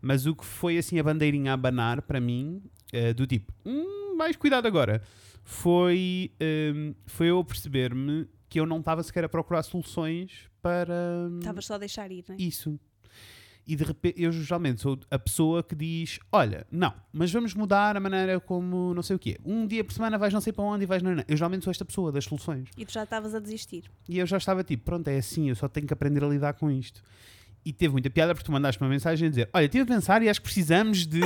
Mas 0.00 0.26
o 0.26 0.34
que 0.34 0.44
foi 0.44 0.76
assim 0.76 0.98
a 0.98 1.02
bandeirinha 1.02 1.52
a 1.52 1.54
abanar 1.54 2.02
para 2.02 2.20
mim, 2.20 2.62
eh, 2.92 3.14
do 3.14 3.26
tipo, 3.26 3.52
hum, 3.64 4.16
mais 4.16 4.36
cuidado 4.36 4.66
agora, 4.66 5.02
foi, 5.44 6.32
ehm, 6.40 6.92
foi 7.06 7.28
eu 7.28 7.42
perceber-me 7.44 8.26
que 8.48 8.58
eu 8.58 8.66
não 8.66 8.80
estava 8.80 9.02
sequer 9.02 9.24
a 9.24 9.28
procurar 9.28 9.62
soluções 9.62 10.50
para 10.60 11.28
Estavas 11.38 11.66
só 11.66 11.74
a 11.74 11.78
deixar 11.78 12.10
ir, 12.10 12.24
não 12.28 12.34
é? 12.34 12.38
isso. 12.38 12.78
E 13.66 13.74
de 13.74 13.82
repente, 13.82 14.22
eu 14.22 14.30
geralmente 14.30 14.80
sou 14.80 14.98
a 15.10 15.18
pessoa 15.18 15.62
que 15.62 15.74
diz: 15.74 16.20
Olha, 16.30 16.64
não, 16.70 16.94
mas 17.12 17.32
vamos 17.32 17.52
mudar 17.52 17.96
a 17.96 18.00
maneira 18.00 18.38
como 18.38 18.94
não 18.94 19.02
sei 19.02 19.16
o 19.16 19.18
quê. 19.18 19.38
Um 19.44 19.66
dia 19.66 19.82
por 19.82 19.92
semana 19.92 20.16
vais 20.16 20.32
não 20.32 20.40
sei 20.40 20.52
para 20.52 20.64
onde 20.64 20.84
e 20.84 20.86
vais. 20.86 21.02
Não, 21.02 21.16
não. 21.16 21.24
Eu 21.26 21.36
geralmente 21.36 21.64
sou 21.64 21.72
esta 21.72 21.84
pessoa 21.84 22.12
das 22.12 22.24
soluções. 22.24 22.68
E 22.76 22.86
tu 22.86 22.92
já 22.92 23.02
estavas 23.02 23.34
a 23.34 23.40
desistir. 23.40 23.90
E 24.08 24.18
eu 24.18 24.26
já 24.26 24.36
estava 24.36 24.62
tipo: 24.62 24.84
Pronto, 24.84 25.08
é 25.08 25.18
assim, 25.18 25.48
eu 25.48 25.56
só 25.56 25.66
tenho 25.68 25.84
que 25.84 25.92
aprender 25.92 26.22
a 26.22 26.28
lidar 26.28 26.54
com 26.54 26.70
isto. 26.70 27.02
E 27.64 27.72
teve 27.72 27.90
muita 27.90 28.08
piada 28.08 28.32
porque 28.32 28.46
tu 28.46 28.52
mandaste 28.52 28.80
uma 28.80 28.88
mensagem 28.88 29.26
a 29.26 29.30
dizer: 29.30 29.50
Olha, 29.52 29.64
estive 29.64 29.82
a 29.82 29.86
pensar 29.86 30.22
e 30.22 30.28
acho 30.28 30.40
que 30.40 30.44
precisamos 30.44 31.04
de. 31.04 31.20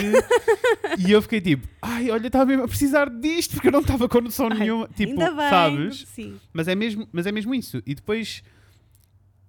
e 1.07 1.12
eu 1.12 1.20
fiquei 1.20 1.42
tipo: 1.42 1.68
Ai, 1.83 2.11
olha, 2.11 2.26
estava 2.26 2.46
mesmo 2.46 2.64
a 2.64 2.68
precisar 2.68 3.11
disto 3.11 3.53
porque 3.53 3.68
eu 3.68 3.72
não 3.72 3.81
estava 3.81 4.09
com 4.09 4.18
noção 4.22 4.48
Ai, 4.50 4.61
nenhuma. 4.61 4.88
Tipo, 4.88 5.20
sabes? 5.20 6.07
Sim. 6.09 6.40
Mas 6.55 6.68
é, 6.68 6.74
mesmo, 6.74 7.07
mas 7.12 7.26
é 7.26 7.33
mesmo 7.33 7.55
isso. 7.55 7.83
E 7.85 7.94
depois 7.94 8.42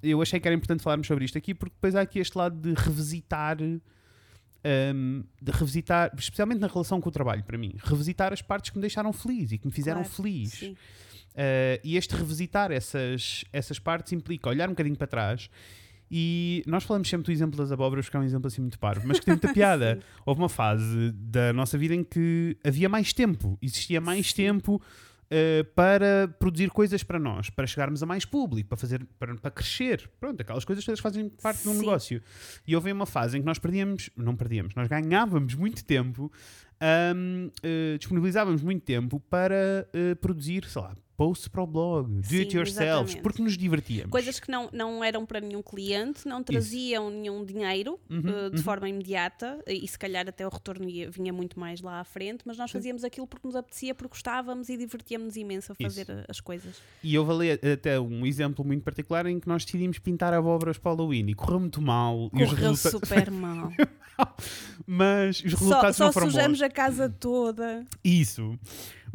eu 0.04 0.22
achei 0.22 0.40
que 0.40 0.48
era 0.48 0.56
importante 0.56 0.82
falarmos 0.84 1.08
sobre 1.08 1.26
isto 1.26 1.38
aqui, 1.38 1.54
porque 1.54 1.76
depois 1.76 1.96
há 1.96 2.02
aqui 2.02 2.20
este 2.20 2.38
lado 2.38 2.56
de 2.60 2.74
revisitar, 2.74 3.58
hum, 3.62 5.24
de 5.42 5.52
revisitar, 5.52 6.12
especialmente 6.18 6.60
na 6.60 6.68
relação 6.68 7.00
com 7.00 7.10
o 7.10 7.12
trabalho, 7.12 7.44
para 7.44 7.58
mim, 7.58 7.74
revisitar 7.84 8.34
as 8.34 8.42
partes 8.42 8.70
que 8.70 8.78
me 8.78 8.82
deixaram 8.82 9.12
feliz 9.14 9.52
e 9.52 9.58
que 9.58 9.68
me 9.68 9.74
fizeram 9.74 10.02
Claro, 10.02 10.16
feliz. 10.16 10.62
Uh, 10.62 11.80
e 11.84 11.96
este 11.96 12.16
revisitar 12.16 12.72
essas, 12.72 13.46
essas 13.54 13.80
partes 13.80 14.12
implica 14.12 14.50
olhar 14.50 14.68
um 14.68 14.74
bocadinho 14.74 14.98
para 14.98 15.08
trás. 15.08 15.50
E 16.14 16.62
nós 16.68 16.84
falamos 16.84 17.08
sempre 17.08 17.28
do 17.28 17.32
exemplo 17.32 17.58
das 17.58 17.72
abóboras, 17.72 18.06
porque 18.06 18.18
é 18.18 18.20
um 18.20 18.24
exemplo 18.24 18.48
assim 18.48 18.60
muito 18.60 18.78
parvo, 18.78 19.08
mas 19.08 19.18
que 19.18 19.26
tem 19.26 19.34
muita 19.34 19.48
piada. 19.54 20.00
Houve 20.26 20.42
uma 20.42 20.50
fase 20.50 21.12
da 21.14 21.54
nossa 21.54 21.78
vida 21.78 21.96
em 21.96 22.04
que 22.04 22.58
havia 22.66 22.90
mais 22.90 23.14
tempo, 23.14 23.58
existia 23.62 24.02
mais 24.02 24.28
Sim. 24.32 24.36
tempo 24.36 24.82
uh, 25.32 25.64
para 25.74 26.28
produzir 26.40 26.70
coisas 26.70 27.02
para 27.04 27.18
nós, 27.18 27.50
para 27.50 27.66
chegarmos 27.66 28.04
a 28.04 28.06
mais 28.06 28.26
público, 28.26 28.70
para 28.70 28.78
fazer, 28.78 29.06
para, 29.18 29.36
para 29.36 29.52
crescer. 29.52 30.10
Pronto, 30.20 30.42
aquelas 30.42 30.66
coisas 30.66 30.84
todas 30.84 31.00
fazem 31.00 31.30
parte 31.30 31.64
de 31.64 31.70
um 31.70 31.74
negócio. 31.74 32.22
E 32.68 32.76
houve 32.76 32.92
uma 32.92 33.06
fase 33.06 33.38
em 33.38 33.42
que 33.42 33.46
nós 33.46 33.58
perdíamos, 33.58 34.10
não 34.16 34.36
perdíamos, 34.36 34.76
nós 34.76 34.88
ganhávamos 34.88 35.56
muito 35.56 35.84
tempo, 35.84 36.32
hum, 37.16 37.50
uh, 37.64 37.98
disponibilizávamos 37.98 38.62
muito 38.62 38.84
tempo 38.84 39.20
para 39.20 39.88
uh, 39.96 40.16
produzir, 40.18 40.66
sei 40.66 40.82
lá, 40.82 40.96
posts 41.22 41.48
para 41.48 41.62
o 41.62 41.68
blog, 41.68 42.10
do 42.10 42.26
Sim, 42.28 42.40
it 42.40 42.58
yourself, 42.58 42.82
exatamente. 42.82 43.22
porque 43.22 43.44
nos 43.44 43.56
divertíamos. 43.56 44.10
Coisas 44.10 44.40
que 44.40 44.50
não, 44.50 44.70
não 44.74 45.04
eram 45.04 45.24
para 45.24 45.40
nenhum 45.40 45.62
cliente, 45.62 46.28
não 46.28 46.42
traziam 46.44 47.12
nenhum 47.12 47.46
dinheiro 47.46 48.00
Uhum, 48.10 48.24
eh, 48.28 48.50
de 48.50 48.58
uhum. 48.58 48.64
forma 48.64 48.90
imediata 48.90 49.60
e 49.68 49.88
se 49.88 50.00
calhar 50.00 50.28
até 50.28 50.48
o 50.48 50.50
retorno 50.50 50.90
ia- 50.90 51.12
vinha 51.12 51.32
muito 51.32 51.60
mais 51.60 51.80
lá 51.80 52.00
à 52.00 52.04
frente, 52.04 52.42
mas 52.44 52.58
nós 52.58 52.72
Sim. 52.72 52.78
fazíamos 52.80 53.04
aquilo 53.04 53.28
porque 53.28 53.46
nos 53.48 53.56
apetecia, 53.56 53.94
porque 53.94 54.10
gostávamos 54.14 54.68
e 54.70 54.76
divertíamos 54.78 55.36
imenso 55.36 55.72
a 55.74 55.76
fazer 55.76 56.02
Isso. 56.10 56.24
as 56.28 56.40
coisas. 56.40 56.78
E 57.04 57.14
eu 57.14 57.30
ali 57.30 57.52
até 57.52 58.00
um 58.00 58.26
exemplo 58.26 58.66
muito 58.66 58.82
particular 58.84 59.28
em 59.28 59.40
que 59.40 59.48
nós 59.48 59.64
decidimos 59.64 60.00
pintar 60.00 60.34
abóboras 60.34 60.80
para 60.80 60.92
o 60.92 60.96
Halloween 60.96 61.28
e 61.30 61.36
correu 61.36 61.60
muito 61.60 61.82
mal. 61.82 62.32
Correu 62.32 62.48
resulta- 62.72 62.90
super 62.90 63.30
mal. 63.30 63.72
Mas 64.86 65.44
os 65.44 65.52
só 65.54 65.58
resultados 65.60 65.98
só 65.98 66.06
não 66.06 66.14
foram 66.14 66.30
sujamos 66.32 66.60
bons. 66.60 66.66
a 66.66 66.70
casa 66.70 67.10
toda. 67.10 67.86
Isso. 68.04 68.58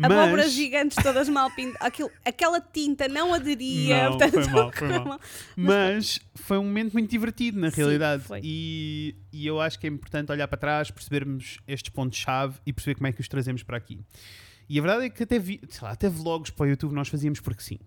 Abóboras 0.03 0.47
Mas... 0.47 0.53
gigantes 0.53 1.03
todas 1.03 1.29
mal 1.29 1.51
pintadas. 1.51 1.93
Aquela 2.25 2.61
tinta 2.61 3.09
não 3.09 3.33
aderia. 3.33 4.05
Não, 4.05 4.19
portanto, 4.19 4.45
foi 4.45 4.53
mal, 4.53 4.73
foi 4.73 4.99
mal. 4.99 5.21
Mas 5.57 6.21
foi 6.35 6.59
um 6.59 6.65
momento 6.65 6.93
muito 6.93 7.11
divertido, 7.11 7.59
na 7.59 7.71
Sim, 7.71 7.77
realidade. 7.77 8.23
foi. 8.23 8.41
E, 8.43 9.15
e 9.33 9.47
eu 9.47 9.61
acho 9.61 9.79
que 9.79 9.87
é 9.87 9.91
importante 9.91 10.31
olhar 10.31 10.47
para 10.49 10.59
trás, 10.59 10.91
percebermos 10.91 11.59
estes 11.67 11.91
pontos-chave 11.91 12.59
e 12.67 12.73
perceber 12.73 12.97
como 12.97 13.07
é 13.07 13.13
que 13.13 13.21
os 13.21 13.29
trazemos 13.29 13.63
para 13.63 13.77
aqui. 13.77 14.01
E 14.69 14.79
a 14.79 14.83
verdade 14.83 15.07
é 15.07 15.11
que 15.11 15.23
até, 15.23 15.39
vi, 15.39 15.61
sei 15.69 15.83
lá, 15.83 15.93
até 15.93 16.09
vlogs 16.09 16.51
para 16.51 16.65
o 16.65 16.69
YouTube 16.69 16.93
nós 16.93 17.09
fazíamos 17.09 17.41
porque 17.41 17.63
sim. 17.63 17.79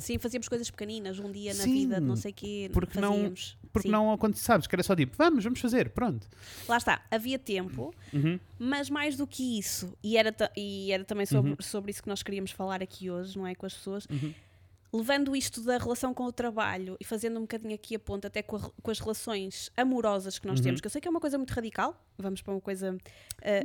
Sim, 0.00 0.18
fazíamos 0.18 0.48
coisas 0.48 0.70
pequeninas, 0.70 1.18
um 1.18 1.30
dia 1.30 1.54
na 1.54 1.64
Sim, 1.64 1.72
vida, 1.72 2.00
não 2.00 2.16
sei 2.16 2.30
o 2.32 2.34
quê, 2.34 2.70
porque 2.72 3.00
não- 3.00 3.12
fazíamos. 3.12 3.56
Porque 3.72 3.88
Sim. 3.88 3.92
não 3.92 4.12
acontece, 4.12 4.42
sabes, 4.42 4.66
que 4.66 4.74
era 4.74 4.82
só 4.82 4.96
tipo, 4.96 5.16
vamos, 5.16 5.44
vamos 5.44 5.60
fazer, 5.60 5.90
pronto. 5.90 6.26
Lá 6.68 6.76
está, 6.76 7.04
havia 7.10 7.38
tempo, 7.38 7.94
Uhum. 8.12 8.40
mas 8.58 8.88
mais 8.90 9.16
do 9.16 9.26
que 9.26 9.58
isso, 9.58 9.92
e 10.02 10.16
era, 10.16 10.34
e 10.56 10.90
era 10.90 11.04
também 11.04 11.26
sobre, 11.26 11.50
Uhum. 11.52 11.56
sobre 11.60 11.90
isso 11.90 12.02
que 12.02 12.08
nós 12.08 12.22
queríamos 12.22 12.50
falar 12.50 12.82
aqui 12.82 13.10
hoje, 13.10 13.36
não 13.38 13.46
é? 13.46 13.54
Com 13.54 13.66
as 13.66 13.74
pessoas, 13.74 14.06
Uhum. 14.10 14.32
levando 14.92 15.36
isto 15.36 15.60
da 15.62 15.76
relação 15.78 16.14
com 16.14 16.24
o 16.24 16.32
trabalho 16.32 16.96
e 16.98 17.04
fazendo 17.04 17.36
um 17.38 17.42
bocadinho 17.42 17.74
aqui 17.74 17.94
a 17.94 17.98
ponta 17.98 18.28
até 18.28 18.42
com, 18.42 18.56
a 18.56 18.70
com 18.82 18.90
as 18.90 18.98
relações 18.98 19.70
amorosas 19.76 20.38
que 20.38 20.46
nós 20.46 20.58
Uhum. 20.60 20.64
temos, 20.64 20.80
que 20.80 20.86
eu 20.86 20.90
sei 20.90 21.00
que 21.00 21.06
é 21.08 21.10
uma 21.10 21.20
coisa 21.20 21.36
muito 21.36 21.50
radical, 21.52 21.94
vamos 22.16 22.40
para 22.40 22.54
uma 22.54 22.60
coisa. 22.60 22.96
eh, 23.42 23.62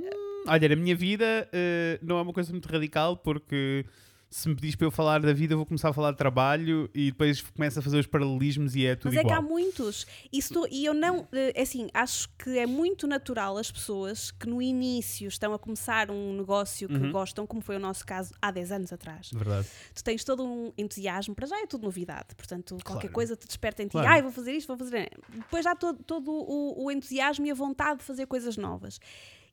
Olha, 0.48 0.68
na 0.70 0.76
minha 0.76 0.96
vida 0.96 1.48
eh, 1.54 2.00
não 2.02 2.18
é 2.18 2.22
uma 2.22 2.34
coisa 2.34 2.52
muito 2.52 2.68
radical 2.68 3.16
porque 3.16 3.86
se 4.34 4.48
me 4.48 4.56
pedis 4.56 4.78
para 4.78 4.88
eu 4.88 4.92
falar 4.92 5.20
da 5.22 5.34
vida, 5.34 5.54
eu 5.54 5.58
vou 5.58 5.66
começar 5.66 5.90
a 5.90 5.94
falar 5.94 6.12
de 6.12 6.18
trabalho 6.18 6.90
e 6.96 7.12
depois 7.12 7.42
começo 7.42 7.78
a 7.78 7.82
fazer 7.82 8.00
os 8.00 8.08
paralelismos 8.08 8.76
e 8.78 8.86
é 8.86 8.96
tudo 8.96 9.12
Mas 9.14 9.20
é 9.20 9.24
que 9.26 9.30
há 9.30 9.36
igual. 9.38 9.50
muitos. 9.50 10.08
Tu- 10.52 10.68
e 10.72 10.86
eu 10.86 10.94
não. 10.94 11.28
eh, 11.34 11.52
É 11.54 11.64
assim, 11.64 11.90
acho 11.94 12.30
que 12.40 12.58
é 12.58 12.66
muito 12.66 13.06
natural 13.08 13.58
as 13.58 13.70
pessoas 13.70 14.32
que 14.32 14.48
no 14.48 14.62
início 14.62 15.28
estão 15.28 15.54
a 15.54 15.60
começar 15.60 16.10
um 16.10 16.34
negócio 16.38 16.88
que 16.88 16.96
Uhum. 16.96 17.12
gostam, 17.12 17.46
como 17.46 17.62
foi 17.62 17.76
o 17.76 17.80
nosso 17.80 18.06
caso 18.06 18.34
há 18.42 18.50
10 18.52 18.72
anos 18.72 18.94
atrás. 18.94 19.30
Verdade. 19.34 19.68
Tu 19.94 20.02
tens 20.04 20.24
todo 20.24 20.44
um 20.46 20.72
entusiasmo, 20.78 21.36
para 21.36 21.46
já 21.48 21.62
é 21.62 21.68
tudo 21.68 21.84
novidade. 21.84 22.34
Portanto, 22.38 22.78
qualquer 22.86 23.08
Claro. 23.10 23.14
coisa 23.14 23.36
te 23.36 23.46
desperta 23.46 23.84
em 23.84 23.88
ti. 23.88 23.92
Claro. 23.92 24.08
Ai, 24.08 24.22
vou 24.22 24.32
fazer 24.32 24.54
isto, 24.54 24.68
vou 24.68 24.78
fazer. 24.78 25.10
Depois 25.30 25.66
há 25.66 25.76
todo, 25.76 26.02
todo 26.04 26.32
o, 26.32 26.86
o 26.86 26.90
entusiasmo 26.90 27.46
e 27.46 27.52
a 27.52 27.54
vontade 27.54 28.00
de 28.00 28.06
fazer 28.06 28.26
coisas 28.28 28.56
novas. 28.56 28.98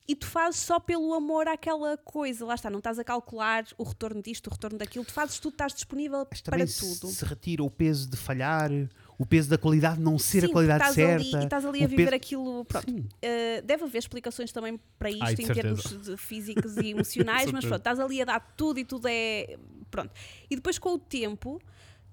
E 0.09 0.15
tu 0.15 0.25
fazes 0.25 0.59
só 0.61 0.79
pelo 0.79 1.13
amor 1.13 1.47
àquela 1.47 1.95
coisa. 1.95 2.43
Lá 2.43 2.55
está, 2.55 2.67
não 2.67 2.79
estás 2.79 2.97
a 2.97 3.03
calcular 3.03 3.63
o 3.77 3.83
retorno 3.83 4.23
disto, 4.23 4.47
o 4.47 4.49
retorno 4.49 4.75
daquilo. 4.75 5.05
Tu 5.05 5.13
fazes 5.13 5.37
tudo, 5.37 5.51
estás 5.53 5.71
disponível 5.71 6.25
Mas 6.31 6.41
para 6.41 6.65
tudo. 6.65 7.07
se 7.11 7.23
retira 7.23 7.63
o 7.63 7.69
peso 7.69 8.09
de 8.09 8.17
falhar, 8.17 8.71
o 9.19 9.25
peso 9.25 9.47
da 9.51 9.57
qualidade 9.59 9.99
não 10.01 10.17
ser 10.17 10.41
Sim, 10.41 10.47
a 10.47 10.51
qualidade 10.51 10.79
estás 10.83 10.95
certa. 10.95 11.15
Ali, 11.23 11.35
e 11.35 11.43
estás 11.43 11.63
ali 11.65 11.83
a 11.83 11.87
viver 11.87 12.05
peso- 12.05 12.15
aquilo. 12.15 12.65
Pronto. 12.65 12.89
Uh, 12.89 13.61
deve 13.63 13.83
haver 13.83 13.99
explicações 13.99 14.51
também 14.51 14.79
para 14.97 15.11
isto 15.11 15.23
Ai, 15.23 15.33
em 15.33 15.45
certeza. 15.45 15.61
termos 15.99 16.17
físicos 16.19 16.75
e 16.77 16.87
emocionais, 16.89 17.51
mas 17.51 17.63
pronto, 17.63 17.77
estás 17.77 17.99
ali 17.99 18.19
a 18.19 18.25
dar 18.25 18.39
tudo 18.57 18.79
e 18.79 18.85
tudo 18.85 19.07
é. 19.07 19.57
Pronto. 19.91 20.11
E 20.49 20.55
depois 20.55 20.79
com 20.79 20.89
o 20.95 20.97
tempo, 20.97 21.61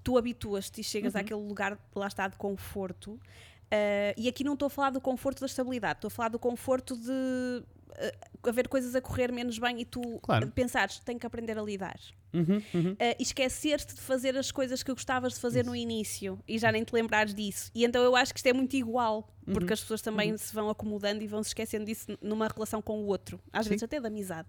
tu 0.03 0.19
habituas-te 0.19 0.81
e 0.81 0.83
chegas 0.83 1.15
Uhum. 1.15 1.19
àquele 1.21 1.41
lugar, 1.41 1.79
lá 1.95 2.05
está, 2.05 2.27
de 2.27 2.37
conforto. 2.37 3.19
Uh, 3.67 4.13
e 4.15 4.27
aqui 4.29 4.43
não 4.43 4.53
estou 4.53 4.67
a 4.67 4.69
falar 4.69 4.89
do 4.91 5.01
conforto 5.01 5.41
da 5.41 5.45
estabilidade, 5.45 5.97
estou 5.97 6.07
a 6.07 6.11
falar 6.11 6.29
do 6.29 6.39
conforto 6.39 6.95
de 6.95 7.11
uh, 7.11 8.47
haver 8.49 8.67
coisas 8.69 8.95
a 8.95 9.01
correr 9.01 9.29
menos 9.31 9.59
bem 9.59 9.81
e 9.81 9.85
tu 9.85 10.01
Claro. 10.21 10.49
pensares, 10.51 10.99
tenho 10.99 11.19
que 11.19 11.25
aprender 11.27 11.57
a 11.57 11.61
lidar. 11.61 11.99
Uhum, 12.33 12.61
uhum. 12.73 12.91
Uh, 12.93 12.97
esquecer-te 13.19 13.95
de 13.95 14.01
fazer 14.01 14.37
as 14.37 14.51
coisas 14.51 14.83
que 14.83 14.91
gostavas 14.93 15.33
de 15.33 15.39
fazer 15.39 15.65
no 15.65 15.75
início 15.75 16.39
e 16.47 16.57
já 16.57 16.71
nem 16.71 16.83
te 16.83 16.93
lembrares 16.93 17.33
disso. 17.33 17.69
E 17.75 17.83
então 17.83 18.01
eu 18.03 18.15
acho 18.15 18.33
que 18.33 18.39
isto 18.39 18.47
é 18.47 18.53
muito 18.53 18.75
igual, 18.75 19.33
porque 19.45 19.65
Uhum. 19.67 19.73
as 19.73 19.81
pessoas 19.81 20.01
também 20.01 20.37
se 20.37 20.53
vão 20.53 20.69
acomodando 20.69 21.21
e 21.21 21.27
vão 21.27 21.43
se 21.43 21.49
esquecendo 21.49 21.85
disso 21.85 22.17
numa 22.21 22.47
relação 22.47 22.81
com 22.81 22.99
o 23.01 23.05
outro, 23.07 23.39
às 23.51 23.65
Sim. 23.65 23.71
vezes 23.71 23.83
até 23.83 23.99
de 23.99 24.07
amizade. 24.07 24.47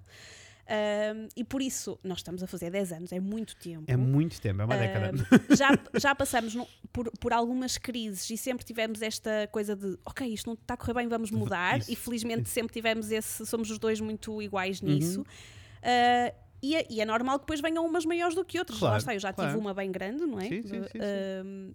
Um, 0.70 1.28
e 1.35 1.42
por 1.44 1.62
isso, 1.62 1.98
nós 2.04 2.18
estamos 2.18 2.42
a 2.42 2.46
fazer 2.46 2.70
10 2.70 2.92
anos, 2.92 3.12
é 3.12 3.18
muito 3.18 3.57
tempo. 3.57 3.85
É 3.87 3.96
muito 3.96 4.38
tempo, 4.38 4.61
é 4.61 4.64
uma 4.66 4.76
década. 4.76 5.12
Um, 5.50 5.57
já, 5.57 5.68
já 5.98 6.14
passamos 6.14 6.54
num- 6.54 6.66
por, 6.92 7.11
por 7.18 7.33
algumas 7.33 7.78
crises 7.78 8.28
e 8.28 8.37
sempre 8.37 8.66
tivemos 8.66 9.00
esta 9.00 9.48
coisa 9.50 9.74
de 9.74 9.98
ok, 10.04 10.26
isto 10.28 10.46
não 10.46 10.54
está 10.54 10.74
a 10.74 10.76
correr 10.76 10.92
bem, 10.94 11.09
vamos 11.09 11.31
mudar. 11.31 11.78
Isso, 11.78 11.90
e 11.92 11.96
felizmente 11.96 12.42
isso. 12.42 12.52
sempre 12.52 12.72
tivemos 12.74 13.11
esse, 13.11 13.46
somos 13.46 13.70
os 13.70 13.78
dois 13.78 13.98
muito 14.00 14.42
iguais 14.42 14.83
Uhum. 14.83 14.88
nisso. 14.90 15.22
Uh, 15.22 16.35
e, 16.62 16.76
é, 16.76 16.87
e 16.90 17.00
é 17.00 17.04
normal 17.07 17.38
que 17.38 17.44
depois 17.46 17.61
venham 17.61 17.87
umas 17.87 18.04
maiores 18.04 18.35
do 18.35 18.44
que 18.44 18.59
outras. 18.59 18.78
Claro, 18.78 18.92
Lá 18.92 18.98
está, 18.98 19.14
eu 19.14 19.20
já 19.20 19.33
claro. 19.33 19.50
tive 19.50 19.61
uma 19.61 19.72
bem 19.72 19.90
grande, 19.90 20.26
não 20.26 20.38
é? 20.38 20.48
Sim, 20.48 20.62
sim, 20.62 20.68
sim, 20.68 20.83
sim. 20.92 20.98
Um, 21.46 21.72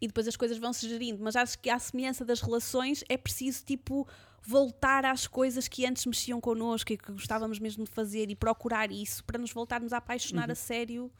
e 0.00 0.06
depois 0.06 0.28
as 0.28 0.36
coisas 0.36 0.56
vão 0.56 0.72
se 0.72 0.88
gerindo, 0.88 1.22
mas 1.22 1.34
acho 1.34 1.58
que 1.58 1.68
à 1.68 1.78
semelhança 1.78 2.24
das 2.24 2.40
relações 2.40 3.02
é 3.08 3.16
preciso 3.16 3.64
tipo 3.64 4.06
voltar 4.48 5.04
às 5.04 5.26
coisas 5.26 5.68
que 5.68 5.84
antes 5.84 6.06
mexiam 6.06 6.40
connosco 6.40 6.90
e 6.90 6.96
que 6.96 7.12
gostávamos 7.12 7.58
mesmo 7.58 7.84
de 7.84 7.90
fazer 7.90 8.30
e 8.30 8.34
procurar 8.34 8.90
isso 8.90 9.22
para 9.24 9.38
nos 9.38 9.52
voltarmos 9.52 9.92
a 9.92 9.98
apaixonar 9.98 10.50
a 10.50 10.54
sério 10.54 11.12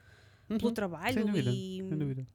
pelo 0.49 0.69
Uhum. 0.69 0.73
trabalho 0.75 1.12
Sem 1.12 1.27
dúvida, 1.27 1.51
e, 1.51 1.85
sem 1.87 1.99
dúvida. 1.99 2.27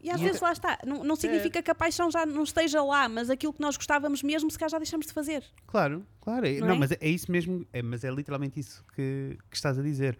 e 0.00 0.08
às 0.08 0.20
E 0.20 0.24
vezes 0.24 0.40
lá 0.40 0.52
está, 0.52 0.78
não, 0.86 1.02
não 1.02 1.16
significa 1.16 1.60
que 1.60 1.68
a 1.72 1.74
paixão 1.74 2.08
já 2.08 2.24
não 2.24 2.44
esteja 2.44 2.80
lá, 2.84 3.08
mas 3.08 3.28
aquilo 3.30 3.52
que 3.52 3.60
nós 3.60 3.76
gostávamos 3.76 4.22
mesmo 4.22 4.48
se 4.48 4.56
calhar 4.56 4.70
já 4.70 4.78
deixamos 4.78 5.06
de 5.08 5.12
fazer. 5.12 5.42
Claro, 5.66 6.06
claro. 6.20 6.46
é- 6.46 6.60
Não 6.60 6.68
Não, 6.68 6.74
é? 6.76 6.78
mas 6.78 6.92
é, 6.92 6.98
é 7.00 7.08
isso 7.08 7.32
mesmo, 7.32 7.66
é, 7.72 7.82
mas 7.82 8.04
é 8.04 8.10
literalmente 8.10 8.60
isso 8.60 8.84
que, 8.94 9.36
que 9.50 9.56
estás 9.56 9.76
a 9.76 9.82
dizer. 9.82 10.16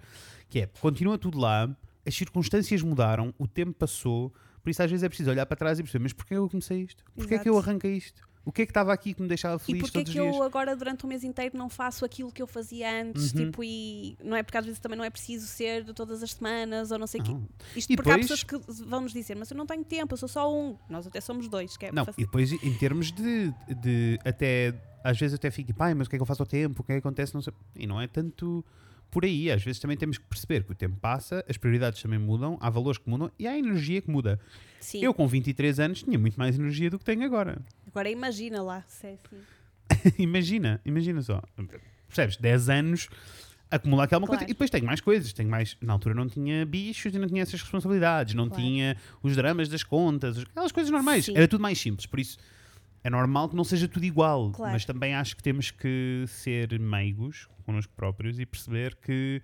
Que 0.48 0.62
é, 0.62 0.66
continua 0.80 1.16
tudo 1.16 1.38
lá, 1.38 1.70
as 2.04 2.12
circunstâncias 2.16 2.82
mudaram, 2.82 3.32
o 3.38 3.46
tempo 3.46 3.72
passou, 3.72 4.34
por 4.64 4.70
isso 4.70 4.82
às 4.82 4.90
vezes 4.90 5.04
é 5.04 5.08
preciso 5.08 5.30
olhar 5.30 5.46
para 5.46 5.56
trás 5.56 5.78
e 5.78 5.82
perceber, 5.84 6.02
mas 6.02 6.12
porquê 6.12 6.34
eu 6.34 6.48
comecei 6.48 6.80
isto? 6.82 7.04
Porquê 7.14 7.34
é 7.34 7.38
que 7.38 7.48
eu 7.48 7.54
Exato. 7.54 7.70
arranquei 7.70 7.92
isto? 7.96 8.28
O 8.46 8.52
que 8.52 8.62
é 8.62 8.64
que 8.66 8.70
estava 8.70 8.92
aqui 8.92 9.12
que 9.12 9.20
me 9.20 9.26
deixava 9.26 9.56
E 9.56 9.58
feliz 9.58 9.82
porque 9.82 9.98
é 9.98 10.00
todos 10.00 10.12
que 10.12 10.20
os 10.20 10.24
dias? 10.24 10.36
eu 10.36 10.42
agora 10.44 10.76
durante 10.76 11.04
o 11.04 11.08
mês 11.08 11.24
inteiro 11.24 11.58
não 11.58 11.68
faço 11.68 12.04
aquilo 12.04 12.30
que 12.30 12.40
eu 12.40 12.46
fazia 12.46 13.02
antes, 13.02 13.32
Uhum. 13.32 13.44
tipo, 13.46 13.64
e 13.64 14.16
não 14.22 14.36
é 14.36 14.42
porque 14.44 14.56
às 14.56 14.64
vezes 14.64 14.78
também 14.78 14.96
não 14.96 15.04
é 15.04 15.10
preciso 15.10 15.48
ser 15.48 15.82
de 15.82 15.92
todas 15.92 16.22
as 16.22 16.32
semanas 16.32 16.92
ou 16.92 16.98
não 16.98 17.08
sei 17.08 17.20
o 17.20 17.24
quê. 17.24 17.36
Isto 17.74 17.92
E 17.92 17.96
porque 17.96 18.08
há 18.10 18.16
depois- 18.16 18.40
pessoas 18.44 18.64
que 18.64 18.84
vão 18.84 19.00
nos 19.00 19.12
dizer, 19.12 19.34
mas 19.34 19.50
eu 19.50 19.56
não 19.56 19.66
tenho 19.66 19.84
tempo, 19.84 20.14
eu 20.14 20.16
sou 20.16 20.28
só 20.28 20.50
um. 20.54 20.76
Nós 20.88 21.06
até 21.08 21.20
somos 21.20 21.48
dois, 21.48 21.76
que 21.76 21.86
é 21.86 21.92
Não, 21.92 22.04
faci- 22.04 22.20
e 22.22 22.24
depois 22.24 22.52
em 22.52 22.74
termos 22.74 23.10
de, 23.10 23.52
de 23.82 24.18
até 24.24 24.72
às 25.02 25.18
vezes 25.18 25.34
até 25.34 25.50
fico 25.50 25.74
pai, 25.74 25.92
mas 25.94 26.06
o 26.06 26.10
que 26.10 26.14
é 26.14 26.18
que 26.18 26.22
eu 26.22 26.26
faço 26.26 26.42
ao 26.42 26.46
tempo? 26.46 26.82
O 26.82 26.84
que 26.84 26.92
é 26.92 26.94
que 26.94 26.98
acontece? 27.00 27.34
Não 27.34 27.42
sei. 27.42 27.52
E 27.74 27.84
não 27.86 28.00
é 28.00 28.06
tanto 28.06 28.64
por 29.10 29.24
aí. 29.24 29.50
Às 29.50 29.62
vezes 29.62 29.80
também 29.80 29.96
temos 29.96 30.18
que 30.18 30.24
perceber 30.24 30.64
que 30.64 30.72
o 30.72 30.74
tempo 30.74 30.96
passa, 30.96 31.44
as 31.48 31.56
prioridades 31.56 32.00
também 32.02 32.18
mudam, 32.18 32.56
há 32.60 32.68
valores 32.70 32.98
que 32.98 33.08
mudam 33.08 33.30
e 33.38 33.46
há 33.46 33.56
energia 33.58 34.00
que 34.00 34.10
muda. 34.10 34.38
Sim. 34.80 35.02
Eu 35.02 35.12
com 35.14 35.26
23 35.26 35.80
anos 35.80 36.02
tinha 36.02 36.18
muito 36.18 36.38
mais 36.38 36.58
energia 36.58 36.90
do 36.90 36.98
que 36.98 37.04
tenho 37.04 37.24
agora. 37.24 37.58
Agora 37.86 38.08
imagina 38.10 38.62
lá, 38.62 38.84
se 38.88 39.06
é 39.06 39.14
assim. 39.14 39.42
imagina, 40.18 40.80
imagina 40.84 41.22
só. 41.22 41.42
Percebes? 42.08 42.36
10 42.36 42.68
anos 42.68 43.08
acumular 43.70 44.04
aquela 44.04 44.20
Claro. 44.20 44.38
coisa 44.38 44.44
e 44.44 44.48
depois 44.54 44.70
tenho 44.70 44.86
mais 44.86 45.00
coisas, 45.00 45.32
tenho 45.32 45.48
mais, 45.50 45.76
na 45.80 45.92
altura 45.92 46.14
não 46.14 46.28
tinha 46.28 46.64
bichos 46.64 47.12
e 47.12 47.18
não 47.18 47.26
tinha 47.26 47.42
essas 47.42 47.60
responsabilidades, 47.60 48.32
não 48.34 48.48
Claro. 48.48 48.62
tinha 48.62 48.96
os 49.22 49.34
dramas 49.34 49.68
das 49.68 49.82
contas, 49.82 50.38
aquelas 50.38 50.70
coisas 50.70 50.90
normais, 50.92 51.24
Sim. 51.24 51.32
era 51.36 51.48
tudo 51.48 51.60
mais 51.60 51.76
simples, 51.78 52.06
por 52.06 52.20
isso 52.20 52.38
é 53.06 53.10
normal 53.10 53.48
que 53.48 53.54
não 53.56 53.62
seja 53.64 53.86
tudo 53.86 54.04
igual, 54.04 54.50
Claro. 54.52 54.72
mas 54.72 54.84
também 54.84 55.14
acho 55.14 55.36
que 55.36 55.42
temos 55.42 55.70
que 55.70 56.24
ser 56.26 56.78
meigos 56.80 57.48
connosco 57.64 57.92
próprios 57.94 58.38
e 58.38 58.44
perceber 58.46 58.96
que 58.96 59.40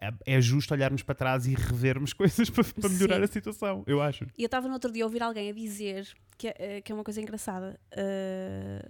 é- 0.00 0.34
é 0.36 0.40
justo 0.40 0.74
olharmos 0.74 1.02
para 1.02 1.14
trás 1.14 1.46
e 1.46 1.54
revermos 1.54 2.12
coisas 2.46 2.50
para, 2.50 2.62
para 2.64 2.88
melhorar 2.90 3.16
Sim. 3.18 3.22
a 3.24 3.26
situação, 3.26 3.84
eu 3.86 4.02
acho. 4.02 4.24
E 4.36 4.42
eu 4.42 4.46
estava 4.46 4.66
no 4.68 4.74
outro 4.74 4.92
dia 4.92 5.02
a 5.04 5.06
ouvir 5.06 5.22
alguém 5.22 5.48
a 5.48 5.52
dizer 5.54 6.06
que, 6.36 6.48
é- 6.48 6.80
que 6.82 6.92
é 6.92 6.94
uma 6.94 7.04
coisa 7.04 7.20
engraçada. 7.22 7.78
eh, 7.92 8.86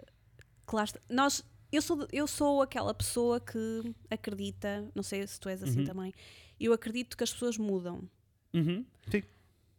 que 0.66 0.74
lá 0.74 0.82
está- 0.84 0.98
Nós, 1.10 1.44
eu, 1.70 1.82
sou, 1.82 2.08
eu 2.12 2.26
sou 2.26 2.62
aquela 2.62 2.92
pessoa 2.94 3.38
que 3.38 3.94
acredita, 4.10 4.88
não 4.94 5.02
sei 5.02 5.26
se 5.26 5.38
tu 5.38 5.48
és 5.48 5.62
assim 5.62 5.80
Uhum. 5.80 5.84
também, 5.84 6.12
eu 6.58 6.72
acredito 6.72 7.16
que 7.16 7.22
as 7.22 7.32
pessoas 7.32 7.58
mudam. 7.58 8.02
Uhum. 8.52 8.84
Sim. 9.10 9.22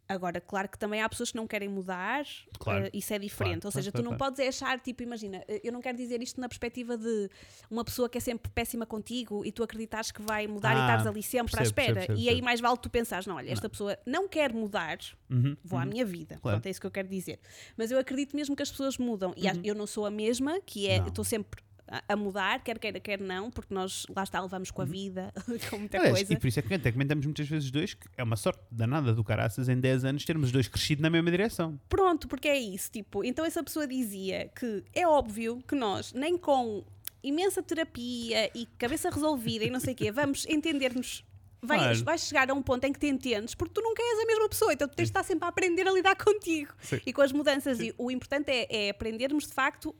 Agora, 0.08 0.40
claro 0.40 0.68
que 0.68 0.78
também 0.78 1.02
há 1.02 1.08
pessoas 1.08 1.30
que 1.32 1.36
não 1.36 1.46
querem 1.48 1.68
mudar, 1.68 2.24
Claro. 2.60 2.84
eh, 2.86 2.90
isso 2.94 3.12
é 3.12 3.18
diferente. 3.18 3.62
Claro, 3.62 3.66
Ou 3.66 3.72
seja, 3.72 3.90
claro, 3.90 4.04
tu 4.04 4.10
não 4.10 4.16
podes 4.16 4.38
é 4.38 4.46
achar, 4.48 4.78
tipo, 4.78 5.02
imagina, 5.02 5.42
eh, 5.48 5.60
eu 5.64 5.72
não 5.72 5.80
quero 5.80 5.96
dizer 5.98 6.22
isto 6.22 6.40
na 6.40 6.48
perspectiva 6.48 6.96
de 6.96 7.28
uma 7.68 7.84
pessoa 7.84 8.08
que 8.08 8.16
é 8.16 8.20
sempre 8.20 8.50
péssima 8.52 8.86
contigo 8.86 9.44
e 9.44 9.50
tu 9.50 9.64
acreditares 9.64 10.12
que 10.12 10.22
vai 10.22 10.46
mudar 10.46 10.74
e 10.74 10.78
Ah, 10.78 10.80
estares 10.82 11.06
ali 11.06 11.22
sempre 11.22 11.54
à 11.54 11.58
percebo, 11.58 11.80
espera. 11.80 11.94
percebo, 11.94 12.12
e 12.18 12.20
aí 12.20 12.24
percebo. 12.26 12.44
mais 12.44 12.60
vale 12.60 12.76
tu 12.78 12.88
pensares, 12.88 13.26
não, 13.26 13.34
olha, 13.36 13.50
esta 13.50 13.68
pessoa 13.68 13.98
não 14.06 14.28
quer 14.28 14.52
mudar, 14.52 14.98
Uhum. 15.28 15.56
vou 15.64 15.78
à 15.78 15.82
Uhum. 15.82 15.88
minha 15.88 16.04
vida. 16.04 16.38
Claro. 16.40 16.56
Pronto, 16.58 16.66
é 16.66 16.70
isso 16.70 16.80
que 16.80 16.86
eu 16.86 16.90
quero 16.92 17.08
dizer. 17.08 17.40
Mas 17.76 17.90
eu 17.90 17.98
acredito 17.98 18.36
mesmo 18.36 18.54
que 18.54 18.62
as 18.62 18.70
pessoas 18.70 18.96
mudam. 18.98 19.34
E 19.36 19.48
a- 19.48 19.54
eu 19.64 19.74
não 19.74 19.86
sou 19.88 20.06
a 20.06 20.10
mesma, 20.10 20.60
que 20.64 20.86
é, 20.88 20.94
Uhum. 20.98 21.00
Não. 21.00 21.08
estou 21.08 21.24
sempre 21.24 21.65
a, 22.08 22.16
mudar, 22.16 22.62
quer 22.62 22.78
queira, 22.78 22.98
quer 22.98 23.20
não, 23.20 23.50
porque 23.50 23.72
nós 23.72 24.06
lá 24.14 24.22
está, 24.24 24.40
levamos 24.40 24.70
com 24.70 24.82
a 24.82 24.84
vida, 24.84 25.32
com 25.70 25.78
muita 25.78 25.98
Uhum. 25.98 26.02
Aliás, 26.04 26.18
coisa. 26.18 26.32
E 26.32 26.36
por 26.38 26.46
isso 26.48 26.58
é 26.58 26.62
que 26.62 26.74
até 26.74 26.90
comentamos 26.92 27.24
muitas 27.24 27.48
vezes 27.48 27.70
dois 27.70 27.94
que 27.94 28.06
é 28.16 28.22
uma 28.22 28.36
sorte 28.36 28.60
danada 28.70 29.14
do 29.14 29.22
caraças 29.24 29.68
em 29.68 29.78
10 29.78 30.04
anos 30.04 30.24
termos 30.24 30.46
os 30.46 30.52
dois 30.52 30.68
crescido 30.68 31.02
na 31.02 31.10
mesma 31.10 31.30
direção. 31.30 31.80
Pronto, 31.88 32.26
porque 32.28 32.48
é 32.48 32.58
isso, 32.58 32.90
tipo, 32.90 33.24
então 33.24 33.44
essa 33.44 33.62
pessoa 33.62 33.86
dizia 33.86 34.50
que 34.58 34.84
é 34.92 35.06
óbvio 35.06 35.62
que 35.66 35.74
nós, 35.74 36.12
nem 36.12 36.36
com 36.36 36.84
imensa 37.22 37.62
terapia 37.62 38.50
e 38.54 38.66
cabeça 38.78 39.10
resolvida 39.10 39.64
e 39.64 39.70
não 39.70 39.80
sei 39.80 39.94
o 39.94 39.96
quê, 39.96 40.10
vamos 40.12 40.46
entender-nos. 40.46 41.24
Vais, 41.62 41.80
Claro. 41.82 42.04
vais 42.04 42.20
chegar 42.20 42.50
a 42.50 42.54
um 42.54 42.62
ponto 42.62 42.84
em 42.84 42.92
que 42.92 42.98
te 43.00 43.08
entendes 43.08 43.54
porque 43.54 43.72
tu 43.74 43.80
nunca 43.80 44.00
és 44.00 44.20
a 44.20 44.26
mesma 44.26 44.48
pessoa, 44.48 44.72
então 44.72 44.86
tu 44.86 44.94
tens 44.94 45.06
de 45.06 45.10
estar 45.10 45.24
sempre 45.24 45.46
a 45.46 45.48
aprender 45.48 45.88
a 45.88 45.90
lidar 45.92 46.14
contigo 46.14 46.72
Sim. 46.80 47.00
e 47.04 47.12
com 47.12 47.22
as 47.22 47.32
mudanças. 47.32 47.80
E 47.80 47.92
o 47.98 48.10
importante 48.10 48.50
é, 48.50 48.86
é 48.86 48.90
aprendermos 48.90 49.46
de 49.48 49.52
facto 49.54 49.94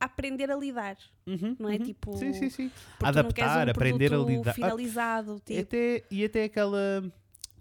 aprender 0.00 0.50
a 0.50 0.56
lidar, 0.56 0.96
Uhum, 1.26 1.54
não 1.58 1.68
é? 1.68 1.74
uhum. 1.76 1.78
Tipo, 1.84 2.16
Sim, 2.16 2.32
sim, 2.32 2.48
sim. 2.50 2.70
Adaptar, 3.02 3.68
um 3.68 3.70
aprender 3.70 4.12
a 4.14 4.18
lidar. 4.18 4.54
Finalizado, 4.54 5.36
E 5.36 5.40
tipo, 5.40 5.60
até, 5.60 6.04
e 6.10 6.24
até 6.24 6.44
aquela. 6.44 7.04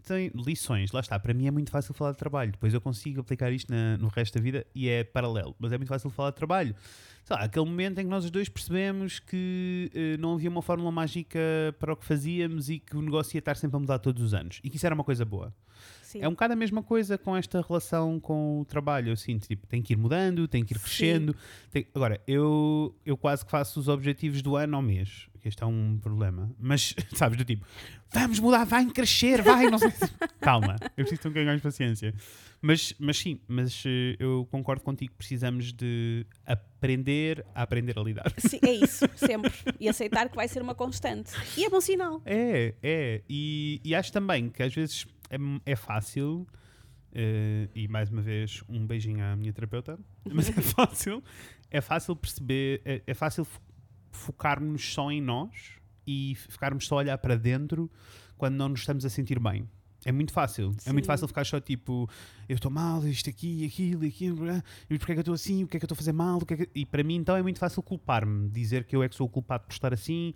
Tem 0.07 0.31
lições, 0.33 0.91
lá 0.91 1.01
está. 1.01 1.19
Para 1.19 1.35
mim 1.35 1.45
é 1.45 1.51
muito 1.51 1.69
fácil 1.69 1.93
falar 1.93 2.13
de 2.13 2.17
trabalho. 2.17 2.51
Depois 2.53 2.73
eu 2.73 2.81
consigo 2.81 3.19
aplicar 3.21 3.51
isto 3.51 3.69
na- 3.71 3.95
no 3.97 4.07
resto 4.07 4.33
da 4.39 4.41
vida 4.41 4.65
e 4.73 4.89
é 4.89 5.03
paralelo. 5.03 5.55
Mas 5.59 5.71
é 5.71 5.77
muito 5.77 5.89
fácil 5.89 6.09
falar 6.09 6.31
de 6.31 6.35
trabalho. 6.37 6.75
Sei 7.23 7.35
lá, 7.35 7.43
aquele 7.43 7.65
momento 7.65 7.99
em 7.99 8.05
que 8.05 8.09
nós 8.09 8.25
os 8.25 8.31
dois 8.31 8.49
percebemos 8.49 9.19
que 9.19 9.91
eh, 9.93 10.17
não 10.17 10.33
havia 10.33 10.49
uma 10.49 10.63
fórmula 10.63 10.89
mágica 10.91 11.39
para 11.77 11.93
o 11.93 11.95
que 11.95 12.03
fazíamos 12.05 12.69
e 12.71 12.79
que 12.79 12.97
o 12.97 13.01
negócio 13.03 13.35
ia 13.35 13.39
estar 13.39 13.55
sempre 13.55 13.77
a 13.77 13.79
mudar 13.79 13.99
todos 13.99 14.23
os 14.23 14.33
anos. 14.33 14.59
E 14.63 14.69
que 14.71 14.77
isso 14.77 14.85
era 14.87 14.95
uma 14.95 15.03
coisa 15.03 15.23
boa. 15.25 15.53
Sim. 16.09 16.21
É 16.21 16.27
um 16.27 16.31
bocado 16.31 16.53
a 16.53 16.55
mesma 16.55 16.81
coisa 16.83 17.17
com 17.17 17.35
esta 17.35 17.61
relação 17.61 18.19
com 18.19 18.61
o 18.61 18.65
trabalho. 18.65 19.09
Eu 19.09 19.15
sinto, 19.15 19.47
tipo, 19.47 19.65
tem 19.67 19.81
que 19.81 19.93
ir 19.93 19.97
mudando, 19.97 20.47
tem 20.47 20.63
que 20.65 20.73
ir 20.73 20.79
crescendo. 20.79 21.35
tem- 21.71 21.87
Agora, 21.93 22.19
eu, 22.27 22.95
eu 23.05 23.15
quase 23.17 23.45
que 23.45 23.51
faço 23.51 23.79
os 23.79 23.87
objetivos 23.87 24.41
do 24.41 24.55
ano 24.55 24.75
ao 24.75 24.81
mês. 24.81 25.27
que 25.41 25.47
Este 25.47 25.63
é 25.63 25.65
um 25.65 25.97
problema. 26.01 26.51
Mas, 26.59 26.93
sabes, 27.15 27.37
do 27.37 27.45
tipo, 27.45 27.65
vamos 28.11 28.39
mudar, 28.39 28.65
vai 28.65 28.85
crescer, 28.87 29.41
vai, 29.41 29.69
não 29.69 29.77
sei. 29.77 29.91
se- 29.91 30.09
Calma, 30.41 30.75
eu 30.97 31.05
preciso 31.05 31.21
ter 31.21 31.27
um 31.27 31.31
bocadinho 31.31 31.47
mais 31.47 31.59
de 31.59 31.63
paciência. 31.63 32.13
Mas, 32.61 32.93
mas 32.99 33.17
sim, 33.17 33.39
mas 33.47 33.83
eh, 33.85 34.17
eu 34.19 34.45
concordo 34.51 34.83
contigo, 34.83 35.13
precisamos 35.17 35.71
de 35.71 36.25
aprender 36.45 37.45
a 37.55 37.61
aprender 37.63 37.97
a 37.97 38.01
lidar. 38.03 38.33
Sim, 38.37 38.59
é 38.61 38.73
isso, 38.83 39.05
sempre. 39.15 39.51
E 39.79 39.87
aceitar 39.87 40.27
que 40.29 40.35
vai 40.35 40.47
ser 40.47 40.61
uma 40.61 40.75
constante. 40.75 41.31
E 41.57 41.63
é 41.63 41.69
bom 41.69 41.79
sinal. 41.79 42.21
É, 42.25 42.73
é. 42.83 43.21
E, 43.29 43.79
e 43.83 43.95
acho 43.95 44.11
também 44.11 44.49
que 44.49 44.61
às 44.61 44.73
vezes 44.73 45.07
é, 45.29 45.37
é 45.65 45.75
fácil, 45.75 46.47
eh, 47.13 47.67
e 47.73 47.87
mais 47.87 48.09
uma 48.09 48.21
vez 48.21 48.63
um 48.69 48.85
beijinho 48.85 49.23
à 49.23 49.35
minha 49.35 49.51
terapeuta, 49.53 49.99
mas 50.31 50.49
é 50.49 50.53
fácil, 50.61 51.23
é 51.71 51.81
fácil 51.81 52.15
perceber, 52.15 52.81
é, 52.85 53.01
é 53.05 53.13
fácil 53.13 53.45
fo- 53.45 53.61
focarmos 54.11 54.93
só 54.93 55.11
em 55.11 55.21
nós 55.21 55.77
e 56.05 56.35
ficarmos 56.35 56.85
só 56.87 56.95
a 56.95 56.97
olhar 56.99 57.17
para 57.17 57.35
dentro 57.37 57.89
quando 58.37 58.55
não 58.55 58.69
nos 58.69 58.79
estamos 58.81 59.05
a 59.05 59.09
sentir 59.09 59.39
bem. 59.39 59.67
É 60.05 60.13
muito 60.13 60.31
fácil. 60.31 60.73
É 60.85 60.93
muito 60.93 61.03
Sim. 61.03 61.07
fácil 61.07 61.27
ficar 61.27 61.45
só 61.45 61.59
tipo, 61.59 62.09
eu 62.47 62.55
estou 62.55 62.71
mal, 62.71 63.05
isto 63.05 63.29
aqui, 63.29 63.65
aquilo, 63.65 64.05
aquilo, 64.07 64.37
blá, 64.37 64.63
e 64.89 64.97
porque 64.97 65.11
é 65.11 65.15
que 65.15 65.19
eu 65.19 65.21
estou 65.21 65.33
assim, 65.33 65.65
o 65.65 65.67
que 65.67 65.75
é 65.75 65.79
que 65.79 65.83
eu 65.83 65.87
estou 65.87 65.95
a 65.95 65.97
fazer 65.97 66.13
mal, 66.13 66.39
é 66.47 66.55
que... 66.55 66.69
e 66.73 66.85
para 66.85 67.03
mim 67.03 67.15
então 67.15 67.35
é 67.35 67.41
muito 67.43 67.59
fácil 67.59 67.83
culpar-me, 67.83 68.49
dizer 68.49 68.85
que 68.85 68.95
eu 68.95 69.03
é 69.03 69.09
que 69.09 69.15
sou 69.15 69.27
o 69.27 69.29
culpado 69.29 69.65
por 69.65 69.73
estar 69.73 69.93
assim, 69.93 70.33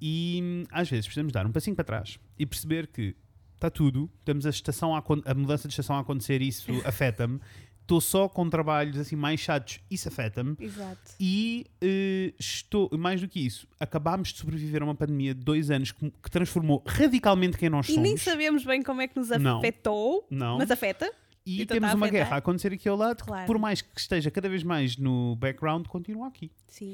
e 0.00 0.64
às 0.72 0.90
vezes 0.90 1.06
precisamos 1.06 1.32
dar 1.32 1.46
um 1.46 1.52
passinho 1.52 1.76
para 1.76 1.84
trás 1.84 2.18
e 2.38 2.44
perceber 2.44 2.88
que 2.88 3.14
está 3.60 3.70
tudo, 3.70 4.10
temos 4.24 4.46
a 4.46 4.50
estação 4.50 4.94
a, 4.96 5.04
a 5.26 5.34
mudança 5.34 5.68
de 5.68 5.72
estação 5.72 5.96
a 5.96 6.00
acontecer, 6.00 6.40
isso 6.42 6.66
afeta-me. 6.84 7.38
Estou 7.82 8.00
só 8.00 8.28
com 8.28 8.48
trabalhos 8.48 8.96
assim 8.98 9.16
mais 9.16 9.40
chatos, 9.40 9.80
isso 9.90 10.06
afeta-me. 10.08 10.54
Exato. 10.60 11.12
E 11.18 11.66
eh, 11.80 12.32
estou, 12.38 12.88
mais 12.96 13.20
do 13.20 13.26
que 13.26 13.40
isso, 13.44 13.66
acabámos 13.80 14.28
de 14.32 14.38
sobreviver 14.38 14.80
a 14.80 14.84
uma 14.84 14.94
pandemia 14.94 15.34
de 15.34 15.40
dois 15.42 15.72
anos 15.72 15.90
que, 15.90 16.08
que 16.08 16.30
transformou 16.30 16.84
radicalmente 16.86 17.58
quem 17.58 17.68
nós 17.68 17.88
E 17.88 17.94
somos. 17.94 18.08
nem 18.08 18.16
sabemos 18.16 18.64
bem 18.64 18.80
como 18.80 19.00
é 19.02 19.08
que 19.08 19.18
nos 19.18 19.30
afetou, 19.32 20.24
Não. 20.30 20.56
mas 20.58 20.70
afeta. 20.70 21.10
E 21.44 21.62
Então 21.62 21.74
temos 21.76 21.90
a 21.90 21.94
uma 21.96 22.08
guerra 22.08 22.36
a 22.36 22.38
acontecer 22.38 22.72
aqui 22.72 22.88
ao 22.88 22.96
lado, 22.96 23.16
que 23.16 23.24
Claro. 23.24 23.46
por 23.46 23.58
mais 23.58 23.82
que 23.82 23.88
esteja 24.00 24.30
cada 24.30 24.48
vez 24.48 24.62
mais 24.62 24.96
no 24.96 25.34
background, 25.36 25.86
continua 25.88 26.28
aqui. 26.28 26.52
Sim. 26.68 26.92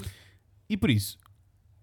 E 0.66 0.78
por 0.78 0.88
isso, 0.88 1.18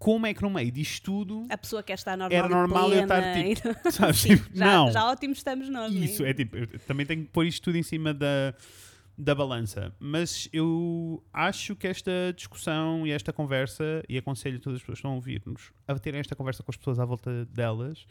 como 0.03 0.25
é 0.27 0.33
que 0.33 0.41
no 0.41 0.49
meio 0.49 0.69
disto 0.69 1.01
tudo, 1.03 1.45
A 1.49 1.57
pessoa 1.57 1.81
quer 1.81 1.93
estar 1.93 2.17
normal 2.17 2.37
Era 2.37 2.47
e 2.47 2.49
normal 2.51 2.91
eu 2.91 3.01
estar, 3.03 3.21
plena 3.21 3.55
tipo, 3.55 3.69
e- 3.87 3.87
sabes, 3.91 4.19
Sim, 4.19 4.35
tipo, 4.35 4.49
já, 4.53 4.65
não. 4.65 4.91
já 4.91 5.05
ótimo 5.05 5.31
estamos 5.33 5.69
nós. 5.69 5.95
é? 5.95 5.97
Isso, 5.97 6.25
é 6.25 6.33
tipo, 6.33 6.57
eu 6.57 6.67
também 6.79 7.05
tenho 7.05 7.21
que 7.23 7.29
pôr 7.31 7.45
isto 7.45 7.63
tudo 7.63 7.77
em 7.77 7.83
cima 7.83 8.13
da, 8.13 8.53
da 9.17 9.33
balança. 9.33 9.95
Mas 9.99 10.49
eu 10.51 11.23
acho 11.31 11.73
que 11.75 11.87
esta 11.87 12.11
discussão 12.35 13.07
e 13.07 13.11
esta 13.11 13.31
conversa, 13.31 14.03
e 14.09 14.17
aconselho 14.17 14.59
todas 14.59 14.75
as 14.77 14.81
pessoas 14.81 14.97
que 14.97 14.99
estão 14.99 15.11
a 15.11 15.15
ouvir-nos 15.15 15.71
a 15.87 15.97
terem 15.97 16.19
esta 16.19 16.35
conversa 16.35 16.61
com 16.63 16.71
as 16.71 16.75
pessoas 16.77 16.99
à 16.99 17.05
volta 17.05 17.45
delas, 17.45 18.05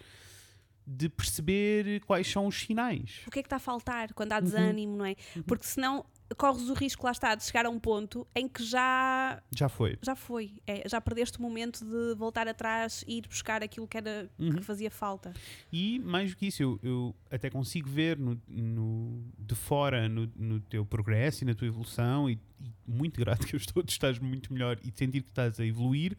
de 0.86 1.08
perceber 1.08 2.00
quais 2.06 2.26
são 2.26 2.46
os 2.46 2.58
sinais. 2.60 3.20
O 3.26 3.30
que 3.30 3.38
é 3.38 3.42
que 3.42 3.46
está 3.46 3.56
a 3.56 3.60
faltar 3.60 4.12
quando 4.14 4.32
há 4.32 4.36
Uhum. 4.38 4.42
desânimo, 4.44 4.96
não 4.96 5.04
é? 5.04 5.14
Porque 5.46 5.64
senão 5.66 6.04
corres 6.34 6.68
o 6.68 6.74
risco, 6.74 7.04
lá 7.04 7.12
está, 7.12 7.34
de 7.34 7.44
chegar 7.44 7.66
a 7.66 7.70
um 7.70 7.78
ponto 7.78 8.26
em 8.34 8.48
que 8.48 8.62
já 8.64 9.42
Já 9.50 9.68
foi. 9.68 9.98
já 10.02 10.14
foi, 10.16 10.52
é, 10.66 10.88
já 10.88 11.00
perdeste 11.00 11.38
o 11.38 11.42
momento 11.42 11.84
de 11.84 12.14
voltar 12.16 12.46
atrás 12.48 13.04
e 13.06 13.18
ir 13.18 13.26
buscar 13.28 13.62
aquilo 13.62 13.86
que, 13.86 13.96
era, 13.96 14.30
Uhum. 14.38 14.52
que 14.56 14.62
fazia 14.62 14.90
falta. 14.90 15.32
E 15.72 15.98
mais 16.00 16.30
do 16.30 16.36
que 16.36 16.46
isso, 16.46 16.62
eu, 16.62 16.80
eu 16.82 17.14
até 17.30 17.48
consigo 17.50 17.88
ver 17.88 18.18
no, 18.18 18.40
no- 18.48 19.24
de 19.38 19.54
fora 19.54 20.08
no, 20.08 20.30
no 20.36 20.60
teu 20.60 20.84
progresso 20.86 21.44
e 21.44 21.46
na 21.46 21.54
tua 21.54 21.66
evolução, 21.68 22.28
e, 22.28 22.38
e 22.60 22.70
muito 22.86 23.18
grato 23.20 23.46
que 23.46 23.54
eu 23.54 23.58
estou, 23.58 23.82
tu 23.82 23.90
estás 23.90 24.18
muito 24.18 24.52
melhor 24.52 24.78
e 24.82 24.90
de 24.90 24.98
sentir 24.98 25.22
que 25.22 25.28
estás 25.30 25.58
a 25.60 25.64
evoluir, 25.66 26.16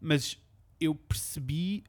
mas 0.00 0.38
eu 0.80 0.94
percebi 0.94 1.84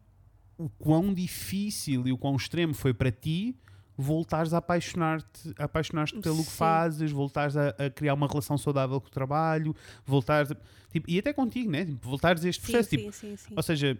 o 0.57 0.69
quão 0.69 1.13
difícil 1.13 2.07
e 2.07 2.11
o 2.13 2.17
quão 2.17 2.35
extremo 2.35 2.73
foi 2.73 2.93
para 2.93 3.11
ti 3.11 3.55
voltares 3.97 4.53
a 4.53 4.57
apaixonar-te 4.57 5.53
a 5.57 5.65
apaixonar-te 5.65 6.19
pelo 6.19 6.37
que 6.43 6.51
Sim. 6.51 6.57
fazes, 6.57 7.11
voltares 7.11 7.55
a, 7.55 7.69
a 7.69 7.89
criar 7.89 8.13
uma 8.13 8.27
relação 8.27 8.57
saudável 8.57 8.99
com 8.99 9.07
o 9.07 9.11
trabalho, 9.11 9.75
voltares 10.05 10.51
a- 10.51 10.57
tipo, 10.91 11.09
e 11.09 11.17
até 11.19 11.31
contigo, 11.33 11.71
né? 11.71 11.85
Tipo, 11.85 12.07
voltares 12.09 12.43
a 12.45 12.49
este 12.49 12.65
Sim, 12.65 12.71
processo, 12.71 12.89
tipo, 12.89 13.11
sim, 13.11 13.35
sim, 13.35 13.35
sim. 13.37 13.53
ou 13.55 13.63
seja, 13.63 13.97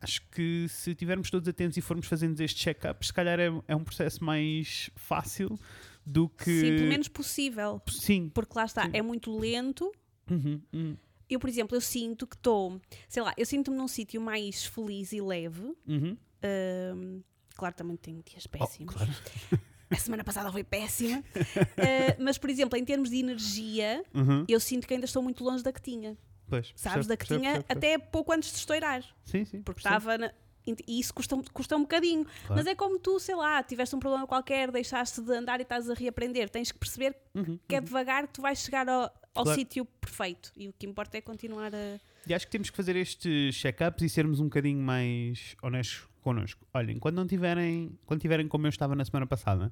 acho 0.00 0.22
que 0.30 0.66
se 0.68 0.90
estivermos 0.90 1.30
todos 1.30 1.48
atentos 1.48 1.76
e 1.76 1.80
formos 1.80 2.06
fazendo 2.06 2.40
este 2.40 2.60
check-up, 2.60 3.04
se 3.04 3.12
calhar 3.12 3.40
é, 3.40 3.50
é 3.66 3.74
um 3.74 3.82
processo 3.82 4.22
mais 4.24 4.90
fácil 4.94 5.58
do 6.04 6.28
que. 6.28 6.44
Sim, 6.44 6.76
pelo 6.76 6.88
menos 6.88 7.08
possível. 7.08 7.82
Sim. 7.90 8.30
Porque 8.32 8.52
lá 8.56 8.64
está, 8.64 8.84
Sim. 8.84 8.90
é 8.92 9.02
muito 9.02 9.36
lento. 9.36 9.90
Uhum, 10.30 10.60
uhum, 10.72 10.96
Eu, 11.28 11.40
por 11.40 11.48
exemplo, 11.48 11.76
eu 11.76 11.80
sinto 11.80 12.26
que 12.26 12.36
estou, 12.36 12.80
sei 13.08 13.22
lá, 13.22 13.32
eu 13.36 13.44
sinto-me 13.46 13.76
num 13.76 13.88
sítio 13.88 14.20
mais 14.20 14.64
feliz 14.64 15.12
e 15.12 15.20
leve. 15.20 15.74
uhum. 15.88 16.16
Ahm, 16.42 17.20
claro, 17.56 17.74
também 17.74 17.96
tenho 17.96 18.22
dias 18.22 18.44
Oh, 18.46 18.48
péssimos. 18.50 18.94
claro. 18.94 19.10
A 19.88 19.94
semana 19.96 20.24
passada 20.24 20.50
foi 20.50 20.64
péssima. 20.64 21.22
Ah, 21.36 22.16
mas, 22.18 22.36
por 22.38 22.50
exemplo, 22.50 22.76
em 22.76 22.84
termos 22.84 23.08
de 23.08 23.18
energia, 23.18 24.02
Uhum. 24.12 24.44
eu 24.48 24.58
sinto 24.58 24.84
que 24.86 24.92
ainda 24.94 25.04
estou 25.06 25.22
muito 25.22 25.44
longe 25.44 25.62
da 25.62 25.72
que 25.72 25.80
tinha. 25.80 26.16
Pois, 26.48 26.72
Sabes, 26.74 27.06
da 27.06 27.16
que 27.16 27.26
percebo, 27.26 27.40
tinha 27.40 27.52
percebo, 27.62 27.72
até 27.78 27.98
pouco 27.98 28.32
antes 28.32 28.50
de 28.50 28.58
estourar. 28.58 29.04
Sim, 29.24 29.44
sim. 29.44 29.62
Porque 29.62 29.80
estava. 29.80 30.18
na- 30.18 30.32
E 30.66 30.98
isso 30.98 31.14
custa, 31.14 31.36
custa 31.52 31.76
um 31.76 31.82
bocadinho. 31.82 32.24
Claro. 32.24 32.54
Mas 32.56 32.66
é 32.66 32.74
como 32.74 32.98
tu, 32.98 33.20
sei 33.20 33.36
lá, 33.36 33.62
tiveste 33.62 33.94
um 33.94 34.00
problema 34.00 34.26
qualquer, 34.26 34.72
deixaste 34.72 35.20
de 35.20 35.32
andar 35.32 35.60
e 35.60 35.62
estás 35.62 35.88
a 35.88 35.94
reaprender. 35.94 36.50
Tens 36.50 36.72
que 36.72 36.78
perceber 36.80 37.16
Uhum, 37.32 37.56
que 37.68 37.76
é 37.76 37.78
uhum. 37.78 37.84
devagar 37.84 38.26
que 38.26 38.32
tu 38.34 38.42
vais 38.42 38.58
chegar 38.58 38.88
ao, 38.88 39.02
ao 39.34 39.44
Claro. 39.44 39.56
sítio 39.58 39.84
perfeito. 39.84 40.50
E 40.56 40.68
o 40.68 40.72
que 40.72 40.84
importa 40.84 41.16
é 41.16 41.20
continuar 41.20 41.72
a. 41.72 42.00
E 42.26 42.34
acho 42.34 42.46
que 42.46 42.50
temos 42.50 42.70
que 42.70 42.76
fazer 42.76 42.96
estes 42.96 43.54
check-ups 43.54 44.02
e 44.02 44.08
sermos 44.08 44.40
um 44.40 44.44
bocadinho 44.44 44.80
mais 44.80 45.56
honestos 45.62 46.08
connosco. 46.22 46.66
Olhem, 46.74 46.98
quando 46.98 47.14
não 47.14 47.26
tiverem, 47.26 47.96
quando 48.04 48.20
tiverem 48.20 48.48
como 48.48 48.66
eu 48.66 48.70
estava 48.70 48.96
na 48.96 49.04
semana 49.04 49.26
passada, 49.26 49.70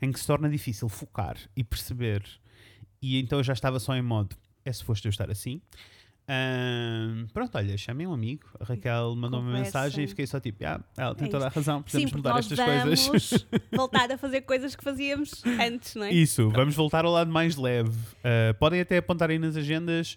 em 0.00 0.12
que 0.12 0.20
se 0.20 0.26
torna 0.26 0.48
difícil 0.48 0.88
focar 0.88 1.36
e 1.56 1.64
perceber, 1.64 2.22
e 3.02 3.18
então 3.18 3.40
eu 3.40 3.42
já 3.42 3.52
estava 3.52 3.80
só 3.80 3.94
em 3.96 4.02
modo, 4.02 4.36
é 4.64 4.72
suposto 4.72 5.08
eu 5.08 5.10
estar 5.10 5.30
assim. 5.30 5.60
Pronto, 7.32 7.56
olha, 7.56 7.78
chamei 7.78 8.06
um 8.06 8.12
amigo, 8.12 8.46
a 8.58 8.64
Raquel 8.64 9.14
mandou-me 9.14 9.48
uma 9.48 9.58
mensagem 9.58 10.04
e 10.04 10.08
fiquei 10.08 10.26
só 10.26 10.40
tipo, 10.40 10.64
ah, 10.64 10.80
ela 10.96 11.14
tem 11.14 11.28
É 11.28 11.30
toda 11.30 11.46
a 11.46 11.48
razão, 11.48 11.82
precisamos 11.82 12.10
Sim, 12.10 12.16
mudar 12.16 12.38
estas 12.38 12.58
coisas. 12.58 13.46
voltar 13.72 14.10
a 14.10 14.18
fazer 14.18 14.40
coisas 14.42 14.74
que 14.74 14.82
fazíamos 14.82 15.42
antes, 15.60 15.94
não 15.94 16.04
é? 16.04 16.12
Isso, 16.12 16.50
vamos 16.50 16.74
voltar 16.74 17.04
ao 17.04 17.12
lado 17.12 17.30
mais 17.30 17.56
leve. 17.56 17.90
Uh, 17.90 18.54
podem 18.58 18.80
até 18.80 18.96
apontar 18.98 19.30
aí 19.30 19.38
nas 19.38 19.56
agendas 19.56 20.16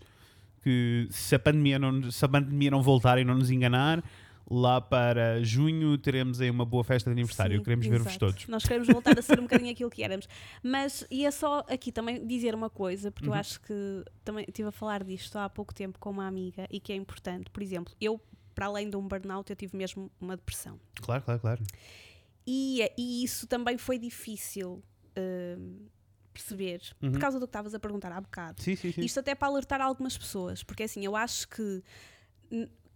que 0.62 1.07
se 1.12 1.36
a 1.36 1.39
pandemia 1.39 1.78
não, 1.80 2.12
se 2.12 2.24
a 2.24 2.28
pandemia 2.28 2.72
não 2.72 2.82
voltar 2.82 3.18
e 3.18 3.24
não 3.24 3.36
nos 3.36 3.49
enganar, 3.51 4.03
lá 4.51 4.82
para 4.82 5.43
junho 5.43 5.95
teremos 5.97 6.41
aí 6.41 6.49
uma 6.49 6.66
boa 6.66 6.84
festa 6.84 7.10
de 7.10 7.14
aniversário. 7.14 7.57
Sim, 7.57 7.64
Queremos 7.64 7.86
ver-vos 7.86 8.18
todos. 8.18 8.47
Nós 8.47 8.64
queremos 8.64 8.88
voltar 8.88 9.18
a 9.18 9.22
ser 9.22 9.39
um 9.39 9.43
bocadinho 9.43 9.72
aquilo 9.72 9.89
que 9.91 10.01
éramos. 10.03 10.28
Mas 10.64 11.05
ia 11.12 11.32
só 11.32 11.60
aqui 11.70 11.91
também 11.91 12.26
dizer 12.26 12.55
uma 12.55 12.70
coisa, 12.70 13.12
porque 13.12 13.28
eu 13.28 13.34
Uhum. 13.34 13.39
acho 13.39 13.62
que 13.62 14.03
também 14.26 14.45
estive 14.47 14.70
a 14.70 14.72
falar 14.72 15.03
disto 15.03 15.36
há 15.38 15.47
pouco 15.49 15.74
tempo 15.74 15.99
com 15.99 16.10
uma 16.10 16.26
amiga 16.28 16.66
e 16.72 16.80
que 16.80 16.91
é 16.91 16.95
importante. 16.95 17.49
Por 17.51 17.62
exemplo, 17.62 17.93
eu, 18.01 18.20
para 18.55 18.66
além 18.66 18.89
de 18.89 18.97
um 18.97 19.07
burnout, 19.07 19.49
eu 19.51 19.55
tive 19.55 19.78
mesmo 19.78 20.10
uma 20.20 20.36
depressão. 20.36 20.80
Claro, 21.01 21.24
claro, 21.24 21.39
claro. 21.39 21.64
E, 22.47 22.82
e 22.97 23.24
isso 23.24 23.45
também 23.45 23.78
foi 23.78 23.99
difícil 23.99 24.84
hum, 25.16 25.86
perceber, 26.44 26.82
Uhum. 27.02 27.12
por 27.12 27.20
causa 27.20 27.40
do 27.40 27.46
que 27.46 27.50
estavas 27.50 27.74
a 27.76 27.80
perguntar 27.80 28.12
há 28.12 28.22
bocado. 28.22 28.62
Sim, 28.62 28.76
sim, 28.76 28.92
sim. 28.92 29.02
Isto 29.02 29.20
até 29.20 29.36
para 29.36 29.48
alertar 29.48 29.82
algumas 29.82 30.18
pessoas, 30.18 30.64
porque 30.64 30.84
assim, 30.84 31.04
eu 31.06 31.16
acho 31.16 31.48
que, 31.50 31.84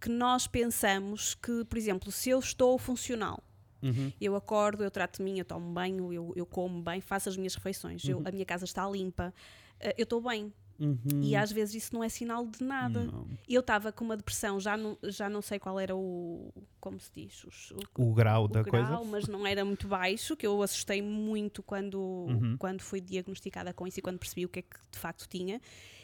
que 0.00 0.08
nós 0.08 0.46
pensamos 0.46 1.34
que, 1.34 1.64
por 1.64 1.78
exemplo, 1.78 2.10
se 2.10 2.30
eu 2.30 2.38
estou 2.38 2.78
funcional, 2.78 3.42
Uhum. 3.82 4.10
eu 4.20 4.34
acordo, 4.34 4.82
eu 4.82 4.90
trato 4.90 5.18
de 5.18 5.22
mim, 5.22 5.38
eu 5.38 5.44
tomo 5.44 5.70
banho, 5.72 6.12
eu, 6.12 6.32
eu 6.34 6.46
como 6.46 6.82
bem, 6.82 7.00
faço 7.00 7.28
as 7.28 7.36
minhas 7.36 7.54
refeições, 7.54 8.02
eu- 8.08 8.18
Uhum. 8.18 8.24
a 8.26 8.30
minha 8.32 8.44
casa 8.46 8.64
está 8.64 8.88
limpa, 8.88 9.32
eh, 9.78 9.94
eu 9.98 10.04
estou 10.04 10.20
bem. 10.22 10.52
Uhum. 10.78 10.98
E 11.22 11.36
às 11.36 11.52
vezes 11.52 11.74
isso 11.84 11.94
não 11.94 12.02
é 12.02 12.08
sinal 12.08 12.46
de 12.46 12.62
nada. 12.64 13.04
Não. 13.04 13.26
Eu 13.48 13.60
estava 13.60 13.92
com 13.92 14.04
uma 14.04 14.16
depressão, 14.16 14.58
já 14.58 14.76
não, 14.76 14.98
já 15.04 15.28
não 15.28 15.40
sei 15.40 15.58
qual 15.58 15.78
era 15.78 15.94
o. 15.94 16.52
Como 16.80 16.98
se 17.00 17.10
diz? 17.14 17.44
os- 17.44 17.70
o, 17.70 18.02
O 18.10 18.12
grau 18.14 18.44
o 18.44 18.48
da 18.48 18.62
grau, 18.62 18.98
coisa. 18.98 19.10
mas 19.10 19.26
não 19.28 19.46
era 19.46 19.64
muito 19.64 19.86
baixo, 19.88 20.36
que 20.36 20.46
eu 20.46 20.60
assustei 20.62 21.00
muito 21.00 21.62
quando, 21.62 21.98
Uhum. 22.00 22.56
quando 22.58 22.82
fui 22.82 23.00
diagnosticada 23.00 23.72
com 23.72 23.86
isso 23.86 23.98
e 24.00 24.02
quando 24.02 24.18
percebi 24.18 24.44
o 24.44 24.48
que 24.48 24.58
é 24.58 24.62
que 24.62 24.76
de 24.90 24.98
facto 24.98 25.26
tinha. 25.28 25.60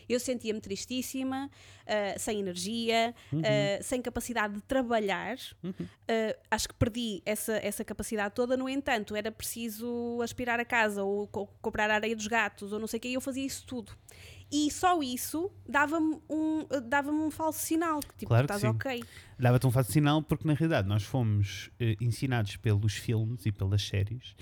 Eu 0.08 0.18
sentia-me 0.18 0.60
tristíssima, 0.60 1.48
ah, 1.86 2.18
sem 2.18 2.40
energia, 2.40 3.14
Uhum. 3.32 3.42
ah, 3.44 3.82
sem 3.82 4.02
capacidade 4.02 4.54
de 4.54 4.60
trabalhar. 4.62 5.36
Uhum. 5.62 5.72
Ah, 6.08 6.36
acho 6.50 6.68
que 6.68 6.74
perdi 6.74 7.22
essa, 7.24 7.52
essa 7.58 7.84
capacidade 7.84 8.34
toda. 8.34 8.56
No 8.56 8.68
entanto, 8.68 9.14
era 9.14 9.30
preciso 9.30 10.20
aspirar 10.22 10.58
a 10.58 10.64
casa 10.64 11.04
ou 11.04 11.28
co- 11.28 11.46
comprar 11.62 11.90
a 11.90 11.94
areia 11.94 12.16
dos 12.16 12.26
gatos 12.26 12.72
ou 12.72 12.78
não 12.80 12.86
sei 12.88 12.98
o 12.98 13.00
que, 13.00 13.08
e 13.08 13.14
eu 13.14 13.20
fazia 13.20 13.44
isso 13.46 13.64
tudo. 13.66 13.92
E 14.52 14.70
só 14.70 15.00
isso 15.02 15.50
dava-me 15.68 16.18
um, 16.28 16.66
dava 16.88 17.10
um 17.10 17.30
falso 17.30 17.60
sinal, 17.60 18.00
que 18.00 18.14
tipo, 18.16 18.26
Claro 18.26 18.46
que 18.48 18.52
estás 18.54 18.60
sim. 18.62 18.66
ok. 18.76 19.04
Dava-te 19.38 19.66
um 19.66 19.70
fácil 19.70 19.92
sinal 19.92 20.22
porque 20.22 20.46
na 20.46 20.54
realidade 20.54 20.88
nós 20.88 21.02
fomos 21.04 21.70
eh, 21.78 21.94
ensinados 22.00 22.56
pelos 22.56 22.94
filmes 22.94 23.46
e 23.46 23.52
pelas 23.52 23.80
séries 23.86 24.34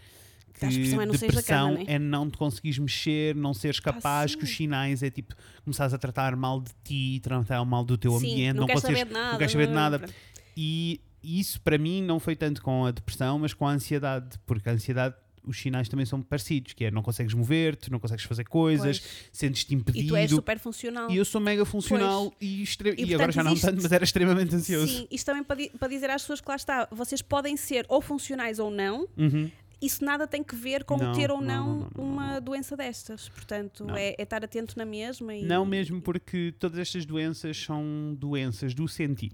Que 0.54 0.64
a 0.64 0.68
expressão 0.70 1.02
é 1.02 1.06
não 1.06 1.12
depressão 1.12 1.68
cama, 1.74 1.78
né? 1.78 1.84
é 1.94 1.98
não 1.98 2.30
te 2.30 2.38
conseguires 2.38 2.78
mexer, 2.78 3.34
não 3.36 3.52
seres 3.52 3.78
capaz, 3.80 4.34
que 4.34 4.44
os 4.44 4.50
sinais 4.56 5.02
é 5.02 5.10
tipo 5.10 5.34
começares 5.62 5.92
a 5.92 5.98
tratar 5.98 6.34
mal 6.36 6.60
de 6.60 6.70
ti, 6.82 7.20
tratar 7.22 7.62
mal 7.66 7.84
do 7.84 7.98
teu 7.98 8.12
Sim, 8.12 8.32
ambiente, 8.32 8.56
não, 8.56 8.66
queres 8.66 8.80
consegues- 8.82 8.98
saber 9.00 9.08
de 9.08 9.14
nada. 9.14 9.30
não 9.32 9.38
queres 9.38 9.52
saber 9.52 9.66
de 9.66 9.72
nada. 9.74 9.98
pronto. 9.98 10.14
E 10.56 11.00
isso 11.22 11.60
para 11.60 11.76
mim 11.76 12.02
não 12.02 12.18
foi 12.18 12.34
tanto 12.34 12.62
com 12.62 12.86
a 12.86 12.90
depressão, 12.90 13.38
mas 13.38 13.52
com 13.52 13.66
a 13.66 13.72
ansiedade, 13.72 14.38
porque 14.46 14.68
a 14.68 14.72
ansiedade 14.72 15.14
os 15.48 15.58
sinais 15.60 15.88
também 15.88 16.04
são 16.06 16.20
parecidos, 16.22 16.72
que 16.74 16.84
é 16.84 16.90
não 16.90 17.02
consegues 17.02 17.32
mover-te, 17.34 17.90
não 17.90 17.98
consegues 17.98 18.24
fazer 18.24 18.44
coisas, 18.44 18.98
Pois. 19.00 19.28
sentes-te 19.32 19.72
E 19.72 19.76
impedido. 19.76 20.08
tu 20.08 20.16
és 20.16 20.30
super 20.30 20.58
funcional. 20.58 21.10
E 21.10 21.16
eu 21.16 21.24
sou 21.24 21.40
mega 21.40 21.64
funcional 21.64 22.32
e, 22.40 22.62
extre- 22.62 22.94
E, 22.98 23.00
e 23.04 23.14
agora 23.14 23.28
portanto, 23.28 23.34
já 23.34 23.44
não 23.44 23.52
existe- 23.52 23.66
tanto, 23.70 23.82
mas 23.82 23.92
era 23.92 24.04
extremamente 24.04 24.54
ansioso. 24.54 24.86
Sim, 24.92 25.08
isto 25.10 25.26
também 25.26 25.42
para, 25.42 25.56
di- 25.56 25.70
para 25.78 25.88
dizer 25.88 26.10
às 26.10 26.22
pessoas 26.22 26.40
que 26.40 26.48
lá 26.48 26.56
está, 26.56 26.86
vocês 26.92 27.22
podem 27.22 27.56
ser 27.56 27.84
ou 27.88 28.00
funcionais 28.00 28.58
ou 28.58 28.70
não, 28.70 29.08
Uhum. 29.16 29.50
isso 29.80 30.04
nada 30.04 30.26
tem 30.26 30.42
que 30.42 30.54
ver 30.56 30.84
com 30.84 30.96
Não, 30.96 31.12
ter 31.14 31.30
ou 31.30 31.40
não, 31.40 31.66
não, 31.66 31.90
não, 31.96 32.04
uma 32.04 32.40
doença 32.40 32.76
destas. 32.76 33.28
Portanto, 33.28 33.86
é, 33.96 34.14
é 34.18 34.22
estar 34.22 34.44
atento 34.44 34.76
na 34.76 34.84
mesma. 34.84 35.34
E, 35.34 35.42
Não 35.44 35.64
mesmo 35.64 36.00
porque 36.02 36.52
todas 36.58 36.78
estas 36.78 37.04
doenças 37.06 37.56
são 37.56 38.14
doenças 38.18 38.74
do 38.74 38.86
sentir. 38.88 39.32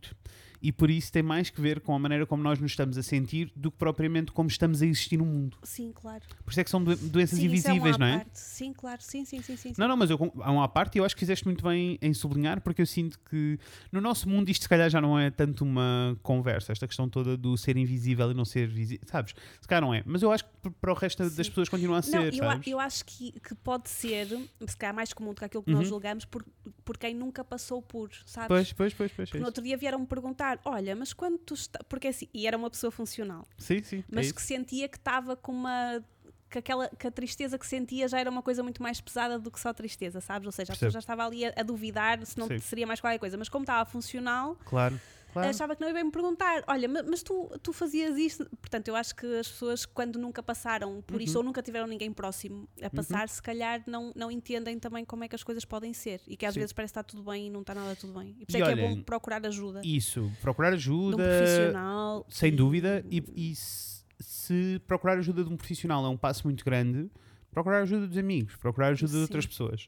E 0.62 0.72
por 0.72 0.90
isso 0.90 1.12
tem 1.12 1.22
mais 1.22 1.50
que 1.50 1.60
ver 1.60 1.80
com 1.80 1.94
a 1.94 1.98
maneira 1.98 2.24
como 2.26 2.42
nós 2.42 2.58
nos 2.58 2.72
estamos 2.72 2.96
a 2.96 3.02
sentir 3.02 3.52
do 3.54 3.70
que 3.70 3.76
propriamente 3.76 4.32
como 4.32 4.48
estamos 4.48 4.80
a 4.82 4.86
existir 4.86 5.16
no 5.18 5.26
mundo. 5.26 5.58
Sim, 5.62 5.92
claro. 5.94 6.22
Por 6.44 6.50
isso 6.50 6.60
é 6.60 6.64
que 6.64 6.70
são 6.70 6.82
doen- 6.82 6.96
doenças 6.96 7.38
Sim, 7.38 7.44
é 7.44 7.48
uma 7.48 7.54
invisíveis, 7.54 7.98
não 7.98 8.06
é? 8.06 8.16
parte. 8.18 8.38
Sim, 8.38 8.72
claro. 8.72 9.02
Sim, 9.02 9.24
sim, 9.24 9.42
sim. 9.42 9.56
sim. 9.56 9.74
Não, 9.76 9.86
não, 9.88 9.96
mas 9.96 10.10
eu, 10.10 10.18
há 10.40 10.50
uma 10.50 10.68
parte 10.68 10.96
e 10.96 10.98
eu 10.98 11.04
acho 11.04 11.14
que 11.14 11.20
fizeste 11.20 11.44
muito 11.44 11.62
bem 11.62 11.98
em 12.00 12.14
sublinhar, 12.14 12.60
porque 12.60 12.80
eu 12.82 12.86
sinto 12.86 13.18
que 13.28 13.58
no 13.92 14.00
nosso 14.00 14.28
mundo 14.28 14.48
isto 14.48 14.62
se 14.62 14.68
calhar 14.68 14.88
já 14.88 15.00
não 15.00 15.18
é 15.18 15.30
tanto 15.30 15.64
uma 15.64 16.16
conversa, 16.22 16.72
esta 16.72 16.86
questão 16.86 17.08
toda 17.08 17.36
do 17.36 17.56
ser 17.56 17.76
invisível 17.76 18.30
e 18.30 18.34
não 18.34 18.44
ser 18.44 18.66
visível, 18.68 19.04
sabes? 19.06 19.34
Se 19.60 19.68
calhar 19.68 19.82
não 19.82 19.92
é, 19.92 20.02
mas 20.06 20.22
eu 20.22 20.32
acho 20.32 20.44
que 20.44 20.70
para 20.80 20.92
o 20.92 20.94
resto 20.94 21.22
das 21.22 21.32
Sim. 21.34 21.50
pessoas 21.50 21.68
continua 21.68 21.98
a 21.98 22.02
Não, 22.02 22.08
ser, 22.08 22.34
eu, 22.34 22.48
a- 22.48 22.60
eu 22.66 22.80
acho 22.80 23.04
que, 23.04 23.32
que 23.40 23.54
pode 23.54 23.90
ser, 23.90 24.28
se 24.66 24.76
calhar 24.76 24.94
mais 24.94 25.12
comum 25.12 25.34
do 25.34 25.38
que 25.38 25.44
aquilo 25.44 25.62
que 25.62 25.70
nós 25.70 25.80
Uhum. 25.82 25.88
julgamos, 25.88 26.24
por, 26.24 26.44
por 26.84 26.96
quem 26.96 27.14
nunca 27.14 27.44
passou 27.44 27.82
por, 27.82 28.10
sabes? 28.24 28.48
Pois, 28.48 28.72
pois, 28.72 28.94
pois, 28.94 29.12
pois. 29.12 29.28
é 29.28 29.30
Porque 29.30 29.40
no 29.40 29.46
outro 29.46 29.62
dia 29.62 29.76
vieram-me 29.76 30.06
perguntar: 30.06 30.53
olha, 30.64 30.94
mas 30.96 31.12
quando 31.12 31.38
tu 31.38 31.54
está... 31.54 31.80
Porque 31.88 32.08
assim, 32.08 32.28
e 32.32 32.46
era 32.46 32.56
uma 32.56 32.70
pessoa 32.70 32.90
funcional, 32.90 33.46
Sim, 33.58 33.82
sim. 33.82 33.98
é 34.00 34.04
mas 34.10 34.26
isso. 34.26 34.34
que 34.34 34.42
sentia 34.42 34.88
que 34.88 34.96
estava 34.96 35.36
com 35.36 35.52
uma. 35.52 36.02
Que, 36.50 36.58
aquela, 36.58 36.88
que 36.88 37.06
a 37.06 37.10
tristeza 37.10 37.58
que 37.58 37.66
sentia 37.66 38.06
já 38.06 38.20
era 38.20 38.30
uma 38.30 38.42
coisa 38.42 38.62
muito 38.62 38.80
mais 38.80 39.00
pesada 39.00 39.38
do 39.40 39.50
que 39.50 39.58
só 39.58 39.72
tristeza, 39.72 40.20
sabes? 40.20 40.46
Ou 40.46 40.52
seja, 40.52 40.72
a 40.72 40.76
pessoa 40.76 40.90
já 40.90 41.00
estava 41.00 41.26
ali 41.26 41.44
a, 41.44 41.52
a 41.56 41.62
duvidar 41.64 42.24
se 42.24 42.38
não 42.38 42.46
Sim. 42.46 42.58
seria 42.58 42.86
mais 42.86 43.00
qualquer 43.00 43.18
coisa. 43.18 43.36
Mas 43.36 43.48
como 43.48 43.64
estava 43.64 43.84
funcional, 43.90 44.56
Claro, 44.64 45.00
claro. 45.34 45.48
achava 45.50 45.74
que 45.76 45.80
não 45.82 45.88
ia 45.88 45.94
bem 45.94 46.04
me 46.04 46.10
perguntar: 46.10 46.64
olha, 46.66 46.88
ma- 46.88 47.02
mas 47.02 47.22
tu, 47.22 47.50
tu 47.62 47.72
fazias 47.72 48.16
isto? 48.16 48.48
Portanto, 48.60 48.88
eu 48.88 48.96
acho 48.96 49.14
que 49.14 49.26
as 49.38 49.48
pessoas, 49.48 49.84
quando 49.84 50.18
nunca 50.18 50.42
passaram 50.42 51.02
por 51.02 51.20
isto 51.20 51.34
Uhum. 51.34 51.40
ou 51.40 51.44
nunca 51.44 51.60
tiveram 51.60 51.86
ninguém 51.86 52.12
próximo 52.12 52.66
a 52.80 52.88
passar, 52.88 53.28
se 53.28 53.42
calhar 53.42 53.82
não, 53.86 54.12
não 54.16 54.30
entendem 54.30 54.78
também 54.78 55.04
como 55.04 55.24
é 55.24 55.28
que 55.28 55.34
as 55.34 55.42
coisas 55.42 55.64
podem 55.64 55.92
ser 55.92 56.20
e 56.26 56.36
que 56.36 56.46
às 56.46 56.54
Sim. 56.54 56.60
vezes 56.60 56.72
parece 56.72 56.92
que 56.94 57.00
está 57.00 57.02
tudo 57.02 57.22
bem 57.30 57.48
e 57.48 57.50
não 57.50 57.60
está 57.60 57.74
nada 57.74 57.94
tudo 57.96 58.12
bem. 58.18 58.30
E 58.40 58.46
por 58.46 58.50
isso 58.50 58.56
é 58.56 58.74
que 58.74 58.80
é 58.80 58.88
bom 58.88 59.02
procurar 59.02 59.44
ajuda 59.46 59.80
Isso, 59.84 60.30
procurar 60.40 60.70
de 60.70 60.74
um 60.74 60.78
ajuda, 60.78 61.24
profissional. 61.28 62.26
sem 62.28 62.54
dúvida, 62.54 63.04
e, 63.10 63.22
e 63.34 63.54
se, 63.54 64.04
se 64.20 64.80
procurar 64.86 65.18
ajuda 65.18 65.44
de 65.44 65.50
um 65.52 65.56
profissional 65.56 66.04
é 66.04 66.08
um 66.08 66.16
passo 66.16 66.44
muito 66.46 66.64
grande, 66.64 67.10
procurar 67.50 67.82
ajuda 67.82 68.06
dos 68.06 68.16
amigos, 68.18 68.56
procurar 68.56 68.88
ajuda 68.88 69.10
de 69.12 69.16
Sim. 69.16 69.22
outras 69.22 69.46
pessoas. 69.46 69.86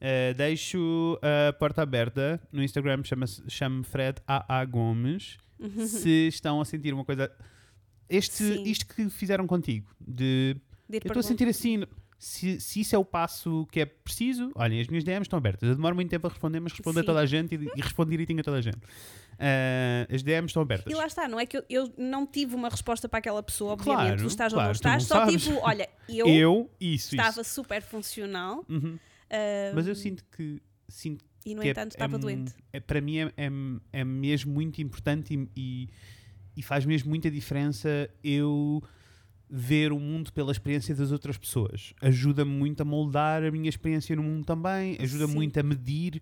Uh, 0.00 0.34
deixo 0.36 1.18
a 1.22 1.52
porta 1.54 1.82
aberta 1.82 2.40
no 2.52 2.62
Instagram, 2.62 3.02
chama-se 3.04 3.42
chama 3.48 3.82
Fred 3.84 4.20
AA 4.26 4.64
Gomes. 4.64 5.36
se 5.88 6.28
estão 6.28 6.60
a 6.60 6.64
sentir 6.64 6.94
uma 6.94 7.04
coisa. 7.04 7.30
Este, 8.08 8.36
Sim. 8.44 8.62
isto 8.62 8.86
que 8.86 9.10
fizeram 9.10 9.46
contigo, 9.46 9.90
de 10.00 10.56
de 10.88 10.96
eu 10.96 10.98
estou 11.08 11.20
a 11.20 11.22
sentir 11.22 11.46
assim. 11.48 11.84
Se, 12.20 12.60
se 12.60 12.80
isso 12.80 12.96
é 12.96 12.98
o 12.98 13.04
passo 13.04 13.64
que 13.70 13.78
é 13.78 13.86
preciso, 13.86 14.50
olhem, 14.56 14.80
as 14.80 14.88
minhas 14.88 15.04
DMs 15.04 15.22
estão 15.26 15.36
abertas. 15.36 15.68
Eu 15.68 15.76
demoro 15.76 15.94
muito 15.94 16.10
tempo 16.10 16.26
a 16.26 16.30
responder, 16.30 16.58
mas 16.58 16.72
respondo 16.72 16.98
a 16.98 17.02
Sim. 17.02 17.06
toda 17.06 17.20
a 17.20 17.26
gente 17.26 17.54
e, 17.54 17.70
e 17.76 17.80
respondo 17.80 18.10
direitinho 18.10 18.40
a 18.40 18.42
toda 18.42 18.56
a 18.56 18.60
gente. 18.60 18.76
Uh, 18.78 20.12
as 20.12 20.22
DMs 20.24 20.46
estão 20.50 20.62
abertas. 20.62 20.92
E 20.92 20.96
lá 20.96 21.06
está, 21.06 21.28
não 21.28 21.38
é 21.38 21.46
que 21.46 21.56
eu, 21.58 21.64
eu 21.70 21.92
não 21.96 22.26
tive 22.26 22.56
uma 22.56 22.68
resposta 22.68 23.08
para 23.08 23.20
aquela 23.20 23.40
pessoa, 23.40 23.74
obviamente, 23.74 24.04
Claro, 24.06 24.20
tu 24.22 24.26
estás 24.26 24.52
ou 24.52 24.56
claro, 24.56 24.68
não 24.68 24.72
tu 24.72 24.76
estás, 24.76 25.02
não 25.02 25.08
só 25.08 25.14
sabes. 25.26 25.44
tipo, 25.44 25.58
olha, 25.62 25.88
eu, 26.08 26.26
Eu, 26.26 26.70
isso, 26.80 27.14
estava 27.14 27.40
isso. 27.42 27.54
super 27.54 27.82
funcional 27.82 28.64
Uhum. 28.68 28.98
Mas 29.74 29.86
eu 29.86 29.94
sinto 29.94 30.24
que. 30.36 30.60
Sinto 30.88 31.24
e 31.44 31.54
no 31.54 31.60
que 31.62 31.68
é- 31.68 31.70
entanto 31.70 31.92
é, 31.92 31.94
estava 31.96 32.16
m- 32.16 32.20
doente. 32.20 32.54
é- 32.72 32.80
para 32.80 33.00
mim 33.00 33.18
é, 33.18 33.32
é, 33.36 33.50
é 33.92 34.04
mesmo 34.04 34.52
muito 34.52 34.80
importante 34.82 35.34
e, 35.34 35.48
e, 35.56 35.88
e 36.56 36.62
faz 36.62 36.84
mesmo 36.86 37.08
muita 37.10 37.30
diferença 37.30 38.08
eu 38.24 38.82
ver 39.50 39.92
o 39.92 39.98
mundo 39.98 40.30
pela 40.32 40.52
experiência 40.52 40.94
das 40.94 41.10
outras 41.10 41.38
pessoas. 41.38 41.94
Ajuda-me 42.02 42.50
muito 42.50 42.82
a 42.82 42.84
moldar 42.84 43.42
a 43.42 43.50
minha 43.50 43.68
experiência 43.68 44.14
no 44.16 44.22
mundo 44.22 44.44
também, 44.44 44.96
ajuda 45.00 45.26
Sim. 45.26 45.34
muito 45.34 45.58
a 45.58 45.62
medir, 45.62 46.20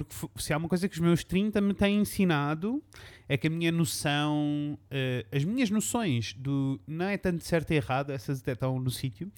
porque 0.00 0.14
se 0.36 0.54
há 0.54 0.56
uma 0.56 0.68
coisa 0.70 0.88
que 0.88 0.94
os 0.94 1.00
meus 1.00 1.22
30 1.22 1.60
me 1.60 1.74
têm 1.74 1.98
ensinado 2.00 2.82
é 3.28 3.36
que 3.36 3.46
a 3.46 3.50
minha 3.50 3.70
noção, 3.70 4.78
eh, 4.90 5.26
as 5.30 5.44
minhas 5.44 5.68
noções 5.68 6.32
do 6.34 6.80
não 6.86 7.04
é 7.06 7.18
tanto 7.18 7.44
certo 7.44 7.72
e 7.72 7.74
errado, 7.76 8.10
essas 8.10 8.40
até 8.40 8.52
estão 8.52 8.78
no 8.80 8.90
sítio, 8.90 9.30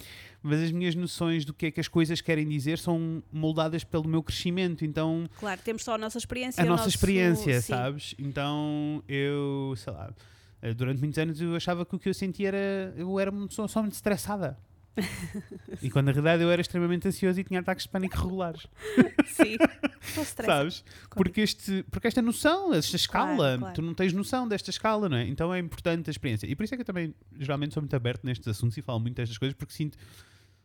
mas 0.43 0.61
as 0.63 0.71
minhas 0.71 0.95
noções 0.95 1.45
do 1.45 1.53
que 1.53 1.67
é 1.67 1.71
que 1.73 1.81
as 1.81 1.89
coisas 1.89 2.21
querem 2.21 2.47
dizer 2.49 2.79
são 2.79 3.21
moldadas 3.33 3.83
pelo 3.83 4.07
meu 4.09 4.23
crescimento, 4.23 4.85
então 4.85 5.29
Claro, 5.41 5.61
temos 5.65 5.83
só 5.83 5.95
a 5.95 5.99
nossa 5.99 6.19
experiência. 6.19 6.63
a 6.63 6.67
o 6.67 6.69
nossa 6.69 6.85
nosso- 6.85 6.97
experiência, 6.97 7.61
sim. 7.61 7.69
sabes? 7.73 8.15
Então 8.17 9.03
eu, 9.09 9.75
sei 9.77 9.93
lá, 9.93 10.13
eh, 10.63 10.73
durante 10.73 11.01
muitos 11.01 11.19
anos 11.19 11.41
eu 11.41 11.57
achava 11.57 11.85
que 11.85 11.97
o 11.97 11.99
que 11.99 12.09
eu 12.09 12.15
sentia 12.15 12.49
era. 12.49 12.95
Eu 12.97 13.19
era 13.19 13.29
uma 13.31 13.49
pessoa 13.49 13.67
só 13.67 13.81
muito 13.83 13.95
estressada. 13.95 14.57
E 15.83 15.91
quando 15.91 16.07
na 16.07 16.13
realidade 16.13 16.43
eu 16.43 16.51
era 16.51 16.61
extremamente 16.61 17.09
ansioso 17.09 17.41
e 17.41 17.45
tinha 17.45 17.61
ataques 17.61 17.85
de 17.85 17.91
pânico 17.91 18.17
regulares, 18.17 18.67
Sim. 19.27 19.57
Estou 20.01 20.23
estressada. 20.23 20.59
sabes? 20.71 20.85
Porque, 21.11 21.41
este, 21.41 21.83
porque 21.91 22.07
esta 22.07 22.23
noção, 22.23 22.73
esta 22.73 22.97
escala, 22.97 23.35
Claro, 23.37 23.59
claro. 23.61 23.75
tu 23.75 23.83
não 23.83 23.95
tens 23.95 24.13
noção 24.13 24.47
desta 24.47 24.71
escala, 24.71 25.09
não 25.09 25.17
é? 25.17 25.27
Então 25.27 25.53
é 25.53 25.59
importante 25.59 26.09
a 26.09 26.13
experiência. 26.13 26.47
E 26.47 26.55
por 26.55 26.63
isso 26.65 26.75
é 26.75 26.77
que 26.77 26.83
eu 26.83 26.87
também 26.87 27.15
geralmente 27.39 27.75
sou 27.75 27.83
muito 27.83 27.95
aberto 27.97 28.25
nestes 28.25 28.47
assuntos 28.47 28.77
e 28.77 28.83
falo 28.83 29.01
muito 29.01 29.17
destas 29.17 29.39
coisas, 29.39 29.55
porque 29.57 29.73
sinto, 29.73 29.97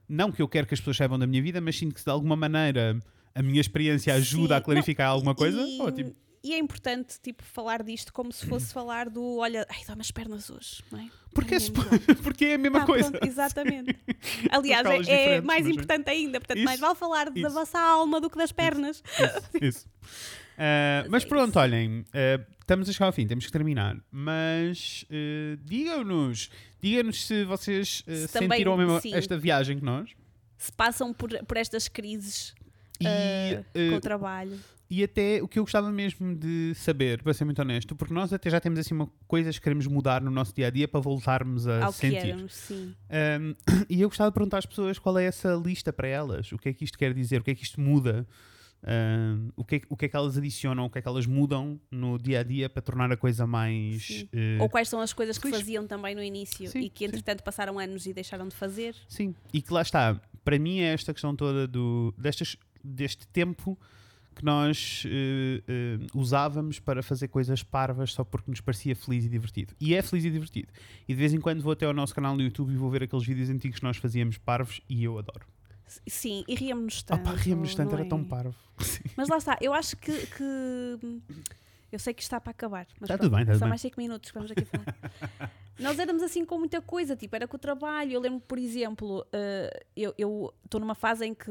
não 0.07 0.31
que 0.31 0.41
eu 0.41 0.47
quero 0.47 0.67
que 0.67 0.73
as 0.73 0.79
pessoas 0.79 0.97
saibam 0.97 1.17
da 1.17 1.25
minha 1.27 1.41
vida, 1.41 1.59
mas 1.61 1.75
sinto 1.77 1.93
que 1.93 1.99
se 1.99 2.05
de 2.05 2.11
alguma 2.11 2.35
maneira 2.35 2.99
a 3.33 3.41
minha 3.41 3.61
experiência 3.61 4.13
ajuda 4.13 4.55
Sim, 4.55 4.59
a 4.59 4.61
clarificar 4.61 5.07
alguma 5.09 5.33
coisa, 5.35 5.61
E, 5.61 5.79
ótimo. 5.81 6.15
E 6.43 6.53
é 6.53 6.57
importante, 6.57 7.19
tipo, 7.21 7.43
falar 7.43 7.83
disto 7.83 8.11
como 8.13 8.31
se 8.31 8.45
fosse 8.45 8.73
falar 8.73 9.09
do 9.09 9.37
olha, 9.37 9.65
ai, 9.69 9.83
dói-me 9.85 10.01
as 10.01 10.11
pernas 10.11 10.49
hoje, 10.49 10.83
não 10.91 10.99
é? 10.99 11.09
Porque, 11.33 11.55
é, 11.55 11.59
mesmo 11.59 11.75
dói. 11.83 11.99
porque 12.23 12.45
é 12.45 12.53
a 12.55 12.57
mesma 12.57 12.79
Tá, 12.81 12.85
coisa. 12.85 13.11
pronto, 13.11 13.25
exatamente. 13.25 13.95
Aliás, 14.51 15.07
é, 15.07 15.35
é 15.35 15.41
mais 15.41 15.65
é. 15.65 15.69
importante 15.69 16.09
ainda. 16.09 16.39
Portanto, 16.39 16.57
Isso, 16.57 16.65
mais 16.65 16.79
vale 16.79 16.95
falar 16.95 17.29
da 17.29 17.39
isso. 17.39 17.49
vossa 17.51 17.79
alma 17.79 18.19
do 18.21 18.29
que 18.29 18.37
das 18.37 18.51
pernas. 18.51 19.03
Isso, 19.19 19.65
isso. 19.65 19.87
Ah, 20.61 21.05
mas 21.09 21.23
é 21.23 21.25
pronto, 21.25 21.57
olhem, 21.57 22.03
ah, 22.13 22.45
estamos 22.59 22.89
a 22.89 22.91
chegar 22.91 23.05
ao 23.05 23.13
fim, 23.13 23.25
temos 23.25 23.45
que 23.45 23.51
terminar. 23.53 23.95
Mas 24.11 25.05
ah, 25.09 25.57
digam-nos, 25.63 26.49
digam-nos 26.81 27.25
se 27.25 27.45
vocês 27.45 28.03
ah, 28.05 28.13
Se 28.13 28.27
também- 28.33 28.49
sentiram 28.57 28.75
mesma- 28.75 28.99
sim. 28.99 29.13
esta 29.15 29.37
viagem 29.37 29.79
que 29.79 29.85
nós. 29.85 30.09
Se 30.57 30.69
passam 30.73 31.13
por, 31.13 31.29
por 31.45 31.55
estas 31.55 31.87
crises 31.87 32.53
E, 32.99 33.07
ah, 33.07 33.63
ah, 33.73 33.89
com 33.91 33.95
o 33.95 34.01
trabalho. 34.01 34.59
E 34.89 35.03
até 35.03 35.41
o 35.41 35.47
que 35.47 35.59
eu 35.59 35.63
gostava 35.63 35.91
mesmo 35.91 36.35
de 36.35 36.73
saber, 36.75 37.21
para 37.21 37.33
ser 37.33 37.45
muito 37.45 37.61
honesto, 37.61 37.95
porque 37.95 38.13
nós 38.13 38.33
até 38.33 38.49
já 38.49 38.59
temos 38.59 38.79
assim 38.79 38.93
uma, 38.95 39.07
coisas 39.27 39.57
que 39.57 39.63
queremos 39.63 39.85
mudar 39.85 40.19
no 40.21 40.31
nosso 40.31 40.53
dia 40.55 40.67
a 40.67 40.69
dia 40.69 40.87
para 40.87 40.99
voltarmos 40.99 41.67
a 41.67 41.85
Ao 41.85 41.91
que 41.93 41.99
sentir. 41.99 42.29
éramos, 42.29 42.53
sim. 42.55 42.95
Um, 43.09 43.55
e 43.89 44.01
eu 44.01 44.09
gostava 44.09 44.31
de 44.31 44.33
perguntar 44.33 44.57
às 44.57 44.65
pessoas 44.65 44.97
qual 44.97 45.17
é 45.19 45.25
essa 45.25 45.53
lista 45.53 45.93
para 45.93 46.07
elas, 46.07 46.51
o 46.51 46.57
que 46.57 46.69
é 46.69 46.73
que 46.73 46.83
isto 46.83 46.97
quer 46.97 47.13
dizer, 47.13 47.41
o 47.41 47.43
que 47.43 47.51
é 47.51 47.55
que 47.55 47.63
isto 47.63 47.79
muda, 47.79 48.27
um, 48.81 49.49
o, 49.57 49.63
que 49.65 49.75
é, 49.75 49.79
que- 49.79 49.85
o 49.89 49.97
que 49.97 50.05
é 50.05 50.09
que 50.09 50.15
elas 50.15 50.37
adicionam, 50.37 50.85
o 50.85 50.89
que 50.89 50.97
é 50.99 51.01
que 51.01 51.07
elas 51.07 51.25
mudam 51.25 51.79
no 51.91 52.17
dia 52.17 52.39
a 52.39 52.43
dia 52.43 52.69
para 52.69 52.81
tornar 52.81 53.11
a 53.11 53.17
coisa 53.17 53.45
mais. 53.45 54.03
Sim. 54.05 54.29
eh, 54.33 54.57
Ou 54.59 54.69
quais 54.69 54.87
são 54.89 55.01
as 55.01 55.11
coisas 55.13 55.37
que 55.37 55.49
faziam 55.51 55.85
também 55.85 56.15
no 56.15 56.23
início 56.23 56.69
Sim, 56.69 56.79
e 56.79 56.89
que 56.89 56.99
sim. 56.99 57.05
entretanto 57.05 57.43
passaram 57.43 57.77
anos 57.77 58.05
e 58.05 58.13
deixaram 58.13 58.47
de 58.47 58.55
fazer. 58.55 58.95
Sim, 59.07 59.35
e 59.53 59.61
que 59.61 59.71
lá 59.73 59.81
está, 59.81 60.19
para 60.43 60.57
mim 60.57 60.79
é 60.79 60.93
esta 60.93 61.13
questão 61.13 61.35
toda 61.35 61.67
do, 61.67 62.13
destas, 62.17 62.55
deste 62.83 63.27
tempo 63.27 63.77
que 64.39 64.45
nós 64.45 65.03
eh, 65.05 65.61
eh, 65.67 66.07
usávamos 66.15 66.79
para 66.79 67.03
fazer 67.03 67.27
coisas 67.27 67.61
parvas 67.61 68.13
só 68.13 68.23
porque 68.23 68.49
nos 68.49 68.61
parecia 68.61 68.95
feliz 68.95 69.25
e 69.25 69.29
divertido. 69.29 69.75
E 69.81 69.93
é 69.93 70.01
feliz 70.01 70.23
e 70.23 70.31
divertido. 70.31 70.69
E 71.05 71.13
de 71.13 71.19
vez 71.19 71.33
em 71.33 71.41
quando 71.41 71.61
vou 71.61 71.73
até 71.73 71.85
ao 71.85 71.93
nosso 71.93 72.15
canal 72.15 72.37
no 72.37 72.41
YouTube 72.41 72.71
e 72.71 72.77
vou 72.77 72.89
ver 72.89 73.03
aqueles 73.03 73.25
vídeos 73.25 73.49
antigos 73.49 73.79
que 73.79 73.83
nós 73.83 73.97
fazíamos 73.97 74.37
parvos 74.37 74.79
e 74.87 75.03
eu 75.03 75.17
adoro. 75.19 75.45
Sim, 76.07 76.45
e 76.47 76.55
ríamos-nos 76.55 77.03
tanto. 77.03 77.29
Opa, 77.29 77.37
ríamos 77.37 77.75
tanto, 77.75 77.93
era 77.93 78.05
é? 78.05 78.07
tão 78.07 78.23
parvo. 78.23 78.55
Mas 79.17 79.27
lá 79.27 79.37
está, 79.37 79.57
eu 79.59 79.73
acho 79.73 79.97
que. 79.97 80.13
que- 80.27 81.21
eu 81.91 81.99
sei 81.99 82.13
que 82.13 82.21
isto 82.21 82.27
está 82.27 82.39
para 82.41 82.51
acabar. 82.51 82.87
Mas 82.99 83.07
Tá 83.07 83.17
pronto, 83.17 83.29
tudo 83.29 83.35
bem, 83.37 83.45
tá 83.45 83.53
só 83.53 83.59
bem. 83.61 83.69
mais 83.69 83.81
5 83.81 83.99
minutos 83.99 84.29
que 84.31 84.35
vamos 84.37 84.51
aqui 84.51 84.65
falar. 84.65 84.85
Nós 85.79 85.97
éramos 85.97 86.21
assim 86.21 86.43
com 86.43 86.57
muita 86.59 86.81
coisa, 86.81 87.15
tipo, 87.15 87.33
era 87.33 87.47
com 87.47 87.55
o 87.55 87.59
trabalho. 87.59 88.11
Eu 88.11 88.19
lembro, 88.19 88.41
por 88.41 88.57
exemplo, 88.57 89.25
eh, 89.31 89.85
eu 89.95 90.53
estou 90.65 90.77
numa 90.81 90.93
fase 90.93 91.25
em 91.25 91.33
que, 91.33 91.49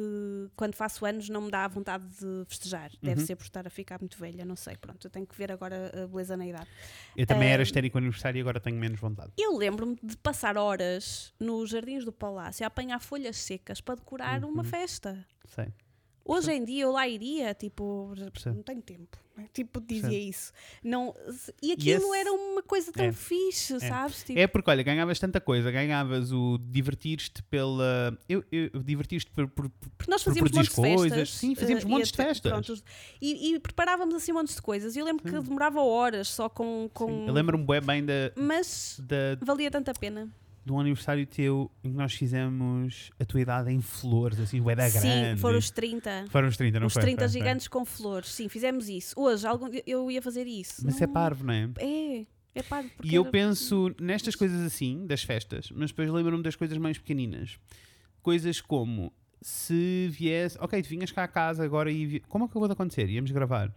quando 0.55 0.75
faço 0.75 1.07
anos, 1.07 1.31
não 1.31 1.41
me 1.41 1.51
dá 1.51 1.65
a 1.65 1.69
vontade 1.69 2.05
de 2.07 2.45
festejar. 2.47 2.91
Deve 3.03 3.23
Uhum. 3.23 3.27
ser 3.27 3.37
por 3.37 3.45
estar 3.45 3.67
a 3.67 3.71
ficar 3.71 3.99
muito 4.01 4.19
velha, 4.19 4.45
não 4.45 4.55
sei. 4.55 4.77
Pronto, 4.77 5.03
eu 5.07 5.11
tenho 5.11 5.27
que 5.27 5.35
ver 5.35 5.51
agora 5.51 5.91
a 6.05 6.07
beleza 6.07 6.37
na 6.37 6.47
idade. 6.47 6.69
Eu 7.17 7.27
também 7.27 7.49
era 7.49 7.63
Ah, 7.63 7.65
histérico 7.65 7.99
no 7.99 8.05
aniversário 8.05 8.39
e 8.39 8.41
agora 8.43 8.61
tenho 8.61 8.77
menos 8.77 9.01
vontade. 9.01 9.33
Eu 9.39 9.57
lembro-me 9.57 9.97
de 10.03 10.15
passar 10.19 10.59
horas 10.59 11.33
nos 11.41 11.71
jardins 11.71 12.05
do 12.05 12.13
palácio 12.13 12.65
a 12.65 12.67
apanhar 12.67 13.01
folhas 13.01 13.39
secas 13.39 13.81
para 13.81 13.95
decorar 13.95 14.45
uma 14.45 14.59
Uhum. 14.63 14.65
festa. 14.65 15.25
Sei. 15.47 15.69
Hoje 16.29 16.53
em 16.53 16.63
dia 16.65 16.83
eu 16.85 16.93
lá 16.93 17.09
iria, 17.09 17.55
tipo, 17.55 18.13
Percebo. 18.33 18.57
não 18.57 18.63
tenho 18.63 18.83
tempo. 18.83 19.17
não 19.35 19.45
é? 19.45 19.49
Tipo, 19.53 19.81
dizia 19.81 20.03
Percebo. 20.11 20.29
isso. 20.31 20.53
Não, 20.85 21.15
e 21.63 21.73
aquilo 21.73 22.13
esse- 22.15 22.21
era 22.21 22.33
uma 22.33 22.63
coisa 22.63 22.93
tão 22.93 23.05
é, 23.07 23.13
fixe, 23.13 23.81
sabes? 23.81 24.23
Tipo, 24.25 24.39
É 24.39 24.47
porque, 24.47 24.69
olha, 24.71 24.83
ganhavas 24.83 25.19
tanta 25.19 25.41
coisa. 25.41 25.71
Ganhavas 25.71 26.31
o 26.33 26.59
divertir-te 26.59 27.43
pela. 27.45 28.19
Eu, 28.29 28.45
eu 28.53 28.69
divertir-te 28.83 29.31
por, 29.31 29.49
por- 29.49 29.71
por- 29.71 29.89
porque 29.97 30.11
nós 30.11 30.23
por 30.23 30.31
fazíamos 30.31 30.51
montes 30.53 30.69
de 30.69 30.75
produzir 30.75 30.91
festas. 30.99 31.11
coisas. 31.11 31.31
Sim, 31.35 31.55
fazíamos 31.55 31.85
eh, 31.85 31.87
e 31.87 31.91
montes 31.91 32.11
de 32.11 32.17
festas. 32.17 32.53
pronto, 32.53 32.83
e, 33.23 33.55
e 33.55 33.61
preparávamos 33.61 34.15
assim 34.15 34.33
montes 34.33 34.55
de 34.55 34.61
coisas. 34.63 34.97
E 34.97 34.99
eu 34.99 35.05
lembro 35.07 35.25
que 35.25 35.31
Sim. 35.31 35.41
demorava 35.41 35.81
horas 35.81 36.29
só 36.29 36.49
com. 36.49 36.91
com... 36.93 37.07
Sim. 37.07 37.27
Eu 37.29 37.33
lembro-me 37.33 37.65
bem, 37.65 37.81
bem 37.81 38.05
da, 38.05 38.33
Mas 38.37 39.01
da, 39.03 39.39
valia 39.41 39.71
tanto 39.71 39.91
a 39.91 39.95
pena. 39.95 40.29
De 40.69 40.73
um 40.75 40.79
aniversário 40.81 41.27
teu 41.27 41.71
em 41.83 41.91
que 41.91 41.97
nós 41.97 42.13
fizemos 42.15 43.11
a 43.19 43.25
tua 43.25 43.41
idade 43.41 43.73
em 43.73 43.81
flores, 43.81 44.39
assim, 44.39 44.61
bué 44.61 44.77
da 44.77 44.89
Sim, 44.89 45.01
grande. 45.01 45.41
foram 45.41 45.59
os 45.59 45.71
30. 45.71 46.27
Foram 46.29 46.49
os 46.49 46.57
30, 46.57 46.79
não 46.79 46.87
os 46.87 46.93
foi? 46.93 47.03
30 47.03 47.21
Foi, 47.23 47.29
foi. 47.29 47.39
gigantes 47.41 47.69
com 47.69 47.85
flores. 47.85 48.29
Sim, 48.31 48.49
fizemos 48.49 48.89
isso. 48.89 49.15
Hoje 49.19 49.47
algum 49.47 49.69
eu 49.87 50.11
ia 50.11 50.21
fazer 50.23 50.47
isso. 50.47 50.83
Mas 50.85 51.01
é 51.01 51.07
Não- 51.07 51.13
parvo, 51.15 51.45
não 51.45 51.53
é? 51.55 51.69
É, 51.79 52.27
é 52.55 52.63
parvo. 52.63 52.91
E 53.03 53.15
eu 53.15 53.23
era- 53.23 53.31
penso 53.33 53.95
nestas 54.01 54.35
coisas 54.37 54.61
assim, 54.61 55.07
das 55.07 55.23
festas, 55.23 55.71
mas 55.75 55.91
depois 55.91 56.11
lembro-me 56.11 56.43
das 56.43 56.55
coisas 56.55 56.77
mais 56.79 56.99
pequeninas. 56.99 57.59
Coisas 58.23 58.61
como 58.61 59.13
se 59.41 60.09
viesse, 60.11 60.59
ok, 60.61 60.83
tu 60.83 60.89
vinhas 60.89 61.11
cá 61.13 61.25
a 61.25 61.29
casa 61.29 61.65
agora 61.65 61.91
e 61.91 62.05
vi- 62.07 62.21
como 62.29 62.45
acabou 62.45 62.69
de 62.69 62.73
acontecer? 62.73 63.09
Íamos 63.09 63.31
gravar. 63.31 63.73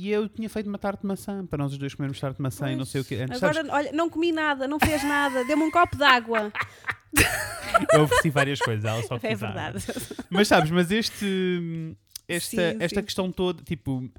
E 0.00 0.10
eu 0.10 0.28
tinha 0.30 0.48
feito 0.48 0.66
uma 0.66 0.78
tarte 0.78 1.02
de 1.02 1.06
maçã 1.06 1.44
para 1.44 1.58
nós 1.62 1.72
os 1.72 1.78
dois 1.78 1.94
comermos 1.94 2.18
tarte 2.18 2.36
de 2.38 2.42
maçã 2.42 2.72
e 2.72 2.76
não 2.76 2.86
sei 2.86 3.02
o 3.02 3.04
quê. 3.04 3.16
Antes, 3.16 3.36
Agora, 3.42 3.54
sabes, 3.56 3.70
olha, 3.70 3.92
não 3.92 4.08
comi 4.08 4.32
nada, 4.32 4.66
não 4.66 4.80
fez 4.80 5.04
nada, 5.04 5.44
deu-me 5.44 5.62
um 5.64 5.70
copo 5.70 5.94
de 5.94 6.02
água. 6.04 6.50
eu 7.92 8.02
ofereci 8.04 8.30
várias 8.30 8.58
coisas, 8.60 8.82
ela 8.84 9.02
só 9.02 9.16
É 9.16 9.18
quis 9.18 9.42
água. 9.42 9.70
verdade. 9.70 9.84
Mas 10.30 10.48
sabes, 10.48 10.70
mas 10.70 10.90
este, 10.90 11.94
esta, 12.26 12.48
Sim, 12.72 12.76
esta 12.80 13.00
sim. 13.00 13.04
questão 13.04 13.30
toda, 13.30 13.62
tipo, 13.62 14.10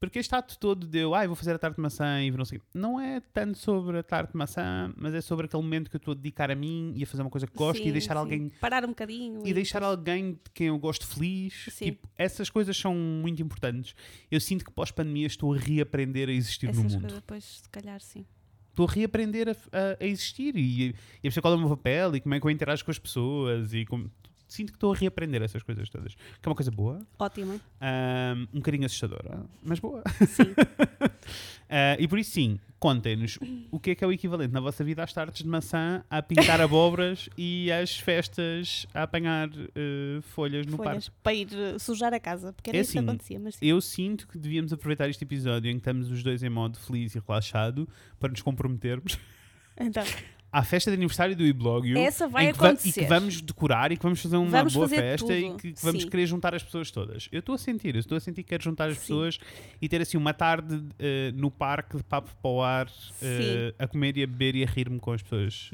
porque 0.00 0.18
este 0.18 0.34
ato 0.34 0.58
todo 0.58 0.86
de 0.86 0.98
eu, 0.98 1.14
ai, 1.14 1.26
vou 1.26 1.34
fazer 1.34 1.54
a 1.54 1.58
tarte 1.58 1.76
de 1.76 1.80
maçã 1.82 2.22
e 2.22 2.30
não 2.30 2.44
sei, 2.44 2.60
não 2.74 3.00
é 3.00 3.20
tanto 3.32 3.56
sobre 3.58 3.98
a 3.98 4.02
tarte 4.02 4.32
de 4.32 4.36
maçã, 4.38 4.92
mas 4.96 5.14
é 5.14 5.20
sobre 5.20 5.46
aquele 5.46 5.62
momento 5.62 5.88
que 5.88 5.96
eu 5.96 5.98
estou 5.98 6.12
a 6.12 6.14
dedicar 6.14 6.50
a 6.50 6.54
mim 6.54 6.92
e 6.94 7.02
a 7.02 7.06
fazer 7.06 7.22
uma 7.22 7.30
coisa 7.30 7.46
que 7.46 7.54
gosto 7.56 7.82
Sim, 7.82 7.88
e 7.88 7.92
deixar 7.92 8.14
sim. 8.14 8.18
alguém 8.20 8.48
Parar 8.60 8.84
um 8.84 8.88
bocadinho. 8.88 9.40
e 9.46 9.54
deixar 9.54 9.80
depois- 9.80 9.98
alguém 9.98 10.32
de 10.32 10.40
quem 10.52 10.66
eu 10.66 10.78
gosto 10.78 11.06
feliz. 11.06 11.66
Sim. 11.70 11.86
Tipo, 11.86 12.08
essas 12.18 12.50
coisas 12.50 12.76
são 12.76 12.94
muito 12.94 13.40
importantes. 13.42 13.94
Eu 14.30 14.40
sinto 14.40 14.64
que 14.64 14.70
pós-pandemia 14.70 15.26
estou 15.26 15.54
a 15.54 15.56
reaprender 15.58 16.28
a 16.28 16.32
existir 16.32 16.68
Essas 16.68 16.76
no 16.76 16.90
mundo. 16.90 17.00
coisas, 17.00 17.18
depois, 17.20 17.44
se 17.44 17.68
calhar, 17.70 18.00
sim. 18.00 18.26
Estou 18.70 18.86
a 18.88 18.90
reaprender 18.90 19.48
a, 19.48 19.52
a- 19.52 19.96
a 20.00 20.04
existir 20.06 20.56
e, 20.56 20.86
e 20.88 20.90
a 20.90 20.94
perceber 21.22 21.40
qual 21.42 21.54
é 21.54 21.56
o 21.56 21.60
meu 21.60 21.68
papel 21.70 22.16
e 22.16 22.20
como 22.20 22.34
é 22.34 22.40
que 22.40 22.46
eu 22.46 22.50
interajo 22.50 22.84
com 22.84 22.90
as 22.90 22.98
pessoas 22.98 23.72
e 23.72 23.84
como... 23.86 24.10
Sinto 24.54 24.72
que 24.72 24.76
estou 24.76 24.92
a 24.92 24.96
reaprender 24.96 25.42
essas 25.42 25.62
coisas 25.62 25.88
todas. 25.90 26.14
Que 26.14 26.20
é 26.44 26.48
uma 26.48 26.54
coisa 26.54 26.70
boa, 26.70 27.00
Ótimo. 27.18 27.60
Ahm, 27.80 28.46
um 28.52 28.58
bocadinho 28.58 28.86
assustadora, 28.86 29.44
mas 29.62 29.78
boa. 29.80 30.02
Sim. 30.28 30.54
Ah, 31.68 31.96
e 31.98 32.06
por 32.06 32.18
isso, 32.18 32.30
sim, 32.32 32.60
contem-nos 32.78 33.38
o 33.70 33.80
que 33.80 33.90
é 33.92 33.94
que 33.94 34.04
é 34.04 34.06
o 34.06 34.12
equivalente 34.12 34.52
na 34.52 34.60
vossa 34.60 34.84
vida 34.84 35.02
às 35.02 35.12
tartes 35.12 35.42
de 35.42 35.48
maçã, 35.48 36.04
a 36.10 36.22
pintar 36.22 36.60
abóboras 36.60 37.28
e 37.36 37.72
às 37.72 37.98
festas 37.98 38.86
a 38.94 39.02
apanhar 39.04 39.48
eh, 39.74 40.20
folhas 40.20 40.66
no 40.66 40.76
Folhas 40.76 41.08
parque. 41.08 41.20
para 41.22 41.34
ir 41.34 41.48
eh, 41.52 41.78
sujar 41.78 42.12
a 42.12 42.20
casa, 42.20 42.52
porque 42.52 42.70
era 42.70 42.76
É 42.78 42.82
isso 42.82 42.92
que 42.92 42.98
assim, 42.98 43.08
acontecia. 43.08 43.40
Mas 43.40 43.54
sim. 43.56 43.66
Eu 43.66 43.80
sinto 43.80 44.28
que 44.28 44.38
devíamos 44.38 44.72
aproveitar 44.72 45.08
este 45.08 45.24
episódio 45.24 45.68
em 45.70 45.74
que 45.74 45.78
estamos 45.80 46.10
os 46.10 46.22
dois 46.22 46.42
em 46.42 46.50
modo 46.50 46.78
feliz 46.78 47.14
e 47.14 47.22
relaxado 47.26 47.88
para 48.20 48.28
nos 48.28 48.42
comprometermos 48.42 49.18
Então, 49.76 50.04
à 50.58 50.62
festa 50.62 50.90
de 50.90 50.96
aniversário 50.96 51.34
do 51.36 51.44
iBlogio. 51.44 51.98
essa 51.98 52.28
vai 52.28 52.52
que 52.52 52.58
va- 52.58 52.68
acontecer. 52.68 53.00
e 53.00 53.04
que 53.04 53.08
vamos 53.08 53.40
decorar 53.40 53.90
e 53.92 53.96
que 53.96 54.02
vamos 54.02 54.20
fazer 54.20 54.36
uma 54.36 54.48
Vamos 54.50 54.72
boa 54.74 54.88
fazer 54.88 55.02
festa 55.02 55.32
e 55.36 55.42
tudo, 55.48 55.56
que, 55.58 55.72
que 55.72 55.82
vamos 55.84 56.02
sim. 56.02 56.08
querer 56.08 56.26
juntar 56.26 56.54
as 56.54 56.62
pessoas 56.62 56.90
todas. 56.90 57.28
Eu 57.32 57.40
estou 57.40 57.54
a 57.54 57.58
sentir, 57.58 57.94
eu 57.94 58.00
estou 58.00 58.16
a 58.16 58.20
sentir 58.20 58.42
que 58.42 58.50
quero 58.50 58.62
juntar 58.62 58.88
as 58.88 58.94
Sim. 58.96 59.00
pessoas 59.00 59.38
e 59.82 59.88
ter 59.88 60.00
assim 60.00 60.16
uma 60.16 60.32
tarde 60.32 60.84
eh, 60.98 61.32
no 61.34 61.50
parque 61.50 61.96
de 61.96 62.02
papo 62.04 62.30
para 62.40 62.50
o 62.50 62.62
ar 62.62 62.88
eh, 63.22 63.74
a 63.78 63.86
comer 63.88 64.16
e 64.16 64.22
a 64.22 64.26
beber 64.26 64.54
e 64.56 64.62
a 64.62 64.66
rir-me 64.66 64.98
com 65.00 65.12
as 65.12 65.22
pessoas 65.22 65.70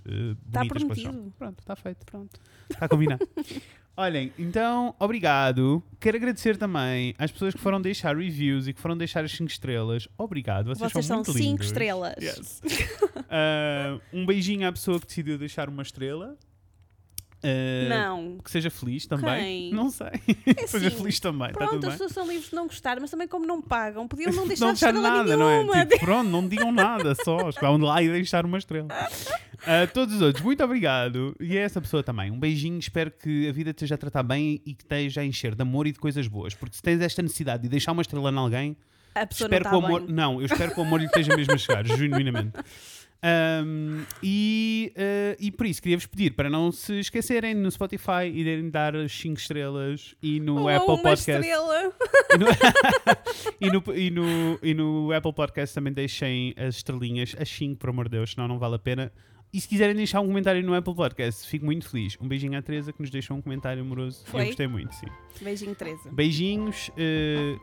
Está 0.46 0.60
bonitas 0.64 0.80
são. 0.82 0.88
prometido. 1.12 1.34
Pronto, 1.38 1.58
está 1.60 1.76
feito. 1.76 2.06
Pronto. 2.06 2.40
Está 2.70 2.88
combinado. 2.88 3.28
Olhem, 3.96 4.32
então, 4.38 4.94
obrigado. 4.98 5.82
Quero 5.98 6.16
agradecer 6.16 6.56
também 6.56 7.14
às 7.18 7.30
pessoas 7.30 7.52
que 7.54 7.60
foram 7.60 7.80
deixar 7.80 8.16
reviews 8.16 8.66
e 8.66 8.72
que 8.72 8.80
foram 8.80 8.96
deixar 8.96 9.24
as 9.24 9.32
5 9.32 9.50
estrelas. 9.50 10.08
Obrigado, 10.16 10.66
vocês, 10.66 10.90
Vocês 10.90 11.04
são 11.04 11.22
são 11.22 11.32
muito 11.32 11.32
5 11.32 11.38
lindos. 11.44 11.66
estrelas. 11.66 12.14
Yes. 12.20 12.62
Ah, 13.32 14.00
um 14.12 14.26
beijinho 14.26 14.66
à 14.66 14.72
pessoa 14.72 14.98
que 14.98 15.06
decidiu 15.06 15.38
deixar 15.38 15.68
uma 15.68 15.82
estrela. 15.82 16.36
Ah, 17.42 17.88
Não. 17.88 18.38
Que 18.38 18.50
seja 18.50 18.70
feliz 18.70 19.06
também. 19.06 19.42
Quem? 19.42 19.72
Não 19.72 19.90
sei. 19.90 20.08
É 20.46 20.66
seja 20.68 20.88
assim, 20.88 20.96
feliz 20.98 21.18
também. 21.20 21.48
Está 21.48 21.58
Pronto, 21.58 21.72
tudo 21.72 21.86
as 21.86 21.92
pessoas 21.94 22.12
são 22.12 22.26
livres 22.26 22.50
de 22.50 22.54
não 22.54 22.66
gostar, 22.66 23.00
mas 23.00 23.10
também 23.10 23.26
como 23.26 23.46
não 23.46 23.62
pagam, 23.62 24.06
podiam 24.06 24.32
não 24.32 24.46
deixar 24.48 24.66
não 24.66 24.72
deixar 24.72 24.92
nada, 24.92 25.36
nenhuma. 25.36 25.64
não 25.64 25.74
é? 25.74 25.86
Tipo, 25.86 26.04
pronto, 26.04 26.28
não 26.30 26.46
digam 26.46 26.70
nada 26.70 27.14
só. 27.14 27.50
Vão 27.60 27.78
lá 27.78 28.02
e 28.02 28.08
deixar 28.10 28.44
uma 28.44 28.58
estrela. 28.58 28.88
A 29.66 29.86
todos 29.86 30.16
os 30.16 30.22
outros, 30.22 30.44
muito 30.44 30.62
obrigado. 30.62 31.34
E 31.40 31.56
a 31.56 31.62
essa 31.62 31.80
pessoa 31.80 32.02
também. 32.02 32.30
Um 32.30 32.38
beijinho. 32.38 32.78
Espero 32.78 33.10
que 33.10 33.48
a 33.48 33.52
vida 33.52 33.72
te 33.72 33.76
esteja 33.78 33.94
a 33.94 33.98
tratar 33.98 34.22
bem 34.22 34.60
e 34.66 34.74
que 34.74 34.82
esteja 34.82 35.20
a 35.20 35.24
encher 35.24 35.54
de 35.54 35.62
amor 35.62 35.86
e 35.86 35.92
de 35.92 35.98
coisas 35.98 36.26
boas. 36.26 36.54
Porque 36.54 36.76
se 36.76 36.82
tens 36.82 37.00
esta 37.00 37.22
necessidade 37.22 37.62
de 37.62 37.68
deixar 37.68 37.92
uma 37.92 38.02
estrela 38.02 38.30
em 38.30 38.36
alguém, 38.36 38.76
A 39.14 39.26
pessoa 39.26 39.46
espero 39.46 39.64
que 39.64 39.70
não 39.70 39.78
o 39.78 39.82
está 39.82 39.88
amor. 39.88 40.00
bem. 40.06 40.14
Não, 40.14 40.40
eu 40.40 40.46
espero 40.46 40.72
que 40.74 40.80
o 40.80 40.82
amor 40.82 41.00
lhe 41.00 41.06
esteja 41.06 41.34
mesmo 41.36 41.52
a 41.54 41.58
chegar, 41.58 41.86
genuinamente. 41.86 42.52
Um, 43.22 44.02
e, 44.22 44.92
uh, 44.96 45.36
e 45.38 45.50
por 45.50 45.66
isso 45.66 45.82
queria-vos 45.82 46.06
pedir 46.06 46.32
para 46.32 46.48
não 46.48 46.72
se 46.72 47.00
esquecerem 47.00 47.54
no 47.54 47.70
Spotify 47.70 48.24
e 48.24 48.40
irem 48.40 48.70
dar 48.70 48.96
as 48.96 49.12
5 49.12 49.38
estrelas 49.38 50.14
e 50.22 50.40
no 50.40 50.62
Ou 50.62 50.68
Apple 50.68 51.02
Podcast 51.02 51.46
estrela. 51.46 51.92
e 52.32 52.38
no, 52.38 52.46
e, 53.60 53.70
no, 53.70 53.96
e, 53.96 54.10
no, 54.10 54.58
e 54.62 54.74
no 54.74 55.12
Apple 55.12 55.34
Podcast 55.34 55.74
também 55.74 55.92
deixem 55.92 56.54
as 56.56 56.76
estrelinhas, 56.76 57.36
as 57.38 57.48
5, 57.50 57.76
por 57.78 57.90
amor 57.90 58.06
de 58.06 58.12
Deus, 58.12 58.32
senão 58.32 58.48
não 58.48 58.58
vale 58.58 58.76
a 58.76 58.78
pena. 58.78 59.12
E 59.52 59.60
se 59.60 59.66
quiserem 59.66 59.96
deixar 59.96 60.20
um 60.20 60.28
comentário 60.28 60.62
no 60.62 60.72
Apple 60.74 60.94
Podcast, 60.94 61.46
fico 61.48 61.64
muito 61.64 61.88
feliz. 61.88 62.16
Um 62.20 62.28
beijinho 62.28 62.56
à 62.56 62.62
Teresa 62.62 62.92
que 62.92 63.00
nos 63.00 63.10
deixou 63.10 63.36
um 63.36 63.42
comentário 63.42 63.82
amoroso. 63.82 64.22
Foi? 64.26 64.42
Eu 64.42 64.46
gostei 64.46 64.68
muito, 64.68 64.94
sim. 64.94 65.06
Beijinho, 65.42 65.74
Teresa. 65.74 66.08
Beijinhos, 66.12 66.90
eh, 66.96 67.56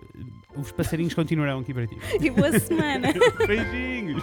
os 0.57 0.69
passarinhos 0.73 1.13
continuarão 1.13 1.59
aqui 1.59 1.73
para 1.73 1.87
ti. 1.87 1.95
E 2.19 2.29
boa 2.29 2.59
semana. 2.59 3.07
Beijinhos! 3.47 4.21